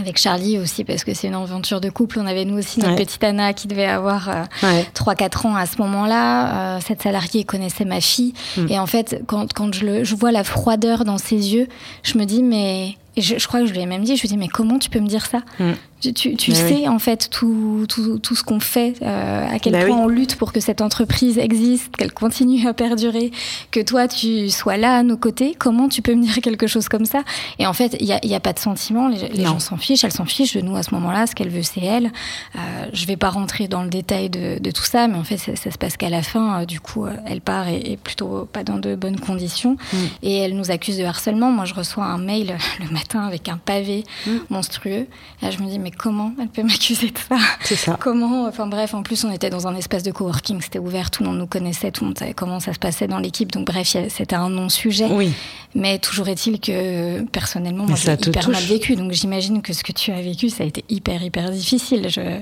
avec 0.00 0.18
Charlie 0.18 0.58
aussi 0.58 0.84
parce 0.84 1.04
que 1.04 1.14
c'est 1.14 1.28
une 1.28 1.34
aventure 1.34 1.80
de 1.80 1.90
couple. 1.90 2.18
On 2.18 2.26
avait 2.26 2.44
nous 2.44 2.58
aussi 2.58 2.80
notre 2.80 2.96
petite 2.96 3.22
Anna 3.22 3.52
qui 3.52 3.68
devait 3.68 3.86
avoir 3.86 4.28
euh, 4.28 4.82
3-4 4.94 5.46
ans 5.46 5.56
à 5.56 5.66
ce 5.66 5.78
moment-là. 5.82 6.76
Euh, 6.76 6.80
cette 6.86 7.02
salariée 7.02 7.44
connaissait 7.44 7.84
ma 7.84 8.00
fille. 8.00 8.32
Mm. 8.56 8.66
Et 8.70 8.78
en 8.78 8.86
fait, 8.86 9.22
quand, 9.26 9.52
quand 9.52 9.74
je, 9.74 9.84
le, 9.84 10.04
je 10.04 10.14
vois 10.14 10.32
la 10.32 10.44
froideur 10.44 11.04
dans 11.04 11.18
ses 11.18 11.54
yeux, 11.54 11.68
je 12.02 12.18
me 12.18 12.24
dis 12.24 12.42
mais... 12.42 12.96
je, 13.16 13.38
je 13.38 13.46
crois 13.46 13.60
que 13.60 13.66
je 13.66 13.72
lui 13.72 13.80
ai 13.80 13.86
même 13.86 14.04
dit, 14.04 14.16
je 14.16 14.22
lui 14.22 14.28
ai 14.28 14.30
dit 14.30 14.36
mais 14.36 14.48
comment 14.48 14.78
tu 14.78 14.90
peux 14.90 15.00
me 15.00 15.08
dire 15.08 15.26
ça 15.26 15.42
mm. 15.58 15.72
Tu, 16.10 16.34
tu 16.34 16.52
sais 16.52 16.88
en 16.88 16.98
fait 16.98 17.30
tout, 17.30 17.86
tout, 17.88 18.18
tout 18.18 18.34
ce 18.34 18.42
qu'on 18.42 18.58
fait, 18.58 18.94
euh, 19.02 19.46
à 19.48 19.60
quel 19.60 19.72
bah 19.72 19.84
point 19.86 19.96
on 19.96 20.08
lutte 20.08 20.34
pour 20.34 20.52
que 20.52 20.58
cette 20.58 20.80
entreprise 20.80 21.38
existe, 21.38 21.96
qu'elle 21.96 22.12
continue 22.12 22.66
à 22.66 22.74
perdurer, 22.74 23.30
que 23.70 23.78
toi 23.78 24.08
tu 24.08 24.50
sois 24.50 24.76
là 24.76 24.96
à 24.96 25.02
nos 25.04 25.16
côtés. 25.16 25.54
Comment 25.56 25.88
tu 25.88 26.02
peux 26.02 26.14
me 26.14 26.24
dire 26.24 26.40
quelque 26.42 26.66
chose 26.66 26.88
comme 26.88 27.04
ça? 27.04 27.22
Et 27.60 27.68
en 27.68 27.72
fait, 27.72 27.96
il 28.00 28.06
n'y 28.06 28.12
a, 28.12 28.26
y 28.26 28.34
a, 28.34 28.40
pas 28.40 28.52
de 28.52 28.58
sentiment. 28.58 29.08
Les, 29.08 29.44
gens 29.44 29.60
s'en 29.60 29.76
fichent, 29.76 30.02
elles 30.02 30.12
s'en 30.12 30.24
fichent 30.24 30.56
de 30.56 30.60
nous 30.60 30.74
à 30.74 30.82
ce 30.82 30.92
moment-là. 30.94 31.28
Ce 31.28 31.36
qu'elle 31.36 31.50
veut, 31.50 31.62
c'est 31.62 31.84
elle. 31.84 32.10
Euh, 32.56 32.58
je 32.92 33.06
vais 33.06 33.16
pas 33.16 33.30
rentrer 33.30 33.68
dans 33.68 33.84
le 33.84 33.88
détail 33.88 34.28
de, 34.28 34.58
de 34.58 34.70
tout 34.72 34.82
ça, 34.82 35.06
mais 35.06 35.16
en 35.16 35.24
fait, 35.24 35.36
ça, 35.36 35.54
ça 35.54 35.70
se 35.70 35.78
passe 35.78 35.96
qu'à 35.96 36.10
la 36.10 36.22
fin, 36.22 36.62
euh, 36.62 36.64
du 36.64 36.80
coup, 36.80 37.06
euh, 37.06 37.14
elle 37.26 37.40
part 37.40 37.68
et, 37.68 37.96
plutôt 38.02 38.48
pas 38.52 38.64
dans 38.64 38.78
de 38.78 38.96
bonnes 38.96 39.20
conditions. 39.20 39.76
Mm. 39.92 39.96
Et 40.24 40.38
elle 40.38 40.56
nous 40.56 40.72
accuse 40.72 40.98
de 40.98 41.04
harcèlement. 41.04 41.52
Moi, 41.52 41.64
je 41.64 41.74
reçois 41.74 42.06
un 42.06 42.18
mail 42.18 42.56
le 42.80 42.90
matin 42.90 43.01
avec 43.14 43.48
un 43.48 43.56
pavé 43.56 44.04
mm. 44.26 44.30
monstrueux. 44.50 45.06
Et 45.40 45.44
là, 45.44 45.50
je 45.50 45.58
me 45.58 45.68
dis, 45.68 45.78
mais 45.78 45.90
comment 45.90 46.32
elle 46.40 46.48
peut 46.48 46.62
m'accuser 46.64 47.10
de 47.10 47.18
ça? 47.18 47.36
C'est 47.62 47.76
ça. 47.76 47.96
Comment 48.00 48.46
Enfin 48.46 48.66
bref, 48.66 48.94
en 48.94 49.02
plus 49.02 49.24
on 49.24 49.32
était 49.32 49.50
dans 49.50 49.66
un 49.66 49.76
espace 49.76 50.02
de 50.02 50.10
coworking, 50.10 50.60
c'était 50.60 50.78
ouvert, 50.78 51.10
tout 51.10 51.22
le 51.22 51.28
monde 51.28 51.38
nous 51.38 51.46
connaissait, 51.46 51.90
tout 51.90 52.04
le 52.04 52.08
monde 52.08 52.18
savait 52.18 52.34
comment 52.34 52.60
ça 52.60 52.72
se 52.72 52.78
passait 52.78 53.06
dans 53.06 53.18
l'équipe. 53.18 53.50
Donc 53.52 53.66
bref, 53.66 53.96
c'était 54.08 54.36
un 54.36 54.48
non-sujet. 54.48 55.08
Oui. 55.10 55.32
Mais 55.74 55.98
toujours 55.98 56.28
est-il 56.28 56.60
que 56.60 57.22
personnellement, 57.22 57.84
moi 57.86 57.96
j'ai 57.96 58.12
hyper 58.12 58.48
mal 58.48 58.62
vécu. 58.62 58.94
Donc 58.94 59.12
j'imagine 59.12 59.62
que 59.62 59.72
ce 59.72 59.82
que 59.82 59.92
tu 59.92 60.12
as 60.12 60.20
vécu, 60.20 60.50
ça 60.50 60.64
a 60.64 60.66
été 60.66 60.84
hyper 60.88 61.22
hyper 61.22 61.50
difficile. 61.50 62.08
Je 62.08 62.40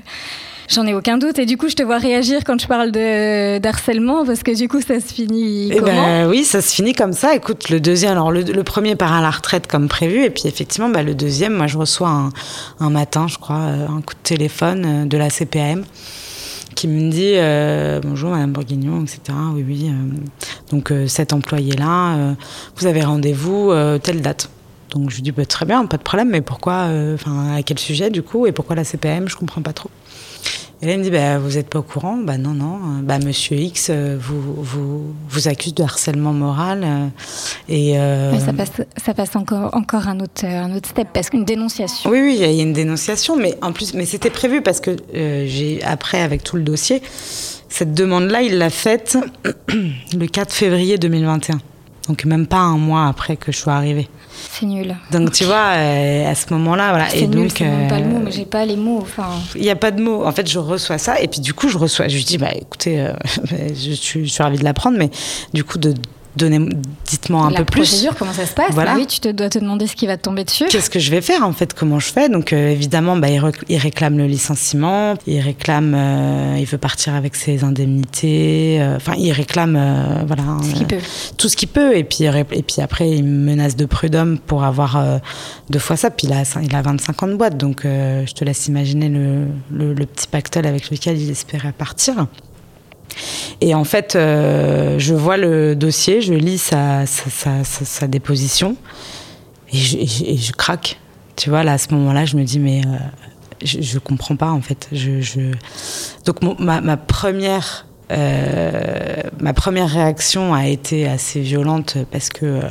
J'en 0.71 0.87
ai 0.87 0.93
aucun 0.93 1.17
doute. 1.17 1.37
Et 1.37 1.45
du 1.45 1.57
coup, 1.57 1.67
je 1.67 1.75
te 1.75 1.83
vois 1.83 1.97
réagir 1.97 2.43
quand 2.45 2.59
je 2.59 2.65
parle 2.65 2.91
de 2.91 3.57
d'harcèlement, 3.59 4.25
parce 4.25 4.41
que 4.41 4.55
du 4.55 4.69
coup, 4.69 4.79
ça 4.79 5.01
se 5.01 5.13
finit 5.13 5.69
eh 5.69 5.77
comment? 5.77 5.91
ben, 5.91 6.29
Oui, 6.29 6.45
ça 6.45 6.61
se 6.61 6.73
finit 6.73 6.93
comme 6.93 7.11
ça. 7.11 7.35
Écoute, 7.35 7.69
le 7.69 7.81
deuxième, 7.81 8.13
alors 8.13 8.31
le, 8.31 8.63
premier 8.63 8.95
part 8.95 9.11
à 9.11 9.21
la 9.21 9.29
retraite 9.29 9.67
comme 9.67 9.89
prévu, 9.89 10.23
et 10.23 10.29
puis 10.29 10.43
effectivement, 10.45 10.87
bah, 10.87 11.03
le 11.03 11.13
deuxième, 11.13 11.53
moi, 11.53 11.67
je 11.67 11.77
reçois 11.77 12.07
un, 12.07 12.29
un 12.79 12.89
matin, 12.89 13.27
je 13.27 13.37
crois, 13.37 13.57
euh, 13.57 13.87
un 13.87 14.01
coup 14.01 14.13
de 14.13 14.23
téléphone 14.23 14.85
euh, 14.85 15.05
de 15.05 15.17
la 15.17 15.29
CPAM 15.29 15.83
qui 16.73 16.87
me 16.87 17.11
dit 17.11 17.33
euh, 17.35 17.99
bonjour 18.01 18.29
Madame 18.29 18.53
Bourguignon, 18.53 19.03
etc. 19.03 19.37
Oui, 19.53 19.65
oui. 19.67 19.91
donc 20.71 20.93
cet 21.05 21.33
employé-là, 21.33 22.33
vous 22.77 22.87
avez 22.87 23.01
rendez-vous 23.01 23.73
telle 24.01 24.21
date. 24.21 24.49
Donc 24.91 25.09
je 25.09 25.15
lui 25.15 25.21
dis 25.23 25.31
bah, 25.31 25.45
très 25.45 25.65
bien, 25.65 25.85
pas 25.85 25.97
de 25.97 26.03
problème, 26.03 26.29
mais 26.29 26.41
pourquoi, 26.41 26.89
enfin 27.13 27.55
à 27.55 27.63
quel 27.63 27.79
sujet 27.79 28.09
du 28.09 28.21
coup, 28.21 28.45
et 28.45 28.51
pourquoi 28.51 28.75
la 28.75 28.83
CPM, 28.83 29.27
je 29.27 29.35
comprends 29.35 29.61
pas 29.61 29.73
trop. 29.73 29.89
Et 30.83 30.87
là, 30.87 30.93
il 30.93 30.99
me 30.99 31.03
dit, 31.03 31.11
bah, 31.11 31.37
vous 31.37 31.51
n'êtes 31.51 31.69
pas 31.69 31.77
au 31.77 31.83
courant? 31.83 32.17
Bah 32.17 32.39
non, 32.39 32.55
non. 32.55 32.79
Bah, 33.03 33.19
Monsieur 33.19 33.55
X 33.55 33.89
euh, 33.91 34.17
vous, 34.19 34.41
vous, 34.41 35.13
vous 35.29 35.47
accuse 35.47 35.75
de 35.75 35.83
harcèlement 35.83 36.33
moral. 36.33 36.81
Euh, 36.83 37.07
et, 37.69 37.99
euh, 37.99 38.39
ça 38.39 38.51
passe, 38.51 38.71
ça 38.97 39.13
passe 39.13 39.35
encore, 39.35 39.69
encore 39.73 40.07
un, 40.07 40.19
autre, 40.19 40.43
un 40.43 40.75
autre 40.75 40.89
step, 40.89 41.09
parce 41.13 41.29
qu'une 41.29 41.45
dénonciation. 41.45 42.09
Oui, 42.09 42.19
oui, 42.21 42.35
il 42.39 42.41
y 42.41 42.59
a 42.59 42.63
une 42.63 42.73
dénonciation, 42.73 43.37
mais 43.37 43.55
en 43.61 43.73
plus, 43.73 43.93
mais 43.93 44.05
c'était 44.05 44.31
prévu 44.31 44.63
parce 44.63 44.79
que 44.79 44.95
j'ai, 45.13 45.81
après, 45.83 46.21
avec 46.21 46.43
tout 46.43 46.55
le 46.55 46.63
dossier, 46.63 47.03
cette 47.69 47.93
demande-là, 47.93 48.41
il 48.41 48.57
l'a 48.57 48.71
faite 48.71 49.19
le 50.17 50.25
4 50.25 50.51
février 50.51 50.97
2021. 50.97 51.59
Donc 52.11 52.25
même 52.25 52.45
pas 52.45 52.57
un 52.57 52.77
mois 52.77 53.07
après 53.07 53.37
que 53.37 53.53
je 53.53 53.57
sois 53.57 53.71
arrivée. 53.71 54.09
C'est 54.51 54.65
nul. 54.65 54.97
Donc 55.13 55.31
tu 55.31 55.45
vois, 55.45 55.75
euh, 55.75 56.29
à 56.29 56.35
ce 56.35 56.53
moment-là, 56.53 56.89
voilà. 56.89 57.07
C'est 57.07 57.25
nul, 57.25 57.47
donc, 57.47 57.61
euh, 57.61 57.87
pas 57.87 57.99
le 57.99 58.05
mot, 58.05 58.19
mais 58.19 58.31
j'ai 58.31 58.43
pas 58.43 58.65
les 58.65 58.75
mots. 58.75 58.99
Enfin. 59.01 59.29
Il 59.55 59.61
n'y 59.61 59.69
a 59.69 59.77
pas 59.77 59.91
de 59.91 60.01
mots. 60.01 60.25
En 60.25 60.31
fait, 60.33 60.45
je 60.45 60.59
reçois 60.59 60.97
ça 60.97 61.21
et 61.21 61.29
puis 61.29 61.39
du 61.39 61.53
coup, 61.53 61.69
je 61.69 61.77
reçois. 61.77 62.09
Je 62.09 62.17
lui 62.17 62.25
dis, 62.25 62.37
bah 62.37 62.51
écoutez, 62.53 62.99
euh, 62.99 63.13
je, 63.73 63.93
suis, 63.93 64.27
je 64.27 64.33
suis 64.33 64.43
ravie 64.43 64.57
de 64.57 64.65
l'apprendre, 64.65 64.97
mais 64.97 65.09
du 65.53 65.63
coup 65.63 65.77
de 65.77 65.93
dites-moi 66.35 67.45
un 67.45 67.51
peu 67.51 67.65
plus. 67.65 67.81
La 67.81 67.85
procédure, 67.85 68.15
comment 68.17 68.33
ça 68.33 68.45
se 68.45 68.53
passe 68.53 68.71
voilà. 68.71 68.95
Oui, 68.95 69.05
tu 69.05 69.19
te 69.19 69.29
dois 69.29 69.49
te 69.49 69.59
demander 69.59 69.87
ce 69.87 69.95
qui 69.95 70.07
va 70.07 70.17
te 70.17 70.23
tomber 70.23 70.43
dessus. 70.43 70.65
Qu'est-ce 70.69 70.89
que 70.89 70.99
je 70.99 71.11
vais 71.11 71.21
faire 71.21 71.45
en 71.45 71.53
fait 71.53 71.73
Comment 71.73 71.99
je 71.99 72.07
fais 72.07 72.29
Donc 72.29 72.53
euh, 72.53 72.69
évidemment, 72.69 73.17
bah, 73.17 73.27
il, 73.29 73.77
réclame 73.77 74.17
le 74.17 74.25
licenciement, 74.25 75.15
il 75.27 75.39
réclame, 75.39 75.93
euh, 75.95 76.57
il 76.57 76.65
veut 76.65 76.77
partir 76.77 77.15
avec 77.15 77.35
ses 77.35 77.63
indemnités. 77.63 78.81
Euh, 78.81 78.95
enfin, 78.95 79.13
il 79.17 79.31
réclame, 79.31 79.73
voilà, 80.25 80.43
ce 80.63 80.83
peut. 80.83 80.97
tout 81.37 81.49
ce 81.49 81.55
qu'il 81.55 81.69
peut. 81.69 81.95
Et 81.95 82.03
puis 82.03 82.25
et 82.25 82.63
puis 82.63 82.81
après, 82.81 83.09
il 83.09 83.23
me 83.23 83.45
menace 83.45 83.75
de 83.75 83.85
prud'homme 83.85 84.37
pour 84.39 84.63
avoir 84.63 85.03
deux 85.69 85.79
fois 85.79 85.97
ça. 85.97 86.09
Puis 86.09 86.27
il 86.27 86.33
a 86.33 86.43
il 86.61 86.75
a 86.75 86.81
25 86.81 87.23
ans 87.23 87.27
de 87.27 87.35
boîte, 87.35 87.57
donc 87.57 87.81
je 87.83 88.33
te 88.33 88.43
laisse 88.43 88.67
imaginer 88.67 89.09
le, 89.09 89.47
le, 89.71 89.93
le 89.93 90.05
petit 90.05 90.27
pactole 90.27 90.65
avec 90.65 90.89
lequel 90.89 91.19
il 91.19 91.29
espérait 91.29 91.73
partir. 91.73 92.27
Et 93.61 93.75
en 93.75 93.83
fait, 93.83 94.15
euh, 94.15 94.97
je 94.97 95.13
vois 95.13 95.37
le 95.37 95.75
dossier, 95.75 96.21
je 96.21 96.33
lis 96.33 96.57
sa, 96.57 97.05
déposition 98.07 98.75
et 99.71 99.77
je, 99.77 100.51
craque. 100.51 100.99
Tu 101.35 101.49
vois, 101.49 101.63
là, 101.63 101.73
à 101.73 101.77
ce 101.77 101.93
moment-là, 101.93 102.25
je 102.25 102.37
me 102.37 102.43
dis, 102.43 102.59
mais 102.59 102.81
euh, 102.85 102.97
je, 103.63 103.77
ne 103.77 103.99
comprends 103.99 104.35
pas, 104.35 104.51
en 104.51 104.61
fait. 104.61 104.89
Donc, 106.25 106.41
ma, 106.59 106.97
première, 106.97 107.85
euh, 108.11 109.15
ma 109.39 109.53
première 109.53 109.89
réaction 109.89 110.53
a 110.53 110.67
été 110.67 111.07
assez 111.07 111.39
violente 111.39 111.97
parce 112.11 112.29
que 112.29 112.61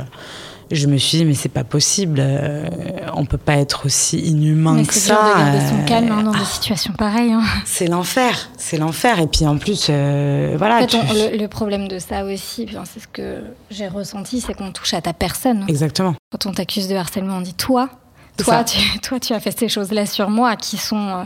je 0.71 0.87
me 0.87 0.97
suis 0.97 1.19
dit 1.19 1.25
mais 1.25 1.33
c'est 1.33 1.49
pas 1.49 1.63
possible, 1.63 2.19
euh, 2.19 2.67
on 3.13 3.25
peut 3.25 3.37
pas 3.37 3.55
être 3.55 3.85
aussi 3.85 4.19
inhumain 4.19 4.83
que 4.83 4.93
ça. 4.93 5.15
de 5.15 5.39
garder 5.39 5.67
son 5.67 5.85
calme 5.85 6.11
hein, 6.11 6.23
dans 6.23 6.31
des 6.31 6.39
ah. 6.41 6.45
situations 6.45 6.93
pareilles. 6.93 7.33
Hein. 7.33 7.43
C'est 7.65 7.87
l'enfer, 7.87 8.49
c'est 8.57 8.77
l'enfer. 8.77 9.19
Et 9.19 9.27
puis 9.27 9.45
en 9.45 9.57
plus, 9.57 9.87
euh, 9.89 10.55
voilà. 10.57 10.81
le, 10.81 11.47
problème 11.47 11.87
de 11.87 11.99
ça 11.99 12.23
aussi, 12.25 12.67
c'est 12.85 12.99
ce 12.99 13.07
que 13.07 13.41
j'ai 13.69 13.87
ressenti, 13.87 14.41
c'est 14.41 14.53
qu'on 14.53 14.71
touche 14.71 14.93
à 14.93 15.01
ta 15.01 15.13
personne. 15.13 15.65
Exactement. 15.67 16.15
Quand 16.31 16.45
on 16.45 16.53
t'accuse 16.53 16.87
de 16.87 16.95
harcèlement, 16.95 17.37
on 17.37 17.41
dit 17.41 17.53
toi, 17.53 17.89
toi, 18.37 18.63
tu, 18.63 18.99
toi, 18.99 19.19
tu 19.19 19.33
as 19.33 19.39
fait 19.39 19.57
ces 19.57 19.67
choses-là 19.67 20.05
sur 20.05 20.29
moi 20.29 20.55
qui 20.55 20.77
sont 20.77 21.07
euh, 21.07 21.23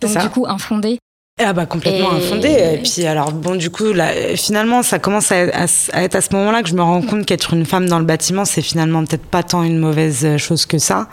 donc 0.00 0.18
du 0.18 0.28
coup 0.28 0.46
infondées. 0.46 0.98
Ah 1.42 1.52
bah 1.52 1.66
complètement 1.66 2.12
infondé. 2.12 2.48
Et 2.48 2.78
puis 2.78 3.04
alors 3.06 3.32
bon 3.32 3.56
du 3.56 3.68
coup 3.68 3.92
là, 3.92 4.36
finalement 4.36 4.84
ça 4.84 5.00
commence 5.00 5.32
à, 5.32 5.38
être 5.38 6.14
à 6.14 6.20
ce 6.20 6.32
moment-là 6.32 6.62
que 6.62 6.68
je 6.68 6.76
me 6.76 6.82
rends 6.82 7.02
compte 7.02 7.26
qu'être 7.26 7.54
une 7.54 7.66
femme 7.66 7.88
dans 7.88 7.98
le 7.98 8.04
bâtiment 8.04 8.44
c'est 8.44 8.62
finalement 8.62 9.04
peut-être 9.04 9.26
pas 9.26 9.42
tant 9.42 9.64
une 9.64 9.78
mauvaise 9.78 10.36
chose 10.36 10.64
que 10.64 10.78
ça 10.78 11.08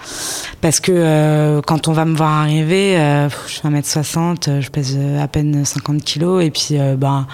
parce 0.61 0.79
que 0.79 0.91
euh, 0.93 1.61
quand 1.65 1.87
on 1.87 1.93
va 1.93 2.05
me 2.05 2.15
voir 2.15 2.43
arriver, 2.43 2.99
euh, 2.99 3.29
je 3.47 3.61
fais 3.61 3.67
1m60, 3.67 4.61
je 4.61 4.69
pèse 4.69 4.95
à 5.19 5.27
peine 5.27 5.65
50 5.65 6.03
kilos 6.03 6.43
et 6.43 6.51
puis 6.51 6.79
euh, 6.79 6.95
bah 6.95 7.25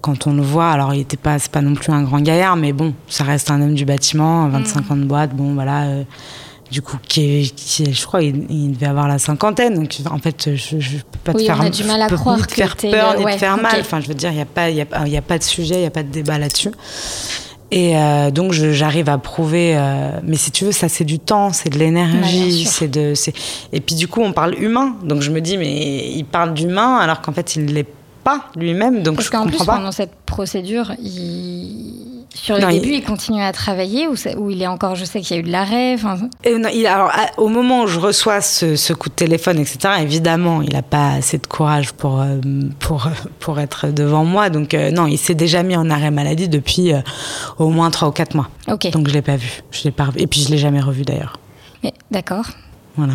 quand 0.00 0.26
on 0.26 0.32
le 0.32 0.42
voit, 0.42 0.70
alors 0.70 0.92
il 0.92 1.02
était 1.02 1.16
pas 1.16 1.38
c'est 1.38 1.52
pas 1.52 1.62
non 1.62 1.74
plus 1.74 1.92
un 1.92 2.02
grand 2.02 2.20
gaillard 2.20 2.56
mais 2.56 2.72
bon 2.72 2.94
ça 3.06 3.22
reste 3.22 3.52
un 3.52 3.62
homme 3.62 3.74
du 3.74 3.84
bâtiment, 3.84 4.48
25 4.48 4.80
mm. 4.80 4.92
ans 4.92 4.96
de 4.96 5.04
boîte, 5.04 5.36
bon 5.36 5.54
voilà 5.54 5.86
du 6.74 6.82
coup, 6.82 6.98
qui, 7.06 7.52
qui 7.54 7.92
je 7.92 8.04
crois, 8.04 8.20
il, 8.20 8.72
devait 8.72 8.86
avoir 8.86 9.06
la 9.06 9.20
cinquantaine. 9.20 9.74
Donc, 9.74 9.94
en 10.10 10.18
fait, 10.18 10.56
je, 10.56 10.80
je 10.80 10.96
peux 10.96 11.18
pas 11.22 11.32
te 11.32 11.38
faire, 11.38 11.56
on 11.60 11.66
a 11.66 11.70
du 11.70 11.84
mal 11.84 12.02
à 12.02 12.08
croire 12.08 12.36
ni 12.36 12.42
te 12.42 12.52
faire 12.52 12.76
peur 12.76 13.16
ni 13.16 13.24
te 13.24 13.30
faire 13.38 13.56
mal. 13.56 13.76
Enfin, 13.78 14.00
je 14.00 14.08
veux 14.08 14.14
dire, 14.14 14.30
il 14.30 14.36
n'y 14.36 14.42
a 14.42 14.44
pas, 14.44 14.70
il 14.70 14.76
y 14.76 14.80
a, 14.80 15.06
y 15.06 15.16
a, 15.16 15.22
pas 15.22 15.38
de 15.38 15.44
sujet, 15.44 15.76
il 15.76 15.80
n'y 15.80 15.86
a 15.86 15.92
pas 15.92 16.02
de 16.02 16.08
débat 16.10 16.36
là-dessus. 16.36 16.72
Et 17.70 17.96
euh, 17.96 18.32
donc 18.32 18.52
j'arrive 18.52 19.08
à 19.08 19.18
prouver, 19.18 19.76
euh, 19.76 20.18
mais 20.24 20.36
si 20.36 20.50
tu 20.50 20.64
veux, 20.64 20.72
ça 20.72 20.88
c'est 20.88 21.04
du 21.04 21.20
temps, 21.20 21.52
c'est 21.52 21.70
de 21.70 21.78
l'énergie, 21.78 22.66
c'est 22.66 22.88
de, 22.88 23.14
et 23.72 23.80
puis 23.80 23.96
du 23.96 24.06
coup 24.06 24.20
on 24.20 24.32
parle 24.32 24.54
humain, 24.62 24.94
donc 25.02 25.22
je 25.22 25.30
me 25.30 25.40
dis 25.40 25.56
mais 25.56 26.12
il 26.14 26.24
parle 26.24 26.54
d'humain 26.54 26.98
alors 26.98 27.20
qu'en 27.20 27.32
fait 27.32 27.56
il 27.56 27.72
l'est 27.72 27.86
pas 28.24 28.46
lui-même, 28.56 29.02
donc 29.02 29.16
Parce 29.16 29.26
je 29.26 29.30
comprends 29.30 29.46
plus, 29.46 29.58
pas. 29.58 29.76
Pendant 29.76 29.92
cette 29.92 30.14
procédure, 30.26 30.92
il 30.98 32.14
sur 32.34 32.56
le 32.56 32.66
début, 32.66 32.94
il... 32.94 33.02
continue 33.02 33.42
à 33.42 33.52
travailler 33.52 34.08
ou, 34.08 34.50
il 34.50 34.60
est 34.60 34.66
encore, 34.66 34.96
je 34.96 35.04
sais 35.04 35.20
qu'il 35.20 35.36
y 35.36 35.38
a 35.38 35.40
eu 35.40 35.46
de 35.46 35.52
l'arrêt 35.52 35.96
Alors, 36.86 37.12
au 37.36 37.48
moment 37.48 37.82
où 37.82 37.86
je 37.86 38.00
reçois 38.00 38.40
ce, 38.40 38.92
coup 38.92 39.08
de 39.08 39.14
téléphone, 39.14 39.58
etc., 39.58 39.94
évidemment, 40.00 40.60
il 40.60 40.72
n'a 40.72 40.82
pas 40.82 41.12
assez 41.12 41.38
de 41.38 41.46
courage 41.46 41.92
pour, 41.92 42.20
euh, 42.20 42.40
pour, 42.80 43.08
pour 43.38 43.60
être 43.60 43.88
devant 43.88 44.24
moi. 44.24 44.50
Donc, 44.50 44.74
euh, 44.74 44.90
non, 44.90 45.06
il 45.06 45.16
s'est 45.16 45.34
déjà 45.34 45.62
mis 45.62 45.76
en 45.76 45.88
arrêt 45.90 46.10
maladie 46.10 46.48
depuis 46.48 46.92
euh, 46.92 47.00
au 47.58 47.70
moins 47.70 47.90
3 47.90 48.08
ou 48.08 48.12
4 48.12 48.34
mois. 48.34 48.48
Donc, 48.66 48.82
je 48.82 48.98
ne 48.98 49.04
l'ai 49.12 49.22
pas 49.22 49.36
vu. 49.36 49.62
Je 49.70 49.84
l'ai 49.84 49.92
pas 49.92 50.08
Et 50.16 50.26
puis, 50.26 50.40
je 50.40 50.48
ne 50.48 50.52
l'ai 50.52 50.58
jamais 50.58 50.80
revu 50.80 51.02
d'ailleurs. 51.02 51.38
D'accord. 52.10 52.46
Voilà. 52.96 53.14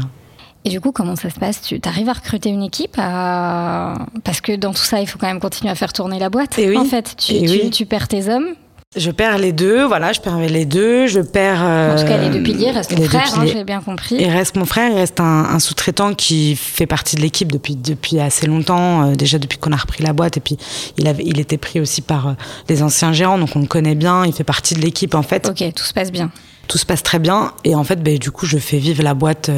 Et 0.65 0.69
du 0.69 0.82
coup, 0.82 0.91
comment 0.91 1.15
ça 1.15 1.30
se 1.30 1.39
passe? 1.39 1.62
Tu 1.62 1.80
arrives 1.86 2.10
à 2.10 2.13
recruter 2.13 2.50
une 2.50 2.63
équipe 2.63 2.95
Parce 2.95 4.41
que 4.41 4.56
dans 4.56 4.72
tout 4.72 4.84
ça, 4.84 5.00
il 5.00 5.08
faut 5.08 5.17
quand 5.17 5.28
même 5.28 5.39
continuer 5.39 5.72
à 5.72 5.76
faire 5.76 5.93
tourner 5.93 6.19
la 6.19 6.30
boîte. 6.30 6.60
Et 6.60 6.69
oui. 6.69 6.78
En 6.78 6.86
fait, 6.86 7.15
tu, 7.17 7.69
tu 7.69 7.86
perds 7.86 8.08
tes 8.08 8.30
hommes, 8.30 8.56
je 8.95 9.12
perds 9.12 9.38
les 9.38 9.52
deux, 9.52 9.86
voilà, 9.86 10.13
je 10.13 10.19
perds 10.19 10.39
les 10.39 10.65
deux, 10.65 11.06
je 11.06 11.19
perds. 11.19 11.62
en 11.62 11.95
tout 11.95 12.08
cas, 12.08 12.17
les 12.17 12.30
deux 12.30 12.41
piliers 12.41 12.72
restent 12.72 12.98
mon 12.98 13.04
frère, 13.04 13.38
hein, 13.38 13.45
j'ai 13.45 13.63
bien 13.63 13.82
compris. 13.82 14.15
Il 14.19 14.32
reste 14.32 14.56
mon 14.56 14.65
frère, 14.65 14.89
il 14.91 14.95
reste 14.95 15.19
un, 15.19 15.60
sous-traitant 15.60 16.15
qui 16.15 16.56
fait 16.56 16.88
partie 16.88 17.15
de 17.15 17.22
l'équipe 17.22 17.52
depuis 17.52 17.76
depuis 17.76 18.19
assez 18.19 18.48
longtemps, 18.48 19.04
euh, 19.04 19.15
déjà 19.15 19.38
depuis 19.38 19.60
qu'on 19.60 19.74
a 19.74 19.78
repris 19.78 20.02
la 20.02 20.12
boîte, 20.12 20.38
et 20.38 20.39
puis 20.39 20.58
il 20.98 21.08
avait, 21.08 21.22
il 21.24 21.39
était 21.39 21.60
pris 21.60 21.80
aussi 21.80 22.02
par 22.02 22.30
euh, 22.30 22.34
les 22.67 22.82
anciens 22.82 23.13
gérants, 23.13 23.38
donc 23.38 23.56
on 23.56 23.60
le 23.60 23.67
connaît 23.67 23.93
bien, 23.93 24.26
il 24.26 24.34
fait 24.34 24.43
partie 24.43 24.74
de 24.74 24.82
l'équipe 24.82 25.13
en 25.13 25.22
fait. 25.22 25.48
Ok, 25.48 25.63
tout 25.76 25.84
se 25.84 25.93
passe 25.93 26.12
bien. 26.12 26.32
Tout 26.67 26.80
se 26.80 26.86
passe 26.88 27.04
très 27.04 27.19
bien, 27.19 27.54
et 27.63 27.76
en 27.76 27.84
fait, 27.84 28.02
ben, 28.02 28.17
du 28.17 28.32
coup, 28.32 28.48
je 28.48 28.58
fais 28.58 28.80
vivre 28.80 29.04
la 29.04 29.13
boîte. 29.13 29.52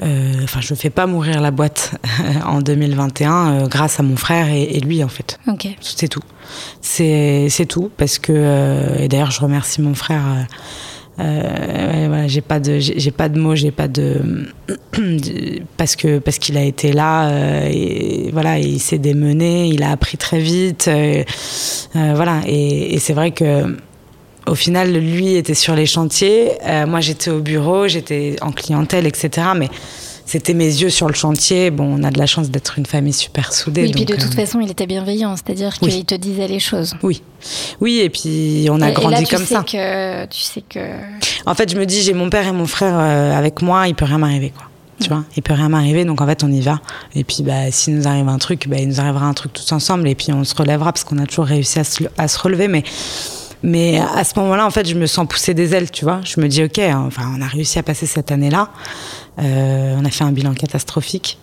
Euh, 0.00 0.24
euh, 0.24 0.44
enfin, 0.44 0.60
je 0.60 0.72
ne 0.72 0.78
fais 0.78 0.90
pas 0.90 1.06
mourir 1.06 1.40
la 1.40 1.50
boîte 1.50 1.94
en 2.46 2.60
2021 2.60 3.32
euh, 3.32 3.66
grâce 3.66 4.00
à 4.00 4.02
mon 4.02 4.16
frère 4.16 4.48
et, 4.48 4.80
lui, 4.80 5.02
en 5.02 5.08
fait. 5.08 5.38
C'est 5.80 6.08
tout. 6.08 6.22
C'est 6.80 7.66
tout, 7.68 7.90
parce 7.96 8.18
que. 8.18 8.32
Euh, 8.34 8.98
et 8.98 9.08
d'ailleurs, 9.08 9.30
je 9.30 9.40
remercie 9.40 9.80
mon 9.80 9.94
frère. 9.94 10.22
voilà, 11.16 12.26
j'ai 12.26 12.40
pas 12.40 12.60
de 12.60 12.78
j'ai 12.80 13.10
pas 13.12 13.28
de 13.28 13.38
mots 13.38 13.54
j'ai 13.54 13.70
pas 13.70 13.86
de 13.86 14.48
parce 15.76 15.94
que 15.94 16.18
parce 16.18 16.38
qu'il 16.38 16.56
a 16.56 16.64
été 16.64 16.92
là 16.92 17.68
et 17.68 18.30
voilà 18.32 18.58
il 18.58 18.80
s'est 18.80 18.98
démené 18.98 19.68
il 19.68 19.84
a 19.84 19.92
appris 19.92 20.18
très 20.18 20.40
vite 20.40 20.90
voilà 21.94 22.40
et, 22.48 22.94
et 22.94 22.98
c'est 22.98 23.12
vrai 23.12 23.30
que 23.30 23.76
au 24.46 24.54
final, 24.54 24.92
lui 24.92 25.36
était 25.36 25.54
sur 25.54 25.74
les 25.74 25.86
chantiers, 25.86 26.52
euh, 26.64 26.86
moi 26.86 27.00
j'étais 27.00 27.30
au 27.30 27.40
bureau, 27.40 27.88
j'étais 27.88 28.36
en 28.42 28.52
clientèle, 28.52 29.06
etc. 29.06 29.48
Mais 29.56 29.68
c'était 30.26 30.54
mes 30.54 30.66
yeux 30.66 30.90
sur 30.90 31.06
le 31.08 31.14
chantier. 31.14 31.70
Bon, 31.70 31.98
on 31.98 32.02
a 32.02 32.10
de 32.10 32.18
la 32.18 32.26
chance 32.26 32.50
d'être 32.50 32.78
une 32.78 32.86
famille 32.86 33.12
super 33.12 33.52
soudée. 33.52 33.82
Oui, 33.82 33.90
et 33.90 33.92
puis 33.92 34.04
de 34.04 34.14
toute 34.14 34.32
euh, 34.32 34.36
façon, 34.36 34.60
il 34.60 34.70
était 34.70 34.86
bienveillant, 34.86 35.36
c'est-à-dire 35.36 35.74
qu'il 35.78 36.04
te 36.04 36.14
disait 36.14 36.48
les 36.48 36.60
choses. 36.60 36.94
Oui, 37.02 37.22
oui, 37.80 38.00
et 38.00 38.10
puis 38.10 38.68
on 38.70 38.80
a 38.80 38.90
grandi 38.90 39.16
et 39.16 39.20
là, 39.20 39.26
comme 39.30 39.46
ça. 39.46 39.62
Que, 39.62 40.26
tu 40.26 40.40
sais 40.40 40.62
que. 40.68 40.80
En 41.46 41.54
fait, 41.54 41.70
je 41.70 41.76
me 41.76 41.86
dis, 41.86 42.02
j'ai 42.02 42.14
mon 42.14 42.30
père 42.30 42.46
et 42.46 42.52
mon 42.52 42.66
frère 42.66 42.94
euh, 42.98 43.36
avec 43.36 43.62
moi, 43.62 43.88
il 43.88 43.94
peut 43.94 44.06
rien 44.06 44.18
m'arriver, 44.18 44.50
quoi. 44.50 44.66
Tu 45.00 45.08
vois, 45.08 45.24
il 45.36 45.42
peut 45.42 45.54
rien 45.54 45.68
m'arriver, 45.68 46.04
donc 46.04 46.20
en 46.20 46.26
fait 46.26 46.44
on 46.44 46.52
y 46.52 46.60
va. 46.60 46.80
Et 47.16 47.24
puis 47.24 47.42
bah, 47.42 47.72
s'il 47.72 47.96
nous 47.96 48.06
arrive 48.06 48.28
un 48.28 48.38
truc, 48.38 48.68
bah, 48.68 48.76
il 48.78 48.86
nous 48.86 49.00
arrivera 49.00 49.26
un 49.26 49.34
truc 49.34 49.52
tous 49.52 49.72
ensemble, 49.72 50.06
et 50.06 50.14
puis 50.14 50.32
on 50.32 50.44
se 50.44 50.54
relèvera 50.54 50.92
parce 50.92 51.02
qu'on 51.02 51.18
a 51.18 51.26
toujours 51.26 51.46
réussi 51.46 51.80
à 51.80 51.84
se, 51.84 52.04
à 52.16 52.28
se 52.28 52.38
relever. 52.38 52.68
Mais 52.68 52.84
Mais 53.64 53.98
à 53.98 54.24
ce 54.24 54.38
moment-là, 54.38 54.66
en 54.66 54.70
fait, 54.70 54.86
je 54.86 54.94
me 54.94 55.06
sens 55.06 55.26
pousser 55.26 55.54
des 55.54 55.74
ailes, 55.74 55.90
tu 55.90 56.04
vois. 56.04 56.20
Je 56.22 56.38
me 56.38 56.48
dis, 56.48 56.62
ok, 56.62 56.78
enfin, 56.78 57.34
on 57.34 57.40
a 57.40 57.46
réussi 57.46 57.78
à 57.78 57.82
passer 57.82 58.04
cette 58.04 58.30
année-là. 58.30 58.68
Euh, 59.38 59.96
on 59.98 60.04
a 60.04 60.10
fait 60.10 60.22
un 60.22 60.32
bilan 60.32 60.52
catastrophique. 60.52 61.38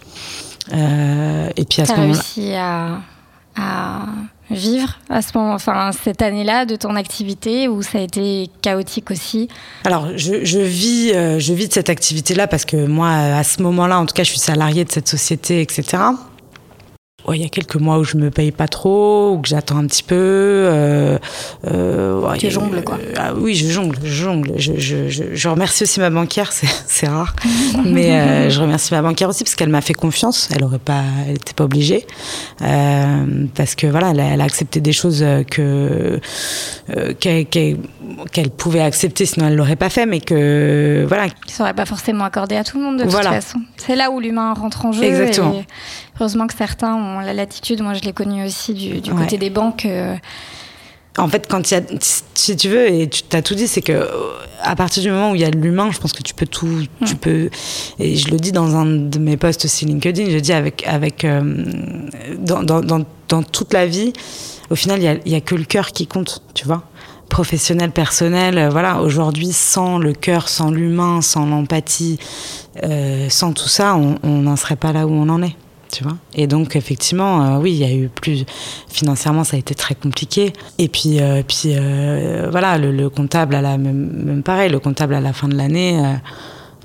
Euh, 0.72 1.50
et 1.58 1.66
puis 1.66 1.82
à 1.82 1.86
ce 1.86 1.94
moment-là, 1.94 2.14
réussi 2.14 2.54
à, 2.54 3.00
vivre 4.52 5.00
à 5.10 5.22
ce 5.22 5.36
moment, 5.36 5.54
enfin 5.54 5.92
cette 5.92 6.22
année-là 6.22 6.66
de 6.66 6.76
ton 6.76 6.96
activité 6.96 7.68
où 7.68 7.82
ça 7.82 7.98
a 7.98 8.02
été 8.02 8.50
chaotique 8.62 9.10
aussi? 9.10 9.48
Alors 9.86 10.10
je, 10.16 10.44
je 10.44 10.60
vis, 10.60 11.14
euh, 11.14 11.40
je 11.40 11.54
vis 11.54 11.70
de 11.70 11.74
cette 11.74 11.90
activité-là 11.90 12.48
parce 12.48 12.66
que 12.66 12.86
moi 12.86 13.10
à 13.10 13.44
ce 13.44 13.62
moment-là, 13.64 14.00
en 14.00 14.06
tout 14.06 14.14
cas, 14.14 14.24
je 14.24 14.30
suis 14.30 14.40
salariée 14.40 14.86
de 14.86 14.92
cette 14.92 15.08
société, 15.08 15.62
etc 15.62 15.98
il 17.30 17.42
y 17.42 17.46
a 17.46 17.50
quelques 17.50 17.76
mois 17.76 18.00
où 18.00 18.04
je 18.04 18.18
me 18.18 18.30
paye 18.30 18.52
pas 18.52 18.68
trop, 18.68 19.34
ou 19.34 19.42
que 19.42 19.48
j'attends 19.48 19.78
un 19.78 19.86
petit 19.86 20.04
peu. 20.04 20.16
Euh, 20.16 21.18
euh, 21.68 22.36
tu 22.38 22.50
jongles 22.50 22.84
quoi 22.84 22.98
ah 23.18 23.34
Oui, 23.36 23.56
je 23.56 23.68
jongle, 23.68 23.98
je 24.04 24.24
jongle. 24.24 24.54
Je, 24.58 24.74
je, 24.78 25.10
je, 25.34 25.50
remercie 25.50 25.84
aussi 25.84 26.00
ma 26.00 26.10
banquière, 26.10 26.52
c'est 26.88 27.08
rare, 27.08 27.36
mais 27.86 28.12
euh, 28.12 28.50
je 28.50 28.60
remercie 28.62 28.94
ma 28.94 29.02
banquière 29.02 29.30
aussi 29.30 29.44
parce 29.44 29.56
qu'elle 29.56 29.70
m'a 29.70 29.82
fait 29.82 29.94
confiance. 29.94 30.50
Elle 30.54 30.64
aurait 30.64 30.80
pas, 30.80 31.04
elle 31.28 31.36
était 31.36 31.54
pas 31.54 31.64
obligée 31.64 32.06
euh, 32.62 33.26
parce 33.56 33.76
que 33.76 33.88
voilà, 33.88 34.12
elle 34.12 34.42
a, 34.42 34.44
accepté 34.44 34.82
des 34.82 34.94
choses 34.94 35.24
que 35.50 36.20
euh, 36.98 37.14
qu'elle 37.14 38.50
pouvait 38.58 38.82
accepter, 38.82 39.26
sinon 39.26 39.48
elle 39.48 39.56
l'aurait 39.56 39.76
pas 39.76 39.90
fait, 39.90 40.06
mais 40.06 40.20
que 40.20 41.06
voilà. 41.08 41.30
Qui 41.30 41.54
serait 41.54 41.74
pas 41.74 41.86
forcément 41.86 42.24
accordé 42.24 42.56
à 42.56 42.64
tout 42.64 42.78
le 42.78 42.84
monde 42.84 42.98
de 42.98 43.04
toute 43.04 43.14
façon. 43.14 43.60
C'est 43.78 43.96
là 43.96 44.12
où 44.12 44.20
l'humain 44.20 44.54
rentre 44.54 44.86
en 44.86 44.92
jeu. 44.92 45.04
Exactement. 45.04 45.54
Et 45.54 45.66
heureusement 46.22 46.48
que 46.48 46.56
certains 46.56 46.96
ont 46.96 47.20
la 47.20 47.34
latitude. 47.34 47.82
Moi, 47.82 47.96
je 47.96 48.02
l'ai 48.02 48.14
connu 48.14 48.46
aussi 48.46 48.74
du, 48.74 49.12
côté 49.12 49.38
des 49.38 49.50
banques. 49.50 49.86
Euh. 49.86 50.16
En 51.18 51.28
fait, 51.28 51.48
quand 51.50 51.72
il 51.72 51.74
y 51.74 51.78
a, 51.78 51.82
si 52.36 52.56
tu 52.56 52.70
veux, 52.70 52.88
et 52.88 53.10
tu 53.10 53.24
t'as 53.24 53.42
tout 53.42 53.56
dit, 53.56 53.68
c'est 53.68 53.82
que 53.82 53.92
euh, 53.92 54.06
à 54.62 54.76
partir 54.76 55.04
du 55.04 55.10
moment 55.10 55.32
où 55.32 55.36
il 55.36 55.42
y 55.42 55.46
a 55.46 55.52
de 55.52 55.58
l'humain, 55.58 55.90
je 55.92 56.00
pense 56.00 56.14
que 56.14 56.22
tu 56.22 56.34
peux 56.34 56.46
tout, 56.46 56.68
mm. 56.68 57.06
tu 57.06 57.16
peux. 57.16 57.50
Et 58.00 58.16
je 58.16 58.30
le 58.30 58.38
dis 58.38 58.52
dans 58.52 58.76
un 58.78 58.86
de 58.86 59.20
mes 59.20 59.36
posts 59.36 59.66
aussi 59.66 59.86
LinkedIn, 59.86 60.30
je 60.30 60.38
dis 60.38 60.54
avec, 60.54 60.86
avec, 60.88 61.26
euh, 61.26 61.42
dans, 62.38 62.64
dans, 62.64 62.82
dans, 62.82 63.44
toute 63.44 63.74
la 63.74 63.88
vie, 63.88 64.14
au 64.70 64.76
final, 64.76 65.00
il 65.00 65.04
y 65.04 65.08
a, 65.08 65.18
y 65.26 65.36
a 65.36 65.42
que 65.42 65.56
le 65.56 65.66
cœur 65.66 65.92
qui 65.92 66.08
compte, 66.08 66.44
tu 66.54 66.66
vois 66.66 66.84
professionnel, 67.30 67.92
personnel, 67.92 68.68
voilà, 68.70 69.02
aujourd'hui, 69.02 69.54
sans 69.54 69.98
le 70.00 70.12
cœur, 70.12 70.50
sans 70.50 70.70
l'humain, 70.70 71.22
sans 71.22 71.46
l'empathie, 71.46 72.20
sans 73.30 73.54
tout 73.54 73.70
ça, 73.70 73.96
on 73.96 74.42
n'en 74.42 74.58
serait 74.58 74.76
pas 74.76 74.92
là 74.92 75.08
où 75.08 75.12
on 75.12 75.30
en 75.30 75.42
est 75.42 75.56
Et 76.34 76.48
donc 76.48 76.76
effectivement, 76.76 77.44
euh, 77.44 77.60
oui, 77.60 77.72
il 77.72 77.78
y 77.78 77.84
a 77.84 77.94
eu 77.94 78.10
plus 78.10 78.46
financièrement, 78.90 79.44
ça 79.44 79.56
a 79.56 79.60
été 79.60 79.76
très 79.76 79.96
compliqué. 79.96 80.54
Et 80.78 80.88
puis, 80.88 81.20
euh, 81.20 81.44
puis 81.48 81.74
euh, 81.76 82.50
voilà, 82.52 82.78
le, 82.78 83.10
comptable 83.10 83.56
à 83.56 83.62
la 83.62 83.78
même, 83.78 84.42
pareil, 84.44 84.70
le 84.70 84.80
comptable 84.80 85.14
à 85.14 85.20
la 85.20 85.34
fin 85.34 85.48
de 85.48 85.56
l'année, 85.56 86.02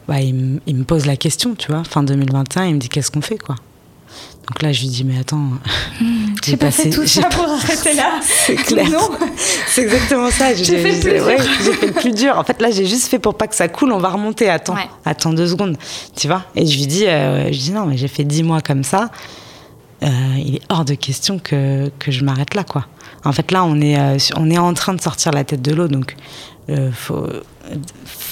bah, 0.08 0.20
il, 0.20 0.60
il, 0.66 0.76
me 0.76 0.84
pose 0.84 1.06
la 1.06 1.16
question, 1.16 1.54
tu 1.54 1.70
vois, 1.70 1.84
fin 1.84 2.02
2021, 2.02 2.66
il 2.66 2.74
me 2.74 2.80
dit 2.80 2.88
qu'est-ce 2.88 3.10
qu'on 3.10 3.22
fait, 3.22 3.38
quoi? 3.38 3.56
Donc 4.48 4.62
là, 4.62 4.72
je 4.72 4.82
lui 4.82 4.88
dis, 4.88 5.04
mais 5.04 5.18
attends, 5.18 5.38
hmm, 6.00 6.34
j'ai 6.44 6.56
passé 6.56 6.90
tout 6.90 7.06
ça 7.06 7.22
pour 7.28 7.44
arrêter 7.50 7.94
là. 7.94 8.20
C'est 8.22 8.54
clair. 8.54 8.86
C'est 9.66 9.82
exactement 9.82 10.30
ça. 10.30 10.54
J'ai 10.54 10.78
fait, 10.78 10.92
le 10.92 11.00
plus 11.00 11.12
dur. 11.12 11.74
fait 11.74 11.86
le 11.86 11.92
plus 11.92 12.12
dur. 12.12 12.38
En 12.38 12.44
fait, 12.44 12.60
là, 12.62 12.70
j'ai 12.70 12.86
juste 12.86 13.08
fait 13.08 13.18
pour 13.18 13.36
pas 13.36 13.48
que 13.48 13.56
ça 13.56 13.68
coule, 13.68 13.92
on 13.92 13.98
va 13.98 14.10
remonter. 14.10 14.48
Attends, 14.48 14.76
attends 15.04 15.32
deux 15.32 15.48
secondes. 15.48 15.76
Tu 16.14 16.28
vois? 16.28 16.44
Et 16.54 16.64
je 16.64 16.78
lui 16.78 16.86
dis, 16.86 17.06
euh, 17.06 17.50
je 17.50 17.58
dis 17.58 17.72
non, 17.72 17.86
mais 17.86 17.96
j'ai 17.96 18.08
fait 18.08 18.24
dix 18.24 18.44
mois 18.44 18.60
comme 18.60 18.84
ça. 18.84 19.10
Euh, 20.02 20.08
il 20.36 20.56
est 20.56 20.62
hors 20.68 20.84
de 20.84 20.94
question 20.94 21.38
que, 21.38 21.90
que 21.98 22.12
je 22.12 22.22
m'arrête 22.22 22.54
là, 22.54 22.62
quoi. 22.64 22.86
En 23.24 23.32
fait, 23.32 23.50
là, 23.50 23.64
on 23.64 23.80
est, 23.80 23.98
euh, 23.98 24.18
on 24.36 24.50
est 24.50 24.58
en 24.58 24.72
train 24.74 24.94
de 24.94 25.00
sortir 25.00 25.32
la 25.32 25.42
tête 25.42 25.62
de 25.62 25.74
l'eau, 25.74 25.88
donc 25.88 26.14
faut 26.92 27.26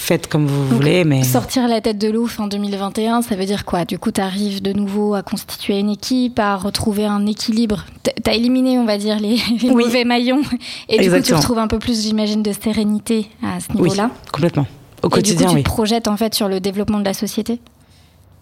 faites 0.05 0.27
comme 0.27 0.47
vous 0.47 0.67
voulez. 0.69 1.05
Mais... 1.05 1.23
Sortir 1.23 1.67
la 1.67 1.81
tête 1.81 1.99
de 1.99 2.09
l'eau 2.09 2.27
fin 2.27 2.47
2021, 2.47 3.23
ça 3.23 3.37
veut 3.37 3.47
dire 3.47 3.65
quoi? 3.65 3.85
Du 3.85 3.99
coup, 3.99 4.11
tu 4.11 4.21
arrives 4.21 4.63
de 4.63 4.73
nouveau 4.73 5.15
à 5.15 5.23
constituer 5.23 5.79
une 5.79 5.91
équipe, 5.91 6.39
à 6.39 6.57
retrouver 6.57 7.07
un 7.07 7.27
équilibre. 7.27 7.85
Tu 8.03 8.31
as 8.31 8.35
éliminé, 8.35 8.79
on 8.79 8.85
va 8.85 8.99
dire, 8.99 9.19
les, 9.19 9.39
mauvais 9.71 10.05
maillons. 10.05 10.43
Et 10.89 10.99
du 10.99 11.11
coup, 11.11 11.21
tu 11.21 11.35
retrouves 11.35 11.59
un 11.59 11.69
peu 11.69 11.79
plus, 11.79 12.03
j'imagine, 12.03 12.43
de 12.43 12.53
sérénité 12.53 13.31
à 13.43 13.61
ce 13.61 13.73
niveau-là. 13.73 14.11
Oui, 14.13 14.31
complètement. 14.33 14.67
Au 15.03 15.09
quotidien, 15.09 15.49
du 15.49 15.53
coup, 15.53 15.59
tu 15.59 15.65
te 15.65 15.69
projettes 15.69 16.09
en 16.09 16.17
fait 16.17 16.35
sur 16.35 16.49
le 16.49 16.61
développement 16.61 16.99
de 16.99 17.05
la 17.05 17.15
société? 17.15 17.61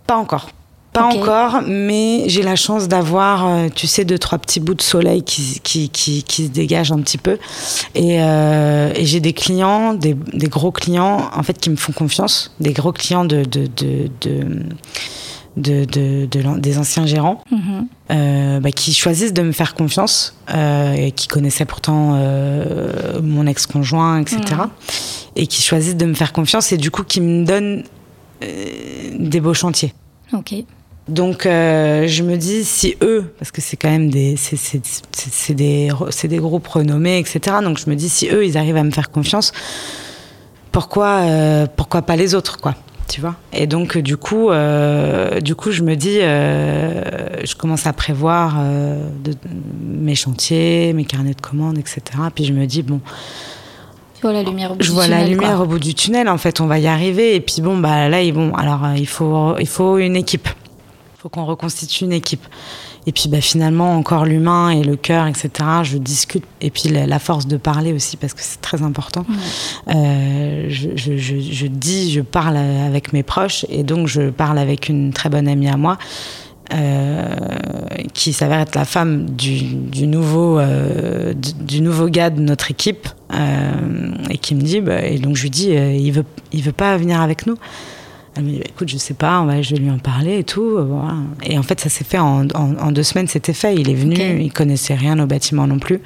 Pas 0.07 0.16
encore. 0.16 0.49
Pas 0.93 1.05
encore, 1.05 1.62
mais 1.66 2.24
j'ai 2.26 2.43
la 2.43 2.55
chance 2.55 2.86
d'avoir, 2.86 3.49
euh, 3.49 3.68
tu 3.74 3.86
sais, 3.86 4.05
deux, 4.05 4.18
trois 4.18 4.38
petits 4.38 4.61
bouts 4.61 4.74
de 4.74 4.82
soleil 4.82 5.22
qui, 5.22 5.59
qui, 5.62 5.88
qui, 5.88 6.22
qui 6.22 6.45
se 6.45 6.51
dégagent 6.51 6.93
un 6.93 7.01
petit 7.01 7.16
peu. 7.16 7.38
Et, 7.95 8.22
euh, 8.22 8.93
et 8.95 9.07
j'ai 9.07 9.20
des 9.20 9.32
clients, 9.32 9.95
des, 9.95 10.14
des, 10.14 10.49
gros 10.49 10.70
clients, 10.70 11.30
en 11.34 11.43
fait, 11.43 11.59
qui 11.59 11.70
me 11.70 11.76
font 11.76 11.93
confiance, 11.93 12.55
des 12.61 12.74
gros 12.74 12.93
clients 12.93 13.24
de, 13.24 13.43
de, 13.45 13.68
de, 13.68 14.11
de, 15.57 15.84
de, 15.84 16.26
de 16.26 16.59
des 16.61 16.78
anciens 16.78 17.07
gérants 17.07 17.43
mhm. 17.51 17.86
euh, 18.11 18.61
bah, 18.61 18.70
qui 18.70 18.93
choisissent 18.93 19.32
de 19.32 19.43
me 19.43 19.53
faire 19.53 19.74
confiance 19.74 20.36
euh, 20.55 20.93
et 20.93 21.12
qui 21.12 21.28
connaissaient 21.28 21.64
pourtant 21.64 22.12
euh, 22.14 23.20
mon 23.22 23.47
ex-conjoint, 23.47 24.20
etc. 24.20 24.40
Mhm. 24.51 24.70
Et 25.36 25.47
qui 25.47 25.62
choisissent 25.62 25.97
de 25.97 26.07
me 26.07 26.14
faire 26.14 26.32
confiance 26.32 26.72
et 26.72 26.76
du 26.76 26.90
coup 26.90 27.05
qui 27.05 27.20
me 27.20 27.45
donnent 27.45 27.84
des 28.40 29.40
beaux 29.40 29.55
chantiers. 29.55 29.95
Ok. 30.32 30.55
Donc 31.12 31.44
euh, 31.44 32.06
je 32.06 32.22
me 32.22 32.36
dis 32.36 32.64
si 32.64 32.96
eux, 33.02 33.26
parce 33.38 33.50
que 33.50 33.60
c'est 33.60 33.76
quand 33.76 33.90
même 33.90 34.08
des, 34.08 34.36
c'est 34.36 35.54
des, 35.54 35.90
des 36.24 36.36
groupes 36.38 36.66
renommés, 36.66 37.18
etc. 37.18 37.56
Donc 37.62 37.78
je 37.78 37.90
me 37.90 37.94
dis 37.94 38.08
si 38.08 38.28
eux 38.28 38.46
ils 38.46 38.56
arrivent 38.56 38.78
à 38.78 38.82
me 38.82 38.90
faire 38.90 39.10
confiance, 39.10 39.52
pourquoi, 40.70 41.20
euh, 41.20 41.66
pourquoi 41.76 42.00
pas 42.00 42.16
les 42.16 42.34
autres, 42.34 42.58
quoi. 42.58 42.74
Tu 43.08 43.20
vois? 43.20 43.34
Et 43.52 43.66
donc 43.66 43.98
du 43.98 44.16
coup, 44.16 44.48
euh, 44.48 45.40
du 45.40 45.54
coup 45.54 45.70
je 45.70 45.82
me 45.82 45.96
dis, 45.96 46.20
je 46.20 47.54
commence 47.56 47.86
à 47.86 47.92
prévoir 47.92 48.56
de, 49.22 49.34
mes 49.84 50.14
chantiers, 50.14 50.94
mes 50.94 51.04
carnets 51.04 51.34
de 51.34 51.40
commandes, 51.42 51.76
etc. 51.76 52.00
Puis 52.34 52.46
je 52.46 52.54
me 52.54 52.64
dis 52.64 52.82
bon. 52.82 53.00
Je 54.16 54.22
vois 54.22 54.32
la 54.32 54.44
lumière 54.44 54.70
au 54.70 54.76
bout 54.76 54.82
je 54.82 54.92
vois 54.92 55.08
la 55.08 55.26
lumière 55.26 55.60
au 55.60 55.66
bout 55.66 55.80
du 55.80 55.94
tunnel. 55.94 56.28
En 56.28 56.38
fait, 56.38 56.60
on 56.60 56.66
va 56.66 56.78
y 56.78 56.86
arriver. 56.86 57.34
Et 57.34 57.40
puis 57.40 57.60
bon, 57.60 57.76
bah 57.76 58.08
là, 58.08 58.22
ils 58.22 58.32
vont. 58.32 58.54
Alors, 58.54 58.86
il 58.96 59.08
faut, 59.08 59.58
il 59.58 59.66
faut 59.66 59.98
une 59.98 60.16
équipe 60.16 60.48
faut 61.23 61.29
qu'on 61.29 61.45
reconstitue 61.45 62.03
une 62.03 62.12
équipe. 62.12 62.45
Et 63.07 63.12
puis 63.12 63.29
bah, 63.29 63.41
finalement, 63.41 63.97
encore 63.97 64.25
l'humain 64.25 64.70
et 64.70 64.83
le 64.83 64.97
cœur, 64.97 65.29
etc. 65.29 65.51
Je 65.85 65.99
discute. 65.99 66.43
Et 66.61 66.70
puis 66.70 66.89
la, 66.89 67.18
force 67.20 67.47
de 67.47 67.57
parler 67.57 67.93
aussi, 67.93 68.16
parce 68.16 68.35
que 68.35 68.41
c'est 68.43 68.61
très 68.61 68.83
important. 68.83 69.25
Euh, 69.89 70.66
je, 70.68 70.91
je, 70.97 71.16
je, 71.16 71.39
je, 71.39 71.66
dis, 71.68 72.11
je 72.11 72.23
parle 72.23 72.57
avec 72.57 73.12
mes 73.12 73.23
proches. 73.23 73.64
Et 73.68 73.85
donc, 73.85 74.09
je 74.09 74.31
parle 74.31 74.59
avec 74.59 74.89
une 74.89 75.12
très 75.12 75.29
bonne 75.29 75.47
amie 75.47 75.68
à 75.68 75.77
moi. 75.77 75.97
Euh, 76.73 77.29
qui 78.14 78.33
s'avère 78.33 78.61
être 78.61 78.75
la 78.75 78.87
femme 78.87 79.29
du, 79.29 79.75
du 79.75 80.07
nouveau 80.07 80.59
euh, 80.59 81.35
du, 81.35 81.83
nouveau 81.83 82.09
gars 82.09 82.31
de 82.31 82.41
notre 82.41 82.70
équipe 82.70 83.09
et 84.31 84.39
qui 84.39 84.55
me 84.55 84.62
dit 84.62 84.81
bah, 84.81 85.03
et 85.03 85.18
donc 85.18 85.37
je 85.37 85.43
lui 85.43 85.51
dis 85.51 85.70
il 85.70 86.12
veut 86.12 86.25
il 86.53 86.62
veut 86.62 86.73
pas 86.73 86.97
venir 86.97 87.20
avec 87.20 87.47
nous 87.47 87.57
elle 88.35 88.45
me 88.45 88.51
dit, 88.51 88.61
écoute, 88.64 88.89
je 88.89 88.97
sais 88.97 89.14
pas, 89.14 89.47
je 89.61 89.74
vais 89.74 89.80
lui 89.80 89.91
en 89.91 89.99
parler 89.99 90.39
et 90.39 90.45
tout. 90.45 90.76
Euh, 90.78 90.87
et 91.43 91.59
en 91.59 91.62
fait, 91.62 91.80
ça 91.80 91.89
s'est 91.89 92.05
fait 92.05 92.18
en, 92.18 92.45
deux 92.91 93.03
semaines, 93.03 93.28
c'était 93.28 93.53
fait. 93.53 93.74
Il 93.74 93.91
est 93.91 93.95
venu, 93.95 94.41
il 94.41 94.53
connaissait 94.53 94.95
rien 94.95 95.18
au 95.18 95.26
bâtiment 95.26 95.66
non 95.66 95.78
plus. 95.78 96.01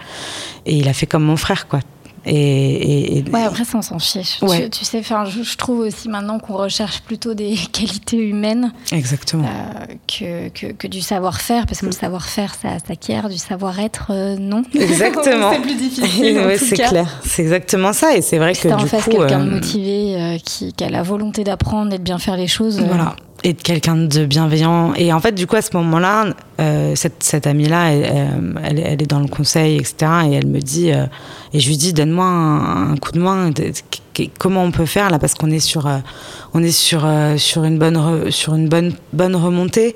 Et 0.64 0.77
il 0.77 0.89
a 0.89 0.93
fait 0.93 1.07
comme 1.07 1.22
mon 1.22 1.37
frère, 1.37 1.68
quoi. 1.68 1.81
Et, 2.27 3.24
Ouais, 3.33 3.43
après, 3.43 3.64
ça, 3.64 3.79
on 3.79 3.83
s'en 3.83 3.99
fiche. 3.99 4.41
Tu, 4.70 4.85
sais, 4.85 5.03
je, 5.03 5.43
je, 5.43 5.57
trouve 5.57 5.81
aussi 5.81 6.09
maintenant 6.09 6.39
qu'on 6.39 6.57
recherche 6.57 7.01
plutôt 7.03 7.35
des 7.35 7.57
qualités 7.72 8.18
humaines. 8.18 8.72
Exactement. 8.93 9.45
Euh, 9.45 9.95
que, 10.07 10.49
que, 10.49 10.72
que, 10.72 10.87
du 10.87 11.01
savoir-faire, 11.01 11.66
parce 11.66 11.81
que 11.81 11.87
le 11.87 11.93
savoir-faire, 11.93 12.55
ça 12.55 12.79
s'acquiert, 12.87 13.29
du 13.29 13.39
savoir-être, 13.39 14.07
euh, 14.11 14.37
non. 14.39 14.62
Exactement. 14.74 15.53
c'est 15.53 15.61
plus 15.61 15.77
difficile. 15.77 16.43
oui, 16.47 16.59
c'est 16.59 16.77
clair. 16.77 17.20
C'est 17.24 17.43
exactement 17.43 17.93
ça. 17.93 18.16
Et 18.16 18.22
c'est 18.22 18.39
vrai 18.39 18.55
que. 18.55 18.68
en 18.68 18.77
du 18.77 18.89
face 18.89 19.05
quelqu'un 19.05 19.45
de 19.45 19.51
motivé, 19.51 20.41
qui, 20.45 20.72
qui, 20.72 20.85
a 20.85 20.91
la 20.91 21.03
volonté 21.03 21.45
d'apprendre 21.45 21.93
et 21.95 21.99
de 21.99 22.03
bien 22.03 22.18
faire 22.18 22.37
les 22.37 22.49
choses. 22.49 22.81
Voilà 22.81 23.16
et 23.45 23.53
de 23.53 23.61
quelqu'un 23.61 23.97
de 23.97 24.24
bienveillant. 24.24 24.95
Et 24.95 25.12
en 25.12 25.20
fait, 25.20 25.32
du 25.32 25.47
coup, 25.47 25.57
à 25.57 25.62
ce 25.62 25.76
moment-là, 25.76 26.34
euh, 26.61 26.95
cette, 26.95 27.22
cette 27.22 27.47
amie-là, 27.47 27.93
elle, 27.93 28.59
elle, 28.62 29.03
est 29.03 29.07
dans 29.07 29.20
le 29.20 29.28
conseil, 29.28 29.76
etc. 29.76 29.95
Et 30.28 30.34
elle 30.34 30.47
me 30.47 30.61
dit, 30.61 30.93
euh, 30.93 31.07
et 31.53 31.61
je 31.61 31.68
lui 31.68 31.76
dis, 31.76 31.93
donne-moi 31.93 32.26
un, 32.26 32.97
coup 32.97 33.12
de 33.12 33.20
main. 33.20 33.51
comment 34.39 34.64
on 34.64 34.70
peut 34.70 34.87
faire 34.87 35.11
là 35.11 35.18
Parce 35.18 35.34
qu'on 35.34 35.51
est 35.51 35.61
sur, 35.61 35.87
euh, 35.87 35.99
on 36.55 36.62
est 36.62 36.72
sur, 36.72 37.07
sur 37.37 37.64
une 37.64 37.78
bonne, 37.78 38.30
sur 38.30 38.55
une 38.55 38.68
bonne, 38.68 38.95
bonne 39.12 39.37
remontée. 39.37 39.95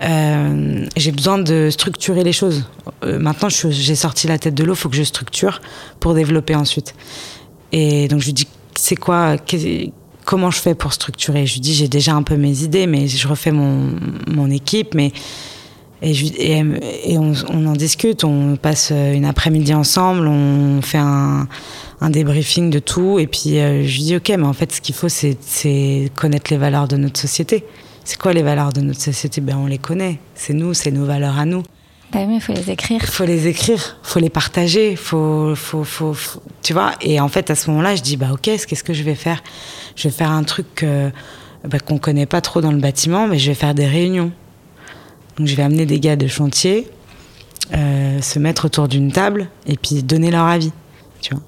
j'ai 0.00 1.12
besoin 1.12 1.38
de 1.38 1.70
structurer 1.70 2.22
les 2.22 2.32
choses. 2.32 2.68
maintenant, 3.02 3.48
j'ai 3.48 3.94
sorti 3.96 4.28
la 4.28 4.38
tête 4.38 4.54
de 4.54 4.62
l'eau, 4.62 4.74
il 4.74 4.78
faut 4.78 4.88
que 4.88 4.96
je 4.96 5.02
structure 5.02 5.62
pour 6.00 6.14
développer 6.14 6.54
ensuite. 6.54 6.94
Et 7.72 8.08
donc, 8.08 8.20
je 8.20 8.26
lui 8.26 8.34
dis, 8.34 8.46
c'est 8.76 8.96
quoi 8.96 9.36
comment 10.24 10.50
je 10.50 10.60
fais 10.60 10.74
pour 10.74 10.92
structurer? 10.92 11.46
Je 11.46 11.54
lui 11.54 11.60
dis, 11.60 11.74
j'ai 11.74 11.88
déjà 11.88 12.14
un 12.14 12.22
peu 12.22 12.36
mes 12.36 12.62
idées, 12.62 12.86
mais 12.86 13.06
je 13.08 13.28
refais 13.28 13.52
mon, 13.52 13.90
mon 14.26 14.50
équipe, 14.50 14.94
mais 14.94 15.12
Et, 16.02 16.62
on, 17.18 17.66
en 17.66 17.72
discute, 17.72 18.24
on 18.24 18.56
passe 18.56 18.90
une 18.90 19.24
après-midi 19.24 19.72
ensemble, 19.72 20.26
on 20.26 20.82
fait 20.82 20.98
un, 20.98 21.48
un, 22.00 22.10
débriefing 22.10 22.68
de 22.68 22.78
tout. 22.78 23.18
Et 23.18 23.26
puis 23.26 23.54
je 23.54 23.96
lui 23.96 24.02
dis, 24.02 24.16
OK, 24.16 24.28
mais 24.28 24.46
en 24.46 24.52
fait, 24.52 24.72
ce 24.72 24.80
qu'il 24.80 24.94
faut, 24.94 25.08
c'est 25.08 26.10
connaître 26.14 26.50
les 26.50 26.58
valeurs 26.58 26.88
de 26.88 26.96
notre 26.96 27.20
société. 27.20 27.64
C'est 28.04 28.18
quoi 28.18 28.34
les 28.34 28.42
valeurs 28.42 28.72
de 28.72 28.82
notre 28.82 29.00
société? 29.00 29.40
Ben, 29.40 29.56
On 29.56 29.66
les 29.66 29.78
connaît. 29.78 30.18
C'est 30.34 30.52
nous, 30.52 30.74
c'est 30.74 30.90
nos 30.90 31.06
valeurs 31.06 31.38
à 31.38 31.46
nous. 31.46 31.62
Bah 32.12 32.20
il 32.22 32.40
faut 32.40 32.52
les 32.52 32.70
écrire. 32.70 33.00
Il 33.02 33.10
faut 33.10 33.24
les 33.24 33.48
écrire, 33.48 33.96
faut 34.02 34.20
les 34.20 34.30
partager, 34.30 34.94
faut, 34.94 35.54
faut, 35.56 35.82
faut, 35.82 36.14
tu 36.62 36.72
vois. 36.72 36.92
Et 37.00 37.18
en 37.18 37.28
fait, 37.28 37.50
à 37.50 37.56
ce 37.56 37.70
moment-là, 37.70 37.96
je 37.96 38.02
dis, 38.02 38.16
bah 38.16 38.28
ok, 38.32 38.42
qu'est-ce 38.42 38.84
que 38.84 38.92
je 38.92 39.02
vais 39.02 39.16
faire? 39.16 39.42
Je 39.96 40.08
vais 40.08 40.14
faire 40.14 40.30
un 40.30 40.44
truc 40.44 40.86
bah, 41.64 41.80
qu'on 41.80 41.98
connaît 41.98 42.26
pas 42.26 42.40
trop 42.40 42.60
dans 42.60 42.72
le 42.72 42.78
bâtiment, 42.78 43.26
mais 43.26 43.38
je 43.38 43.50
vais 43.50 43.54
faire 43.54 43.74
des 43.74 43.86
réunions. 43.86 44.30
Donc 45.36 45.48
je 45.48 45.56
vais 45.56 45.62
amener 45.62 45.86
des 45.86 45.98
gars 45.98 46.16
de 46.16 46.26
chantier, 46.26 46.88
euh, 47.74 48.20
se 48.20 48.38
mettre 48.38 48.66
autour 48.66 48.88
d'une 48.88 49.10
table 49.10 49.48
et 49.66 49.76
puis 49.76 50.02
donner 50.02 50.30
leur 50.30 50.44
avis, 50.44 50.72
tu 51.20 51.34
vois. 51.34 51.42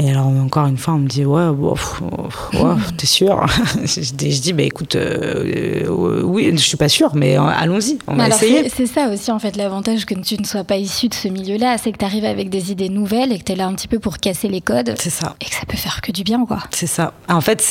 Et 0.00 0.10
alors, 0.10 0.26
encore 0.26 0.66
une 0.66 0.76
fois, 0.76 0.94
on 0.94 0.98
me 0.98 1.08
dit 1.08 1.24
Ouais, 1.24 1.42
t'es 2.96 3.06
sûr? 3.06 3.44
Je, 3.84 4.12
dis 4.12 4.52
Bah 4.52 4.62
écoute, 4.62 4.94
euh, 4.94 5.84
euh, 5.88 6.22
oui, 6.22 6.50
je 6.52 6.62
suis 6.62 6.76
pas 6.76 6.88
sûr, 6.88 7.14
mais 7.14 7.36
allons-y, 7.36 7.98
on 8.06 8.14
va 8.14 8.28
essayer. 8.28 8.68
C'est 8.68 8.86
ça 8.86 9.08
aussi, 9.08 9.30
en 9.32 9.38
fait, 9.38 9.56
l'avantage 9.56 10.06
que 10.06 10.14
tu 10.14 10.40
ne 10.40 10.44
sois 10.44 10.64
pas 10.64 10.76
issu 10.76 11.08
de 11.08 11.14
ce 11.14 11.26
milieu-là, 11.28 11.78
c'est 11.78 11.90
que 11.90 11.98
tu 11.98 12.04
arrives 12.04 12.24
avec 12.24 12.48
des 12.48 12.70
idées 12.70 12.88
nouvelles 12.88 13.32
et 13.32 13.38
que 13.38 13.44
tu 13.44 13.52
es 13.52 13.56
là 13.56 13.66
un 13.66 13.74
petit 13.74 13.88
peu 13.88 13.98
pour 13.98 14.18
casser 14.18 14.48
les 14.48 14.60
codes. 14.60 14.94
C'est 14.98 15.10
ça. 15.10 15.34
Et 15.40 15.46
que 15.46 15.54
ça 15.54 15.66
peut 15.66 15.76
faire 15.76 16.00
que 16.00 16.12
du 16.12 16.22
bien, 16.22 16.44
quoi. 16.46 16.58
C'est 16.70 16.86
ça. 16.86 17.12
En 17.28 17.40
fait, 17.40 17.64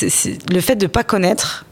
le 0.52 0.60
fait 0.60 0.76
de 0.76 0.86
pas 0.86 1.04
connaître, 1.04 1.64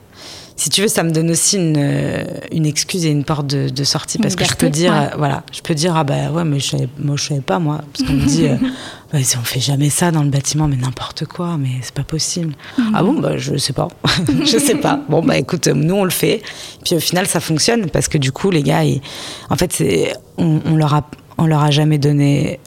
si 0.59 0.70
tu 0.70 0.80
veux, 0.80 0.88
ça 0.88 1.02
me 1.02 1.11
donne 1.11 1.30
aussi 1.30 1.57
une, 1.57 1.76
euh, 1.76 2.24
une 2.50 2.64
excuse 2.64 3.04
et 3.04 3.11
une 3.11 3.24
porte 3.24 3.46
de, 3.46 3.84
sortie 3.84 4.18
parce 4.18 4.36
que 4.36 4.44
je 4.46 4.54
peux 4.54 4.70
dire, 4.70 4.94
euh, 4.94 5.09
voilà, 5.18 5.42
je 5.52 5.61
peux 5.61 5.74
dire 5.74 5.94
ah 5.94 6.02
bah 6.02 6.30
ouais 6.32 6.44
mais 6.44 6.59
je 6.59 6.70
savais, 6.70 6.88
moi 6.98 7.16
je 7.16 7.24
savais 7.24 7.40
pas 7.42 7.59
moi 7.59 7.82
parce 7.92 8.09
qu'on 8.09 8.16
me 8.16 8.24
dit 8.24 8.46
euh, 8.46 8.57
bah, 9.12 9.18
on 9.38 9.44
fait 9.44 9.61
jamais 9.61 9.90
ça 9.90 10.11
dans 10.11 10.22
le 10.22 10.30
bâtiment 10.30 10.66
mais 10.66 10.76
n'importe 10.76 11.26
quoi 11.26 11.59
mais 11.59 11.68
c'est 11.82 11.94
pas 11.94 12.04
possible. 12.04 12.54
Mhm. 12.78 12.92
Ah 12.94 13.02
bon 13.02 13.12
bah 13.20 13.36
je 13.36 13.57
sais 13.59 13.74
pas, 13.74 13.88
je 14.28 14.59
sais 14.59 14.76
pas. 14.76 14.98
Bon 15.11 15.22
bah 15.22 15.36
écoute 15.36 15.68
nous 15.68 15.94
on 15.94 16.04
le 16.04 16.11
fait 16.11 16.42
puis 16.84 16.96
au 16.96 17.00
final 17.00 17.26
ça 17.26 17.38
fonctionne 17.38 17.90
parce 17.90 18.09
que 18.09 18.16
du 18.16 18.32
coup 18.32 18.50
les 18.50 18.62
gars 18.62 18.82
en 19.50 19.57
fait 19.57 19.72
c'est 19.74 20.14
on, 20.38 20.61
on 20.64 20.76
leur 20.76 20.94
a 20.94 21.07
on 21.38 21.46
leur 21.46 21.62
a 21.62 21.70
jamais 21.70 21.98
donné. 21.98 22.61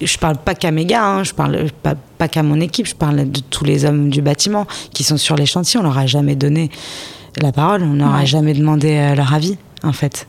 Je 0.00 0.18
parle 0.18 0.38
pas 0.38 0.56
qu'à 0.56 0.72
mes 0.72 0.84
gars, 0.84 1.04
hein, 1.04 1.22
je 1.22 1.32
parle 1.32 1.70
pas, 1.84 1.94
pas 1.94 2.26
qu'à 2.26 2.42
mon 2.42 2.60
équipe, 2.60 2.88
je 2.88 2.96
parle 2.96 3.30
de 3.30 3.40
tous 3.48 3.64
les 3.64 3.84
hommes 3.84 4.10
du 4.10 4.22
bâtiment 4.22 4.66
qui 4.92 5.04
sont 5.04 5.16
sur 5.16 5.36
les 5.36 5.46
chantiers. 5.46 5.78
On 5.78 5.84
leur 5.84 5.98
a 5.98 6.06
jamais 6.06 6.34
donné 6.34 6.68
la 7.42 7.52
parole. 7.52 7.82
On 7.82 7.94
n'aura 7.94 8.24
jamais 8.24 8.54
demandé 8.54 8.96
euh, 8.96 9.14
leur 9.14 9.32
avis, 9.34 9.56
en 9.82 9.92
fait. 9.92 10.26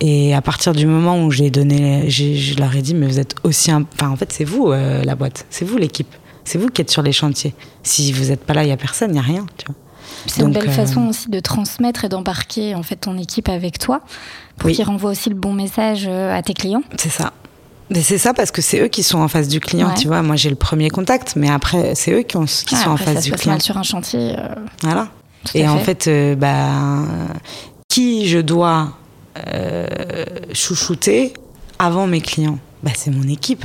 Et 0.00 0.34
à 0.34 0.42
partir 0.42 0.72
du 0.72 0.86
moment 0.86 1.24
où 1.24 1.30
j'ai 1.30 1.50
donné, 1.50 2.08
je 2.08 2.56
leur 2.58 2.74
ai 2.76 2.82
dit, 2.82 2.94
mais 2.94 3.06
vous 3.06 3.18
êtes 3.18 3.34
aussi, 3.42 3.72
enfin, 3.72 4.10
en 4.10 4.16
fait, 4.16 4.32
c'est 4.32 4.44
vous 4.44 4.70
euh, 4.70 5.02
la 5.02 5.16
boîte, 5.16 5.44
c'est 5.50 5.64
vous 5.64 5.76
l'équipe, 5.76 6.14
c'est 6.44 6.58
vous 6.58 6.68
qui 6.68 6.82
êtes 6.82 6.90
sur 6.90 7.02
les 7.02 7.12
chantiers. 7.12 7.54
Si 7.82 8.12
vous 8.12 8.26
n'êtes 8.26 8.44
pas 8.44 8.54
là, 8.54 8.62
il 8.62 8.68
y 8.68 8.72
a 8.72 8.76
personne, 8.76 9.10
il 9.10 9.16
y 9.16 9.18
a 9.18 9.22
rien. 9.22 9.46
C'est 10.26 10.42
une 10.42 10.52
belle 10.52 10.68
euh, 10.68 10.72
façon 10.72 11.08
aussi 11.08 11.28
de 11.28 11.40
transmettre 11.40 12.04
et 12.04 12.08
d'embarquer 12.08 12.74
en 12.74 12.82
fait 12.82 12.96
ton 12.96 13.18
équipe 13.18 13.48
avec 13.48 13.78
toi 13.78 14.00
pour 14.56 14.70
qu'ils 14.70 14.84
renvoient 14.84 15.10
aussi 15.10 15.28
le 15.28 15.34
bon 15.34 15.52
message 15.52 16.06
à 16.06 16.42
tes 16.42 16.54
clients. 16.54 16.82
C'est 16.96 17.10
ça. 17.10 17.32
Mais 17.90 18.02
c'est 18.02 18.18
ça 18.18 18.34
parce 18.34 18.50
que 18.50 18.60
c'est 18.60 18.80
eux 18.80 18.88
qui 18.88 19.02
sont 19.02 19.18
en 19.18 19.28
face 19.28 19.48
du 19.48 19.60
client, 19.60 19.94
tu 19.94 20.08
vois. 20.08 20.22
Moi, 20.22 20.36
j'ai 20.36 20.50
le 20.50 20.56
premier 20.56 20.90
contact, 20.90 21.34
mais 21.36 21.50
après, 21.50 21.94
c'est 21.94 22.12
eux 22.12 22.22
qui, 22.22 22.38
qui 22.66 22.76
sont 22.76 22.90
en 22.90 22.96
face 22.96 23.24
du 23.24 23.32
client. 23.32 23.58
sur 23.58 23.78
un 23.78 23.82
chantier. 23.82 24.36
Voilà 24.82 25.08
et 25.54 25.68
en 25.68 25.78
fait, 25.78 26.06
euh, 26.08 26.34
bah, 26.34 26.72
qui 27.88 28.28
je 28.28 28.38
dois 28.38 28.92
euh, 29.46 29.86
chouchouter 30.52 31.32
avant 31.78 32.06
mes 32.06 32.20
clients? 32.20 32.58
Bah, 32.82 32.92
C'est 32.94 33.10
mon 33.10 33.28
équipe. 33.28 33.64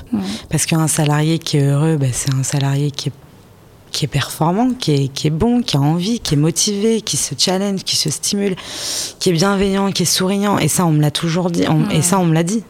Parce 0.49 0.65
qu'un 0.65 0.87
salarié 0.87 1.39
qui 1.39 1.57
est 1.57 1.67
heureux, 1.67 1.97
bah, 1.97 2.07
c'est 2.11 2.33
un 2.33 2.43
salarié 2.43 2.91
qui 2.91 3.09
est 3.09 3.13
qui 3.91 4.05
est 4.05 4.07
performant, 4.07 4.71
qui 4.73 4.91
est, 4.91 5.07
qui 5.07 5.27
est 5.27 5.29
bon, 5.29 5.61
qui 5.61 5.77
a 5.77 5.79
envie, 5.79 6.19
qui 6.19 6.33
est 6.33 6.37
motivé, 6.37 7.01
qui 7.01 7.15
se 7.15 7.35
challenge, 7.37 7.83
qui 7.83 7.95
se 7.95 8.09
stimule, 8.09 8.55
qui 9.19 9.29
est 9.29 9.33
bienveillant, 9.33 9.91
qui 9.91 10.01
est 10.01 10.07
souriant. 10.07 10.57
Et 10.57 10.67
ça, 10.67 10.85
on 10.87 10.91
me 10.91 10.99
l'a 10.99 11.11
toujours 11.11 11.51
dit. 11.51 11.63
Et 11.91 12.01
ça, 12.01 12.17
on 12.17 12.25
me 12.25 12.33
l'a 12.33 12.41
dit. 12.43 12.63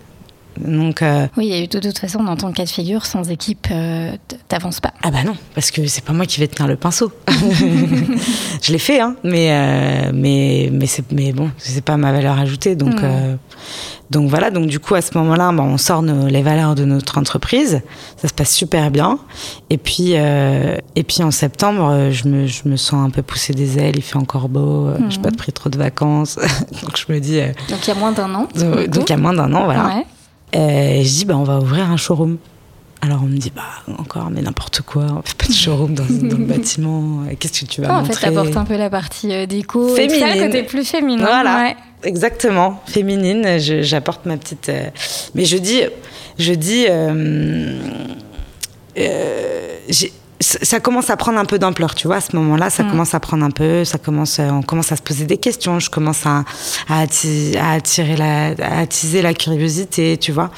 Donc, 0.59 1.01
euh, 1.01 1.27
Oui, 1.37 1.51
et 1.51 1.67
de 1.67 1.79
toute 1.79 1.97
façon, 1.97 2.23
dans 2.23 2.35
ton 2.35 2.51
cas 2.51 2.63
de 2.63 2.69
figure, 2.69 3.05
sans 3.05 3.29
équipe, 3.29 3.67
euh, 3.71 4.15
t'avances 4.47 4.79
pas. 4.79 4.93
Ah 5.01 5.11
bah 5.11 5.23
non, 5.25 5.35
parce 5.55 5.71
que 5.71 5.85
c'est 5.87 6.03
pas 6.03 6.13
moi 6.13 6.25
qui 6.25 6.39
vais 6.39 6.47
tenir 6.47 6.67
le 6.67 6.75
pinceau. 6.75 7.11
je 8.61 8.71
l'ai 8.71 8.77
fait, 8.77 8.99
hein, 8.99 9.15
mais, 9.23 9.51
euh, 9.51 10.11
mais, 10.13 10.69
mais, 10.71 10.85
mais 11.11 11.33
bon, 11.33 11.49
c'est 11.57 11.83
pas 11.83 11.97
ma 11.97 12.11
valeur 12.11 12.37
ajoutée. 12.39 12.75
Donc, 12.75 13.01
hmm. 13.01 13.37
donc 14.11 14.29
voilà, 14.29 14.51
donc 14.51 14.67
du 14.67 14.79
coup, 14.79 14.95
à 14.95 15.01
ce 15.01 15.17
moment-là, 15.17 15.51
bah, 15.51 15.63
on 15.63 15.77
sort 15.77 16.01
les 16.01 16.41
valeurs 16.41 16.75
de 16.75 16.85
notre 16.85 17.17
entreprise. 17.17 17.81
Ça 18.17 18.27
se 18.27 18.33
passe 18.33 18.53
super 18.53 18.91
bien. 18.91 19.19
Et 19.69 19.77
puis, 19.77 20.11
et 20.13 21.03
puis 21.03 21.23
en 21.23 21.31
septembre, 21.31 22.09
je 22.11 22.27
me, 22.27 22.45
je 22.47 22.67
me, 22.67 22.75
sens 22.75 23.05
un 23.05 23.09
peu 23.09 23.21
pousser 23.21 23.53
des 23.53 23.79
ailes, 23.79 23.95
il 23.97 24.03
fait 24.03 24.17
encore 24.17 24.49
beau, 24.49 24.89
je 25.09 25.17
n'ai 25.17 25.21
pas 25.21 25.31
pris 25.31 25.51
trop 25.51 25.69
de 25.69 25.77
vacances. 25.77 26.35
donc 26.83 26.97
je 26.97 27.11
me 27.11 27.19
dis. 27.19 27.39
donc 27.69 27.79
il 27.85 27.87
y 27.87 27.91
a 27.91 27.95
moins 27.95 28.11
d'un 28.11 28.33
an. 28.35 28.47
Donc 28.55 29.09
il 29.09 29.09
y 29.09 29.13
a 29.13 29.17
moins 29.17 29.33
d'un 29.33 29.51
an, 29.53 29.65
voilà. 29.65 29.87
Ouais. 29.87 30.05
Et 30.53 31.03
je 31.03 31.09
dis, 31.09 31.25
bah, 31.25 31.35
on 31.37 31.43
va 31.43 31.59
ouvrir 31.59 31.89
un 31.89 31.97
showroom. 31.97 32.37
Alors 33.01 33.19
on 33.21 33.25
me 33.25 33.35
dit, 33.35 33.51
bah 33.53 33.63
encore, 33.99 34.29
mais 34.31 34.41
n'importe 34.41 34.79
quoi, 34.81 35.03
on 35.03 35.21
fait 35.23 35.35
pas 35.35 35.47
de 35.47 35.51
showroom 35.51 35.93
dans, 35.93 36.05
le 36.05 36.35
bâtiment, 36.45 37.25
qu'est-ce 37.37 37.65
que 37.65 37.65
tu 37.65 37.81
vas 37.81 37.99
montrer 37.99 38.13
En 38.13 38.15
fait, 38.15 38.27
t'apportes 38.27 38.55
un 38.55 38.63
peu 38.63 38.77
la 38.77 38.89
partie 38.89 39.33
euh, 39.33 39.45
déco, 39.45 39.89
féminine. 39.89 40.25
ça, 40.25 40.35
le 40.35 40.45
côté 40.45 40.63
plus 40.63 40.85
féminin. 40.85 41.25
Voilà, 41.25 41.73
exactement, 42.03 42.81
féminine, 42.85 43.59
j'apporte 43.59 44.25
ma 44.25 44.37
petite... 44.37 44.69
Euh, 44.69 44.85
mais 45.35 45.43
je 45.43 45.57
dis, 45.57 45.81
je 46.39 46.53
dis, 46.53 46.85
euh, 46.89 47.77
ça 50.43 50.79
commence 50.79 51.09
à 51.09 51.17
prendre 51.17 51.39
un 51.39 51.45
peu 51.45 51.57
d'ampleur, 51.57 51.95
tu 51.95 52.07
vois, 52.07 52.17
à 52.17 52.21
ce 52.21 52.35
moment-là, 52.35 52.69
ça 52.69 52.83
mm. 52.83 52.91
commence 52.91 53.13
à 53.13 53.19
prendre 53.19 53.45
un 53.45 53.51
peu, 53.51 53.85
ça 53.85 53.97
commence, 53.97 54.39
on 54.39 54.61
commence 54.61 54.91
à 54.91 54.95
se 54.95 55.01
poser 55.01 55.25
des 55.25 55.37
questions, 55.37 55.79
je 55.79 55.89
commence 55.89 56.25
à, 56.25 56.43
à, 56.89 57.01
attirer, 57.01 58.15
la, 58.15 58.47
à 58.61 58.79
attiser 58.79 59.21
la 59.21 59.33
curiosité, 59.33 60.17
tu 60.17 60.31
vois. 60.31 60.51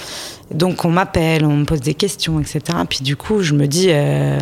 Donc 0.52 0.86
on 0.86 0.90
m'appelle, 0.90 1.46
on 1.46 1.58
me 1.58 1.66
pose 1.66 1.82
des 1.82 1.94
questions, 1.94 2.40
etc. 2.40 2.62
Puis 2.90 3.00
du 3.02 3.16
coup, 3.16 3.42
je 3.42 3.54
me 3.54 3.68
dis, 3.68 3.88
euh, 3.90 4.40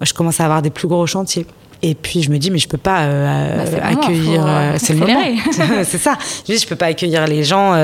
je 0.00 0.12
commence 0.12 0.40
à 0.40 0.44
avoir 0.44 0.62
des 0.62 0.70
plus 0.70 0.88
gros 0.88 1.06
chantiers. 1.06 1.46
Et 1.82 1.94
puis 1.94 2.22
je 2.22 2.30
me 2.30 2.36
dis 2.36 2.50
mais 2.50 2.58
je 2.58 2.68
peux 2.68 2.76
pas 2.76 3.04
euh, 3.04 3.64
bah, 3.64 3.86
accueillir 3.86 4.44
euh, 4.46 4.74
c'est 4.76 4.92
le 4.92 4.98
moment 4.98 5.18
c'est 5.82 5.96
ça 5.96 6.18
je 6.46 6.52
dis 6.52 6.58
je 6.58 6.66
peux 6.66 6.76
pas 6.76 6.84
accueillir 6.84 7.26
les 7.26 7.42
gens 7.42 7.74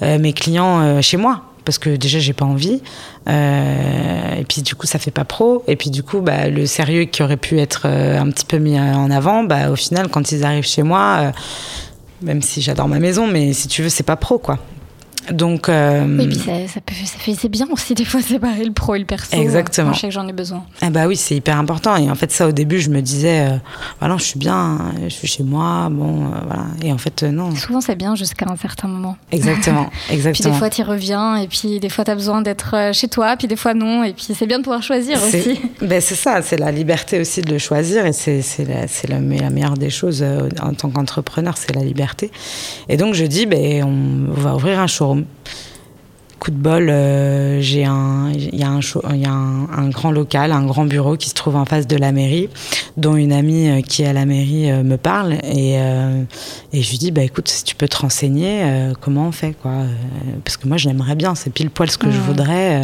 mes 0.00 0.32
clients 0.32 1.02
chez 1.02 1.18
moi 1.18 1.42
parce 1.64 1.78
que 1.78 1.90
déjà 1.90 2.18
j'ai 2.18 2.32
pas 2.32 2.44
envie. 2.44 2.82
Euh, 3.28 4.34
et 4.36 4.44
puis 4.44 4.62
du 4.62 4.74
coup 4.74 4.86
ça 4.86 4.98
fait 4.98 5.10
pas 5.10 5.24
pro. 5.24 5.62
Et 5.66 5.76
puis 5.76 5.90
du 5.90 6.02
coup 6.02 6.20
bah, 6.20 6.48
le 6.48 6.66
sérieux 6.66 7.04
qui 7.04 7.22
aurait 7.22 7.36
pu 7.36 7.58
être 7.58 7.82
euh, 7.86 8.18
un 8.18 8.30
petit 8.30 8.44
peu 8.44 8.58
mis 8.58 8.78
en 8.78 9.10
avant 9.10 9.44
bah, 9.44 9.70
au 9.70 9.76
final 9.76 10.08
quand 10.08 10.32
ils 10.32 10.44
arrivent 10.44 10.66
chez 10.66 10.82
moi 10.82 11.18
euh, 11.20 11.32
même 12.22 12.42
si 12.42 12.62
j'adore 12.62 12.88
ma 12.88 12.98
maison 12.98 13.26
mais 13.26 13.52
si 13.52 13.68
tu 13.68 13.82
veux 13.82 13.88
c'est 13.88 14.04
pas 14.04 14.16
pro 14.16 14.38
quoi 14.38 14.58
donc, 15.32 15.68
euh, 15.68 16.04
Oui, 16.06 16.26
puis 16.28 16.36
ça, 16.36 16.52
ça, 16.68 16.80
peut, 16.80 17.48
bien 17.48 17.66
aussi 17.70 17.94
des 17.94 18.04
fois 18.04 18.20
séparer 18.20 18.64
le 18.64 18.72
pro 18.72 18.94
et 18.94 18.98
le 18.98 19.04
perso. 19.04 19.36
Exactement. 19.36 19.92
je 19.92 20.00
sais 20.00 20.08
que 20.08 20.12
j'en 20.12 20.28
ai 20.28 20.32
besoin. 20.32 20.64
Ah 20.82 20.90
bah 20.90 21.06
oui, 21.06 21.16
c'est 21.16 21.36
hyper 21.36 21.58
important. 21.58 21.96
Et 21.96 22.10
en 22.10 22.14
fait, 22.14 22.30
ça 22.30 22.46
au 22.46 22.52
début, 22.52 22.78
je 22.78 22.90
me 22.90 23.00
disais, 23.00 23.48
euh, 23.48 23.56
voilà, 24.00 24.16
je 24.18 24.24
suis 24.24 24.38
bien, 24.38 24.92
je 25.02 25.08
suis 25.08 25.28
chez 25.28 25.42
moi, 25.42 25.88
bon, 25.90 26.24
euh, 26.24 26.28
voilà. 26.46 26.64
Et 26.82 26.92
en 26.92 26.98
fait, 26.98 27.22
non. 27.22 27.54
Souvent, 27.54 27.80
c'est 27.80 27.96
bien 27.96 28.14
jusqu'à 28.14 28.46
un 28.50 28.56
certain 28.56 28.88
moment. 28.88 29.16
Exactement, 29.32 29.88
exactement. 30.10 30.32
puis 30.32 30.52
des 30.52 30.58
fois, 30.58 30.70
tu 30.70 30.82
reviens, 30.82 31.36
et 31.36 31.48
puis 31.48 31.80
des 31.80 31.88
fois, 31.88 32.04
tu 32.04 32.10
as 32.10 32.14
besoin 32.14 32.42
d'être 32.42 32.90
chez 32.92 33.08
toi, 33.08 33.36
puis 33.36 33.48
des 33.48 33.56
fois, 33.56 33.72
non. 33.72 34.04
Et 34.04 34.12
puis, 34.12 34.26
c'est 34.34 34.46
bien 34.46 34.58
de 34.58 34.64
pouvoir 34.64 34.82
choisir 34.82 35.22
aussi. 35.22 35.60
Ben, 35.84 36.00
c'est 36.00 36.14
ça, 36.14 36.40
c'est 36.40 36.56
la 36.56 36.72
liberté 36.72 37.20
aussi 37.20 37.42
de 37.42 37.50
le 37.50 37.58
choisir. 37.58 38.06
Et 38.06 38.12
c'est, 38.12 38.42
la, 38.60 38.86
la, 39.08 39.20
la, 39.20 39.50
meilleure 39.50 39.74
des 39.74 39.90
choses 39.90 40.24
en 40.62 40.72
tant 40.72 40.88
qu'entrepreneur, 40.88 41.56
c'est 41.58 41.74
la 41.74 41.82
liberté. 41.82 42.30
Et 42.88 42.96
donc, 42.96 43.14
je 43.14 43.24
dis, 43.24 43.44
ben, 43.44 43.84
on 43.84 44.32
va 44.32 44.54
ouvrir 44.54 44.78
un 44.80 44.86
showroom 44.86 45.13
coup 46.44 46.50
de 46.50 46.56
bol, 46.56 46.90
euh, 46.90 47.62
j'ai 47.62 47.86
un, 47.86 48.30
il 48.34 48.54
y 48.54 48.62
a, 48.62 48.68
un, 48.68 48.80
y 49.16 49.24
a 49.24 49.30
un, 49.30 49.88
grand 49.88 50.10
local, 50.10 50.52
un 50.52 50.66
grand 50.66 50.84
bureau 50.84 51.16
qui 51.16 51.30
se 51.30 51.34
trouve 51.34 51.56
en 51.56 51.64
face 51.64 51.86
de 51.86 51.96
la 51.96 52.12
mairie, 52.12 52.50
dont 52.98 53.16
une 53.16 53.32
amie 53.32 53.70
euh, 53.70 53.80
qui 53.80 54.02
est 54.02 54.06
à 54.06 54.12
la 54.12 54.26
mairie 54.26 54.70
euh, 54.70 54.82
me 54.82 54.98
parle 54.98 55.38
et, 55.42 55.76
et 56.72 56.82
je 56.82 56.90
lui 56.90 56.98
dis 56.98 57.12
bah 57.12 57.22
écoute 57.22 57.48
si 57.48 57.64
tu 57.64 57.74
peux 57.74 57.88
te 57.88 57.96
renseigner, 57.96 58.62
comment 59.00 59.28
on 59.28 59.32
fait 59.32 59.54
quoi 59.54 59.72
Parce 60.44 60.58
que 60.58 60.68
moi 60.68 60.76
j'aimerais 60.76 61.14
bien, 61.14 61.34
c'est 61.34 61.50
pile 61.50 61.70
poil 61.70 61.90
ce 61.90 61.96
que 61.96 62.10
je 62.10 62.20
voudrais. 62.20 62.82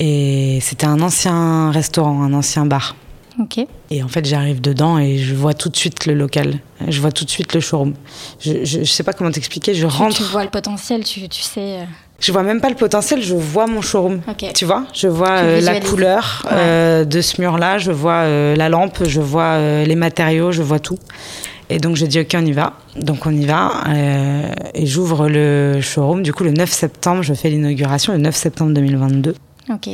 et 0.00 0.58
c'était 0.60 0.86
un 0.86 1.00
ancien 1.00 1.70
restaurant, 1.70 2.22
un 2.22 2.34
ancien 2.34 2.66
bar. 2.66 2.94
Et 3.90 4.02
en 4.02 4.08
fait, 4.08 4.24
j'arrive 4.24 4.60
dedans 4.60 4.98
et 4.98 5.18
je 5.18 5.34
vois 5.34 5.54
tout 5.54 5.68
de 5.68 5.76
suite 5.76 6.06
le 6.06 6.14
local. 6.14 6.58
Je 6.86 7.00
vois 7.00 7.12
tout 7.12 7.24
de 7.24 7.30
suite 7.30 7.54
le 7.54 7.60
showroom. 7.60 7.94
Je, 8.40 8.64
je, 8.64 8.84
sais 8.84 9.02
pas 9.02 9.12
comment 9.12 9.30
t'expliquer. 9.30 9.74
Je 9.74 9.86
rentre. 9.86 10.16
Tu 10.16 10.22
vois 10.24 10.44
le 10.44 10.50
potentiel, 10.50 11.04
tu, 11.04 11.28
tu 11.28 11.42
sais. 11.42 11.86
Je 12.20 12.32
vois 12.32 12.42
même 12.42 12.60
pas 12.60 12.68
le 12.68 12.74
potentiel, 12.74 13.22
je 13.22 13.34
vois 13.34 13.66
mon 13.66 13.80
showroom. 13.80 14.20
Tu 14.54 14.64
vois, 14.64 14.86
je 14.92 15.06
vois 15.06 15.38
euh, 15.38 15.60
la 15.60 15.80
couleur 15.80 16.44
euh, 16.50 17.04
de 17.04 17.20
ce 17.20 17.40
mur-là, 17.40 17.78
je 17.78 17.92
vois 17.92 18.22
euh, 18.24 18.56
la 18.56 18.68
lampe, 18.68 19.04
je 19.04 19.20
vois 19.20 19.84
les 19.84 19.94
matériaux, 19.94 20.50
je 20.50 20.62
vois 20.62 20.80
tout. 20.80 20.98
Et 21.70 21.78
donc 21.78 21.96
j'ai 21.96 22.08
dit 22.08 22.20
ok 22.20 22.34
on 22.34 22.46
y 22.46 22.52
va. 22.52 22.74
Donc 22.96 23.26
on 23.26 23.30
y 23.30 23.44
va 23.44 23.84
euh, 23.88 24.52
et 24.74 24.86
j'ouvre 24.86 25.28
le 25.28 25.80
showroom. 25.80 26.22
Du 26.22 26.32
coup 26.32 26.44
le 26.44 26.50
9 26.50 26.70
septembre, 26.70 27.22
je 27.22 27.34
fais 27.34 27.50
l'inauguration 27.50 28.12
le 28.12 28.18
9 28.18 28.34
septembre 28.34 28.72
2022. 28.72 29.34
Ok. 29.70 29.88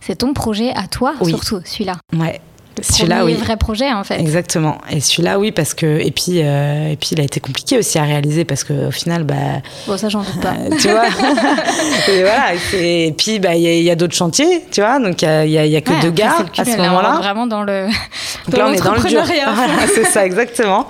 C'est 0.00 0.16
ton 0.16 0.32
projet 0.32 0.70
à 0.74 0.86
toi 0.86 1.14
surtout 1.24 1.60
celui-là. 1.64 1.96
Ouais. 2.16 2.40
Celui-là, 2.80 3.24
oui. 3.24 3.34
vrai 3.34 3.56
projet, 3.56 3.92
en 3.92 4.02
fait. 4.02 4.18
Exactement. 4.18 4.78
Et 4.90 5.00
celui-là, 5.00 5.38
oui, 5.38 5.52
parce 5.52 5.74
que. 5.74 6.00
Et 6.00 6.10
puis, 6.10 6.40
euh, 6.42 6.90
et 6.90 6.96
puis, 6.96 7.10
il 7.12 7.20
a 7.20 7.24
été 7.24 7.38
compliqué 7.38 7.78
aussi 7.78 7.98
à 7.98 8.04
réaliser 8.04 8.44
parce 8.44 8.64
qu'au 8.64 8.90
final, 8.90 9.24
bah. 9.24 9.34
Bon, 9.86 9.96
ça, 9.96 10.08
j'en 10.08 10.22
doute 10.22 10.40
pas. 10.40 10.54
tu 10.80 10.88
vois 10.88 11.06
Et 12.08 12.22
voilà. 12.22 12.54
Et 12.74 13.14
puis, 13.16 13.38
bah, 13.40 13.54
il 13.54 13.62
y 13.62 13.90
a, 13.90 13.94
d'autres 13.94 14.14
chantiers, 14.14 14.64
tu 14.70 14.80
vois. 14.80 14.98
Donc, 14.98 15.22
il 15.22 15.28
n'y 15.28 15.58
a, 15.58 15.66
y 15.66 15.76
a, 15.76 15.80
que 15.80 16.00
deux 16.00 16.10
gars 16.10 16.36
à 16.56 16.64
ce 16.64 16.76
moment-là. 16.76 17.18
Vraiment 17.18 17.46
dans 17.46 17.62
le. 17.62 17.88
Donc 18.46 18.56
là, 18.56 18.68
on 18.68 18.72
est 18.72 18.82
dans 18.82 18.94
le 18.94 19.08
dur. 19.08 19.22
c'est 19.94 20.04
ça, 20.04 20.24
exactement. 20.24 20.86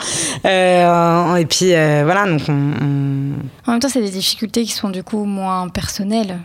Euh, 0.47 1.37
et 1.37 1.47
puis, 1.47 1.75
euh, 1.75 2.03
voilà. 2.05 2.27
Donc, 2.27 2.43
on, 2.49 3.33
En 3.67 3.73
même 3.73 3.81
temps, 3.81 3.89
c'est 3.89 4.03
des 4.03 4.11
difficultés 4.11 4.63
qui 4.65 4.73
sont 4.73 4.91
du 4.91 5.03
coup 5.03 5.25
moins 5.25 5.69
personnelles. 5.69 6.39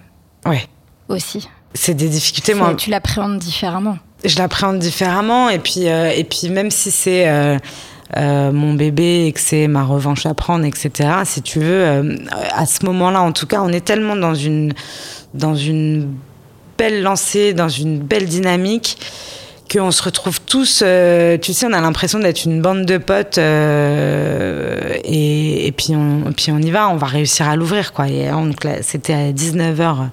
Ouais. 0.45 0.67
Aussi. 1.09 1.47
C'est 1.73 1.93
des 1.93 2.09
difficultés 2.09 2.53
moins. 2.53 2.73
Tu 2.75 2.89
l'appréhendes 2.89 3.37
différemment 3.37 3.97
je 4.23 4.37
l'appréhende 4.37 4.79
différemment. 4.79 5.49
Et 5.49 5.59
puis, 5.59 5.87
euh, 5.89 6.11
et 6.15 6.23
puis 6.23 6.49
même 6.49 6.71
si 6.71 6.91
c'est 6.91 7.27
euh, 7.27 7.57
euh, 8.15 8.51
mon 8.51 8.73
bébé 8.73 9.25
et 9.27 9.31
que 9.31 9.39
c'est 9.39 9.67
ma 9.67 9.83
revanche 9.83 10.25
à 10.25 10.33
prendre, 10.33 10.65
etc., 10.65 11.09
si 11.25 11.41
tu 11.41 11.59
veux, 11.59 12.17
à 12.53 12.65
ce 12.65 12.85
moment-là, 12.85 13.21
en 13.21 13.31
tout 13.31 13.45
cas, 13.47 13.61
on 13.61 13.69
est 13.69 13.85
tellement 13.85 14.15
dans 14.15 14.35
une, 14.35 14.73
dans 15.33 15.55
une 15.55 16.13
belle 16.77 17.01
lancée, 17.01 17.53
dans 17.53 17.69
une 17.69 17.99
belle 17.99 18.25
dynamique 18.25 18.97
qu'on 19.69 19.91
se 19.91 20.01
retrouve 20.01 20.39
tous, 20.39 20.77
tu 20.77 21.53
sais, 21.53 21.65
on 21.65 21.73
a 21.73 21.81
l'impression 21.81 22.19
d'être 22.19 22.45
une 22.45 22.61
bande 22.61 22.85
de 22.85 22.97
potes 22.97 23.37
et, 25.03 25.73
puis 25.75 25.93
on, 25.93 26.31
puis 26.31 26.53
on 26.53 26.59
y 26.59 26.71
va, 26.71 26.87
on 26.87 26.95
va 26.95 27.07
réussir 27.07 27.49
à 27.49 27.57
l'ouvrir, 27.57 27.91
quoi. 27.91 28.05
C'était 28.81 29.13
à 29.13 29.33
19h 29.33 30.07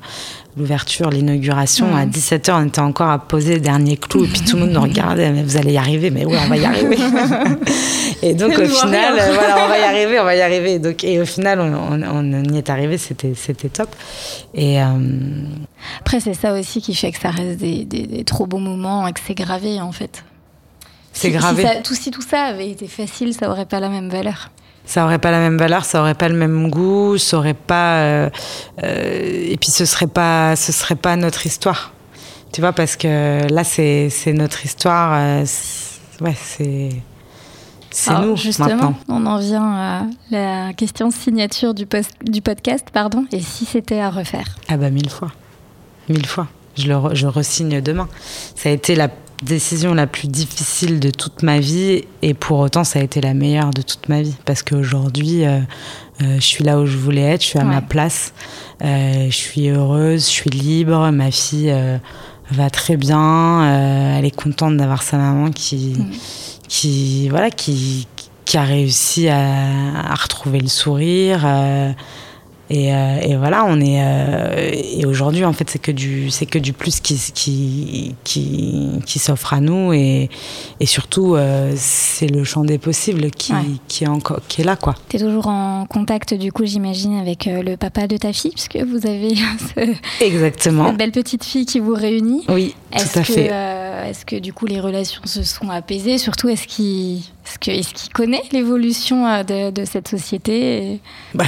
l'ouverture, 0.57 1.11
l'inauguration, 1.11 1.97
à 1.97 2.07
17h, 2.07 2.53
on 2.53 2.67
était 2.69 2.81
encore 2.81 3.11
à 3.11 3.19
poser 3.19 3.55
le 3.55 3.61
dernier 3.61 3.97
clou, 3.97 4.25
et 4.25 4.29
puis 4.29 4.41
tout 4.41 4.57
le 4.57 4.63
monde 4.63 4.71
nous 4.71 4.81
regardait, 4.83 5.31
mais 5.31 5.43
vous 5.43 5.57
allez 5.57 5.73
y 5.73 5.77
arriver, 5.77 6.11
mais 6.11 6.25
oui, 6.25 6.37
on 6.41 6.49
va 6.49 6.57
y 6.57 6.65
arriver. 6.65 6.97
et 8.23 8.35
donc 8.35 8.53
au 8.59 8.65
final, 8.65 9.15
voilà, 9.35 9.65
on 9.65 9.69
va 9.69 9.79
y 9.79 9.83
arriver, 9.83 10.21
on 10.21 10.25
va 10.25 10.37
y 10.37 10.41
arriver. 10.41 10.79
Donc, 10.79 11.03
et 11.03 11.21
au 11.21 11.27
final, 11.27 11.61
on, 11.61 12.53
y 12.53 12.59
est 12.59 12.71
arrivé, 12.71 12.99
c'était, 12.99 13.35
c'était 13.35 13.69
top. 13.69 13.95
Et, 14.55 14.81
euh, 14.81 14.87
Après, 16.01 16.21
c'est 16.21 16.35
ça 16.35 16.55
aussi 16.55 16.81
qui 16.81 16.95
fait 16.95 17.11
que 17.11 17.19
ça 17.19 17.31
reste 17.31 17.59
des, 17.59 18.25
trop 18.25 18.47
beaux 18.47 18.59
moments 18.59 19.07
et 19.09 19.13
que 19.13 19.21
c'est 19.27 19.35
gravé, 19.35 19.81
en 19.81 19.93
fait. 19.93 20.25
C'est 21.13 21.31
gravé. 21.31 21.65
Si, 21.65 21.83
tout, 21.83 21.95
si 21.95 22.11
tout 22.11 22.23
ça 22.23 22.43
avait 22.43 22.71
été 22.71 22.87
facile, 22.87 23.35
ça 23.35 23.51
aurait 23.51 23.67
pas 23.67 23.81
la 23.81 23.89
même 23.89 24.09
valeur 24.09 24.51
ça 24.85 25.05
aurait 25.05 25.19
pas 25.19 25.31
la 25.31 25.39
même 25.39 25.57
valeur, 25.57 25.85
ça 25.85 26.01
aurait 26.01 26.15
pas 26.15 26.29
le 26.29 26.37
même 26.37 26.71
goût, 26.71 27.17
ça 27.19 27.39
aurait 27.39 27.55
pas 27.55 27.97
euh, 27.97 28.31
euh, 28.83 29.51
et 29.51 29.57
puis 29.57 29.71
ce 29.71 29.85
serait 29.85 30.07
pas 30.07 30.57
ce 30.57 30.73
serait 30.73 30.95
pas 30.95 31.17
notre 31.17 31.47
histoire. 31.47 31.93
Tu 32.53 32.61
vois 32.61 32.73
parce 32.73 32.97
que 32.97 33.51
là 33.53 33.65
c'est 33.65 34.09
c'est 34.11 34.33
notre 34.33 34.65
histoire 34.65 35.13
euh, 35.15 35.45
ouais, 36.21 36.37
c'est 36.41 36.91
c'est 37.91 38.19
nous 38.21 38.37
justement, 38.37 38.69
maintenant. 38.69 38.97
On 39.09 39.25
en 39.27 39.39
vient 39.39 39.73
à 39.73 40.03
la 40.31 40.73
question 40.73 41.11
signature 41.11 41.75
du, 41.75 41.87
post, 41.87 42.11
du 42.23 42.43
podcast, 42.43 42.89
pardon. 42.93 43.25
Et 43.31 43.41
si 43.41 43.65
c'était 43.65 44.01
à 44.01 44.11
refaire? 44.11 44.57
Ah 44.69 44.77
bah 44.77 44.91
mille 44.91 45.11
fois, 45.11 45.31
mille 46.09 46.27
fois. 46.27 46.49
Je 46.77 46.89
le 46.89 47.15
je 47.15 47.29
resigne 47.29 47.81
demain. 47.81 48.09
Ça 48.57 48.69
a 48.69 48.73
été 48.73 48.97
la 48.97 49.09
décision 49.43 49.95
la 49.95 50.07
plus 50.07 50.29
difficile 50.29 51.01
de 51.01 51.11
toute 51.11 51.43
ma 51.43 51.59
vie 51.59 52.05
et 52.23 52.35
pour 52.35 52.59
autant 52.59 52.85
ça 52.85 52.99
a 52.99 53.03
été 53.03 53.21
la 53.21 53.35
meilleure 53.35 53.71
de 53.71 53.83
toute 53.83 54.09
ma 54.09 54.23
vie. 54.23 54.35
Parce 54.45 54.63
qu'aujourd'hui 54.63 55.45
euh, 55.45 55.61
euh, 56.23 56.37
je 56.37 56.45
suis 56.45 56.65
là 56.65 56.79
où 56.79 56.87
je 56.87 56.97
voulais 56.97 57.23
être, 57.23 57.43
je 57.43 57.49
suis 57.49 57.59
à 57.59 57.65
ma 57.65 57.83
place, 57.83 58.33
euh, 58.83 59.27
je 59.27 59.37
suis 59.37 59.69
heureuse, 59.69 60.27
je 60.27 60.31
suis 60.31 60.51
libre, 60.51 61.11
ma 61.11 61.31
fille 61.31 61.75
va 62.51 62.71
très 62.71 62.97
bien, 62.97 64.17
elle 64.17 64.25
est 64.25 64.35
contente 64.35 64.77
d'avoir 64.77 65.03
sa 65.03 65.17
maman 65.17 65.51
qui, 65.51 65.95
mm. 65.99 66.11
qui 66.69 67.29
voilà 67.29 67.51
qui, 67.51 68.07
qui 68.45 68.57
a 68.57 68.63
réussi 68.63 69.29
à, 69.29 70.13
à 70.13 70.15
retrouver 70.15 70.61
le 70.61 70.69
sourire 70.69 71.45
euh, 72.71 73.21
et, 73.21 73.37
voilà, 73.37 73.65
on 73.67 73.81
est. 73.81 74.03
Euh, 74.03 74.71
et 74.73 75.05
aujourd'hui, 75.05 75.45
en 75.45 75.53
fait, 75.53 75.69
c'est 75.69 75.79
que 75.79 75.93
du, 75.93 76.31
c'est 76.31 76.47
que 76.47 76.59
du 76.59 76.73
plus 76.73 77.01
qui, 77.01 77.21
qui, 77.35 78.15
qui, 78.25 78.91
qui 79.05 79.19
s'offre 79.19 79.53
à 79.53 79.61
nous. 79.61 79.93
Et, 79.93 80.31
et 80.81 80.87
surtout, 80.87 81.35
euh, 81.35 81.73
c'est 81.77 82.27
le 82.27 82.43
champ 82.45 82.65
des 82.65 82.79
possibles 82.79 83.31
qui, 83.31 83.53
qui, 83.89 84.05
est 84.05 84.09
encore, 84.09 84.41
qui 84.49 84.63
est 84.63 84.65
là, 84.65 84.77
quoi. 84.77 84.95
Tu 85.09 85.17
es 85.17 85.19
toujours 85.19 85.47
en 85.49 85.87
contact, 85.87 86.33
du 86.35 86.53
coup, 86.53 86.65
j'imagine, 86.65 87.19
avec 87.19 87.47
le 87.47 87.77
papa 87.77 88.07
de 88.07 88.17
ta 88.17 88.33
fille, 88.33 88.53
puisque 88.53 88.77
vous 88.77 89.07
avez 89.07 89.35
Exactement. 90.21 90.89
cette 90.89 90.97
belle 90.97 91.13
petite 91.13 91.45
fille 91.45 91.67
qui 91.67 91.81
vous 91.81 91.95
réunit. 91.95 92.45
Oui, 92.49 92.75
tout 92.93 93.19
à 93.19 93.25
fait. 93.25 93.47
est-ce 94.09 94.25
que, 94.25 94.37
du 94.37 94.53
coup, 94.53 94.67
les 94.67 94.81
relations 94.81 95.23
se 95.27 95.43
sont 95.43 95.69
apaisées? 95.69 96.17
Surtout, 96.17 96.49
est-ce 96.49 96.67
qu'il 96.67 97.21
est-ce 97.67 97.93
qu'il 97.93 98.13
connaît 98.13 98.43
l'évolution 98.53 99.43
de, 99.43 99.71
de, 99.71 99.85
cette 99.85 100.09
société? 100.09 101.01
Bah, 101.35 101.45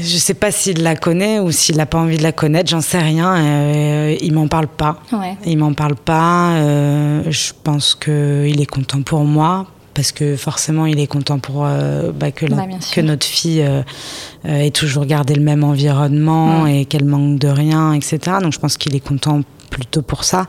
Je 0.00 0.16
sais 0.16 0.34
pas 0.34 0.50
s'il 0.50 0.82
la 0.82 0.96
connaît 0.96 1.40
ou 1.40 1.50
s'il 1.50 1.76
n'a 1.76 1.86
pas 1.86 1.98
envie 1.98 2.16
de 2.16 2.22
la 2.22 2.32
connaître, 2.32 2.70
j'en 2.70 2.80
sais 2.80 2.98
rien. 2.98 3.36
Euh, 3.36 4.16
il 4.20 4.32
m'en 4.32 4.48
parle 4.48 4.68
pas. 4.68 5.00
Il 5.44 5.58
m'en 5.58 5.72
parle 5.72 5.96
pas. 5.96 6.52
Euh, 6.52 7.22
je 7.30 7.52
pense 7.62 7.94
qu'il 7.94 8.60
est 8.60 8.70
content 8.70 9.02
pour 9.02 9.24
moi 9.24 9.66
parce 9.94 10.12
que 10.12 10.36
forcément 10.36 10.86
il 10.86 11.00
est 11.00 11.08
content 11.08 11.40
pour 11.40 11.64
euh, 11.64 12.12
bah, 12.12 12.30
que, 12.30 12.46
bah, 12.46 12.66
que, 12.94 13.00
notre 13.00 13.26
fille 13.26 13.66
ait 14.44 14.70
toujours 14.70 15.06
gardé 15.06 15.34
le 15.34 15.42
même 15.42 15.64
environnement 15.64 16.66
et 16.66 16.84
qu'elle 16.84 17.04
manque 17.04 17.38
de 17.38 17.48
rien, 17.48 17.92
etc. 17.92 18.36
Donc 18.40 18.52
je 18.52 18.60
pense 18.60 18.76
qu'il 18.76 18.94
est 18.94 19.00
content 19.00 19.42
plutôt 19.68 20.02
pour 20.02 20.24
ça. 20.24 20.46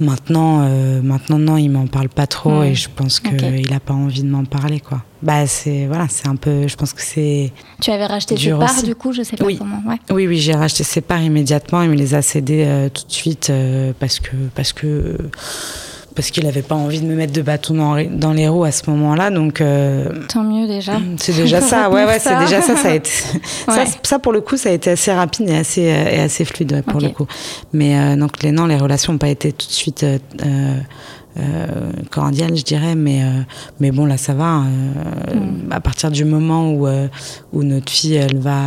Maintenant, 0.00 0.62
euh, 0.62 1.00
maintenant 1.02 1.38
non, 1.38 1.56
il 1.56 1.68
m'en 1.70 1.86
parle 1.86 2.08
pas 2.08 2.26
trop 2.26 2.62
et 2.62 2.74
je 2.74 2.88
pense 2.94 3.20
qu'il 3.20 3.70
n'a 3.70 3.80
pas 3.80 3.94
envie 3.94 4.22
de 4.22 4.28
m'en 4.28 4.44
parler, 4.44 4.80
quoi. 4.80 5.02
Bah 5.22 5.46
c'est 5.46 5.86
voilà, 5.86 6.06
c'est 6.08 6.28
un 6.28 6.36
peu, 6.36 6.68
je 6.68 6.76
pense 6.76 6.92
que 6.92 7.00
c'est. 7.02 7.52
Tu 7.80 7.90
avais 7.90 8.06
racheté 8.06 8.36
ses 8.36 8.50
parts 8.50 8.82
du 8.82 8.94
coup, 8.94 9.12
je 9.12 9.22
sais 9.22 9.36
pas 9.36 9.44
oui. 9.44 9.56
comment. 9.56 9.82
Oui, 10.10 10.26
oui, 10.26 10.38
j'ai 10.38 10.54
racheté 10.54 10.84
ses 10.84 11.00
parts 11.00 11.22
immédiatement. 11.22 11.82
Il 11.82 11.90
me 11.90 11.96
les 11.96 12.14
a 12.14 12.22
cédées 12.22 12.64
euh, 12.66 12.88
tout 12.90 13.06
de 13.06 13.12
suite 13.12 13.48
euh, 13.50 13.92
parce 13.98 14.20
que 14.20 14.36
parce 14.54 14.72
que 14.72 15.16
parce 16.16 16.30
qu'il 16.30 16.44
n'avait 16.44 16.62
pas 16.62 16.74
envie 16.74 17.00
de 17.00 17.06
me 17.06 17.14
mettre 17.14 17.34
de 17.34 17.42
bâton 17.42 17.74
dans, 17.74 18.32
les 18.32 18.48
roues 18.48 18.64
à 18.64 18.72
ce 18.72 18.90
moment-là. 18.90 19.30
Donc 19.30 19.60
euh, 19.60 20.08
tant 20.28 20.42
mieux 20.42 20.66
déjà. 20.66 20.94
C'est 21.18 21.36
déjà 21.36 21.60
ça. 21.60 21.90
Ouais, 21.96 22.04
ouais, 22.04 22.18
c'est 22.18 22.36
déjà 22.40 22.60
ça. 22.60 22.74
Ça 22.74 22.90
a 22.90 22.94
été 22.94 23.10
ça, 24.02 24.18
pour 24.18 24.32
le 24.32 24.40
coup, 24.40 24.56
ça 24.56 24.70
a 24.70 24.72
été 24.72 24.90
assez 24.90 25.12
rapide 25.12 25.48
et 25.50 25.56
assez 25.56 25.82
et 25.82 26.20
assez 26.20 26.44
fluide 26.44 26.82
pour 26.86 27.00
le 27.00 27.10
coup. 27.10 27.26
Mais 27.72 27.98
euh, 27.98 28.16
donc 28.16 28.42
les 28.42 28.50
non, 28.50 28.66
les 28.66 28.76
relations 28.76 29.12
n'ont 29.12 29.18
pas 29.18 29.28
été 29.28 29.52
tout 29.52 29.66
de 29.66 29.72
suite. 29.72 30.02
Euh, 30.02 30.18
euh, 31.38 31.66
cordiales, 32.10 32.56
je 32.56 32.64
dirais, 32.64 32.94
mais 32.94 33.20
mais 33.78 33.90
bon 33.90 34.06
là 34.06 34.16
ça 34.16 34.32
va. 34.32 34.60
Mm. 34.60 35.70
À 35.70 35.80
partir 35.80 36.10
du 36.10 36.24
moment 36.24 36.72
où 36.72 36.88
où 37.52 37.62
notre 37.62 37.92
fille 37.92 38.14
elle 38.14 38.38
va 38.38 38.60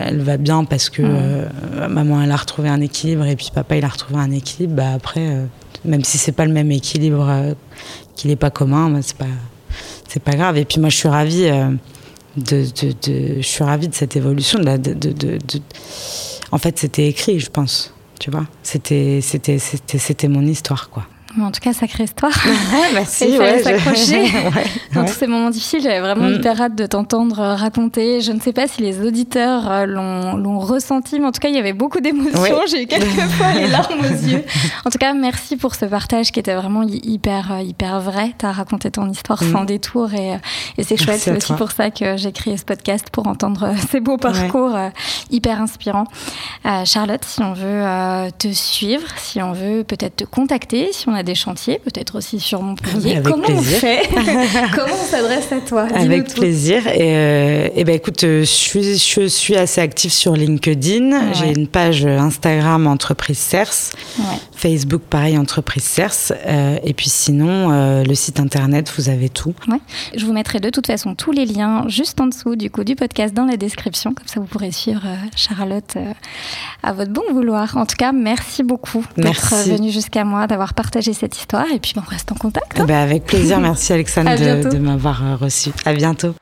elle 0.00 0.20
va 0.20 0.36
bien 0.36 0.64
parce 0.64 0.90
que 0.90 1.02
mm. 1.02 1.86
maman 1.88 2.20
elle 2.20 2.32
a 2.32 2.36
retrouvé 2.36 2.68
un 2.68 2.80
équilibre 2.80 3.24
et 3.24 3.36
puis 3.36 3.50
papa 3.54 3.76
il 3.76 3.84
a 3.84 3.88
retrouvé 3.88 4.18
un 4.18 4.32
équilibre, 4.32 4.74
bah 4.74 4.94
après 4.96 5.46
même 5.84 6.04
si 6.04 6.18
c'est 6.18 6.32
pas 6.32 6.44
le 6.44 6.52
même 6.52 6.70
équilibre, 6.70 7.28
euh, 7.28 7.54
qu'il 8.16 8.30
n'est 8.30 8.36
pas 8.36 8.50
commun, 8.50 8.90
bah, 8.90 9.00
c'est 9.02 9.16
pas 9.16 9.26
c'est 10.08 10.22
pas 10.22 10.32
grave. 10.32 10.56
Et 10.56 10.64
puis 10.64 10.80
moi, 10.80 10.88
je 10.88 10.96
suis 10.96 11.08
ravie 11.08 11.46
euh, 11.46 11.70
de, 12.36 12.64
de, 12.64 13.40
je 13.40 13.46
suis 13.46 13.64
ravie 13.64 13.88
de 13.88 13.94
cette 13.94 14.16
évolution. 14.16 14.58
De, 14.58 14.76
de 14.76 15.38
en 16.50 16.58
fait, 16.58 16.78
c'était 16.78 17.06
écrit, 17.06 17.38
je 17.38 17.50
pense. 17.50 17.94
Tu 18.18 18.30
vois, 18.30 18.46
c'était 18.62 19.20
c'était 19.22 19.58
c'était 19.58 20.28
mon 20.28 20.42
histoire, 20.42 20.90
quoi. 20.90 21.06
En 21.40 21.50
tout 21.50 21.60
cas, 21.60 21.72
sacrée 21.72 22.04
histoire. 22.04 22.32
merci. 22.94 23.26
Il 23.28 23.36
fallait 23.36 23.62
s'accrocher. 23.62 24.24
Dans 24.94 25.04
tous 25.04 25.12
ces 25.12 25.26
moments 25.26 25.50
difficiles, 25.50 25.80
j'avais 25.82 26.00
vraiment 26.00 26.28
mm. 26.28 26.34
hyper 26.34 26.60
hâte 26.60 26.74
de 26.74 26.86
t'entendre 26.86 27.36
raconter. 27.54 28.20
Je 28.20 28.32
ne 28.32 28.40
sais 28.40 28.52
pas 28.52 28.66
si 28.66 28.82
les 28.82 29.06
auditeurs 29.06 29.70
euh, 29.70 29.86
l'ont 29.86 30.58
ressenti, 30.58 31.20
mais 31.20 31.26
en 31.26 31.32
tout 31.32 31.40
cas, 31.40 31.48
il 31.48 31.54
y 31.54 31.58
avait 31.58 31.72
beaucoup 31.72 32.00
d'émotions. 32.00 32.60
J'ai 32.68 32.82
eu 32.82 32.86
quelques 32.86 33.04
fois 33.04 33.52
les 33.54 33.68
larmes 33.68 34.00
aux 34.00 34.26
yeux. 34.26 34.44
En 34.84 34.90
tout 34.90 34.98
cas, 34.98 35.12
merci 35.14 35.56
pour 35.56 35.74
ce 35.74 35.84
partage 35.84 36.32
qui 36.32 36.40
était 36.40 36.54
vraiment 36.54 36.82
hyper, 36.82 37.52
euh, 37.52 37.60
hyper 37.60 38.00
vrai. 38.00 38.34
Tu 38.38 38.46
as 38.46 38.52
raconté 38.52 38.90
ton 38.90 39.08
histoire 39.08 39.42
mm. 39.42 39.52
sans 39.52 39.64
détour 39.64 40.12
et, 40.14 40.34
euh, 40.34 40.38
et 40.76 40.82
c'est 40.82 40.96
chouette. 40.96 41.20
C'est 41.20 41.36
aussi 41.36 41.52
pour 41.52 41.70
ça 41.70 41.90
que 41.90 42.16
j'ai 42.16 42.32
créé 42.32 42.56
ce 42.56 42.64
podcast 42.64 43.08
pour 43.10 43.26
entendre 43.26 43.74
ces 43.90 44.00
beaux 44.00 44.16
parcours 44.16 44.76
hyper 45.30 45.60
inspirants. 45.60 46.06
Charlotte, 46.84 47.24
si 47.24 47.42
on 47.42 47.52
veut 47.52 48.30
te 48.38 48.48
suivre, 48.48 49.06
si 49.16 49.42
on 49.42 49.52
veut 49.52 49.84
peut-être 49.84 50.16
te 50.16 50.24
contacter, 50.24 50.92
si 50.92 51.08
on 51.08 51.14
a 51.14 51.22
des 51.28 51.34
chantiers, 51.34 51.78
peut-être 51.78 52.16
aussi 52.16 52.40
sur 52.40 52.62
Montpellier. 52.62 53.20
Comment 53.22 53.48
on 53.50 53.62
fait 53.62 54.08
Comment 54.74 54.94
on 54.94 55.10
s'adresse 55.10 55.52
à 55.52 55.60
toi 55.60 55.86
Avec 55.94 56.32
plaisir. 56.32 56.86
Et, 56.86 56.98
euh, 57.00 57.68
et, 57.74 57.84
ben 57.84 57.94
écoute, 57.94 58.24
euh, 58.24 58.40
je 58.40 58.44
suis, 58.46 58.98
je 58.98 59.26
suis 59.26 59.56
assez 59.56 59.80
active 59.82 60.10
sur 60.10 60.32
LinkedIn. 60.32 61.34
J'ai 61.34 61.52
une 61.52 61.68
page 61.68 62.06
Instagram 62.06 62.86
Entreprise 62.86 63.38
CERS. 63.38 63.92
Facebook, 64.58 65.02
pareil, 65.02 65.38
entreprise 65.38 65.84
CERS. 65.84 66.32
Euh, 66.46 66.78
et 66.82 66.92
puis 66.92 67.08
sinon, 67.08 67.70
euh, 67.70 68.02
le 68.02 68.14
site 68.14 68.40
internet, 68.40 68.92
vous 68.96 69.08
avez 69.08 69.28
tout. 69.28 69.54
Ouais. 69.68 69.78
Je 70.16 70.26
vous 70.26 70.32
mettrai 70.32 70.58
de 70.58 70.68
toute 70.68 70.88
façon 70.88 71.14
tous 71.14 71.30
les 71.30 71.46
liens 71.46 71.84
juste 71.88 72.20
en 72.20 72.26
dessous 72.26 72.56
du 72.56 72.68
coup 72.68 72.82
du 72.82 72.96
podcast 72.96 73.32
dans 73.32 73.44
la 73.44 73.56
description. 73.56 74.14
Comme 74.14 74.26
ça, 74.26 74.40
vous 74.40 74.46
pourrez 74.46 74.72
suivre 74.72 75.02
euh, 75.06 75.16
Charlotte 75.36 75.96
à 76.82 76.92
votre 76.92 77.12
bon 77.12 77.22
vouloir. 77.32 77.76
En 77.76 77.86
tout 77.86 77.96
cas, 77.96 78.10
merci 78.10 78.64
beaucoup 78.64 79.04
d'être 79.16 79.54
venue 79.66 79.92
jusqu'à 79.92 80.24
moi, 80.24 80.48
d'avoir 80.48 80.74
partagé 80.74 81.12
cette 81.12 81.38
histoire. 81.38 81.66
Et 81.72 81.78
puis, 81.78 81.92
on 81.96 82.00
reste 82.00 82.32
en 82.32 82.36
contact. 82.36 82.78
Hein. 82.78 82.82
Eh 82.82 82.86
ben, 82.86 82.98
avec 82.98 83.24
plaisir. 83.24 83.60
Merci 83.60 83.92
Alexandre 83.92 84.36
de, 84.64 84.70
de 84.70 84.78
m'avoir 84.78 85.38
reçu. 85.38 85.70
À 85.84 85.92
bientôt. 85.92 86.34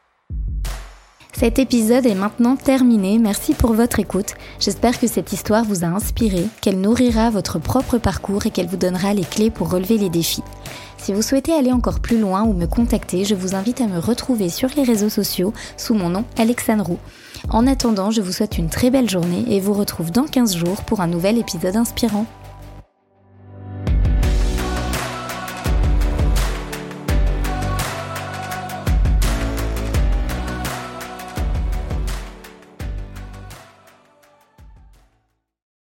Cet 1.39 1.59
épisode 1.59 2.07
est 2.07 2.15
maintenant 2.15 2.57
terminé, 2.57 3.19
merci 3.19 3.53
pour 3.53 3.75
votre 3.75 4.01
écoute. 4.01 4.33
J'espère 4.59 4.99
que 4.99 5.07
cette 5.07 5.35
histoire 5.35 5.65
vous 5.65 5.85
a 5.85 5.89
inspiré, 5.89 6.47
qu'elle 6.63 6.81
nourrira 6.81 7.29
votre 7.29 7.59
propre 7.59 7.99
parcours 7.99 8.47
et 8.47 8.51
qu'elle 8.51 8.69
vous 8.69 8.79
donnera 8.79 9.13
les 9.13 9.23
clés 9.23 9.51
pour 9.51 9.71
relever 9.71 9.99
les 9.99 10.09
défis. 10.09 10.43
Si 10.97 11.13
vous 11.13 11.21
souhaitez 11.21 11.53
aller 11.53 11.73
encore 11.73 12.01
plus 12.01 12.19
loin 12.19 12.45
ou 12.45 12.55
me 12.55 12.65
contacter, 12.65 13.27
je 13.27 13.35
vous 13.35 13.55
invite 13.55 13.83
à 13.83 13.87
me 13.87 13.99
retrouver 13.99 14.49
sur 14.49 14.71
les 14.79 14.83
réseaux 14.83 15.11
sociaux 15.11 15.53
sous 15.77 15.93
mon 15.93 16.09
nom 16.09 16.25
Alexandre 16.39 16.87
Roux. 16.87 16.99
En 17.51 17.67
attendant, 17.67 18.11
je 18.11 18.23
vous 18.23 18.33
souhaite 18.33 18.57
une 18.57 18.71
très 18.71 18.89
belle 18.89 19.11
journée 19.11 19.45
et 19.51 19.61
vous 19.61 19.75
retrouve 19.75 20.11
dans 20.11 20.25
15 20.25 20.57
jours 20.57 20.85
pour 20.85 21.03
un 21.03 21.07
nouvel 21.07 21.37
épisode 21.37 21.77
inspirant. 21.77 22.25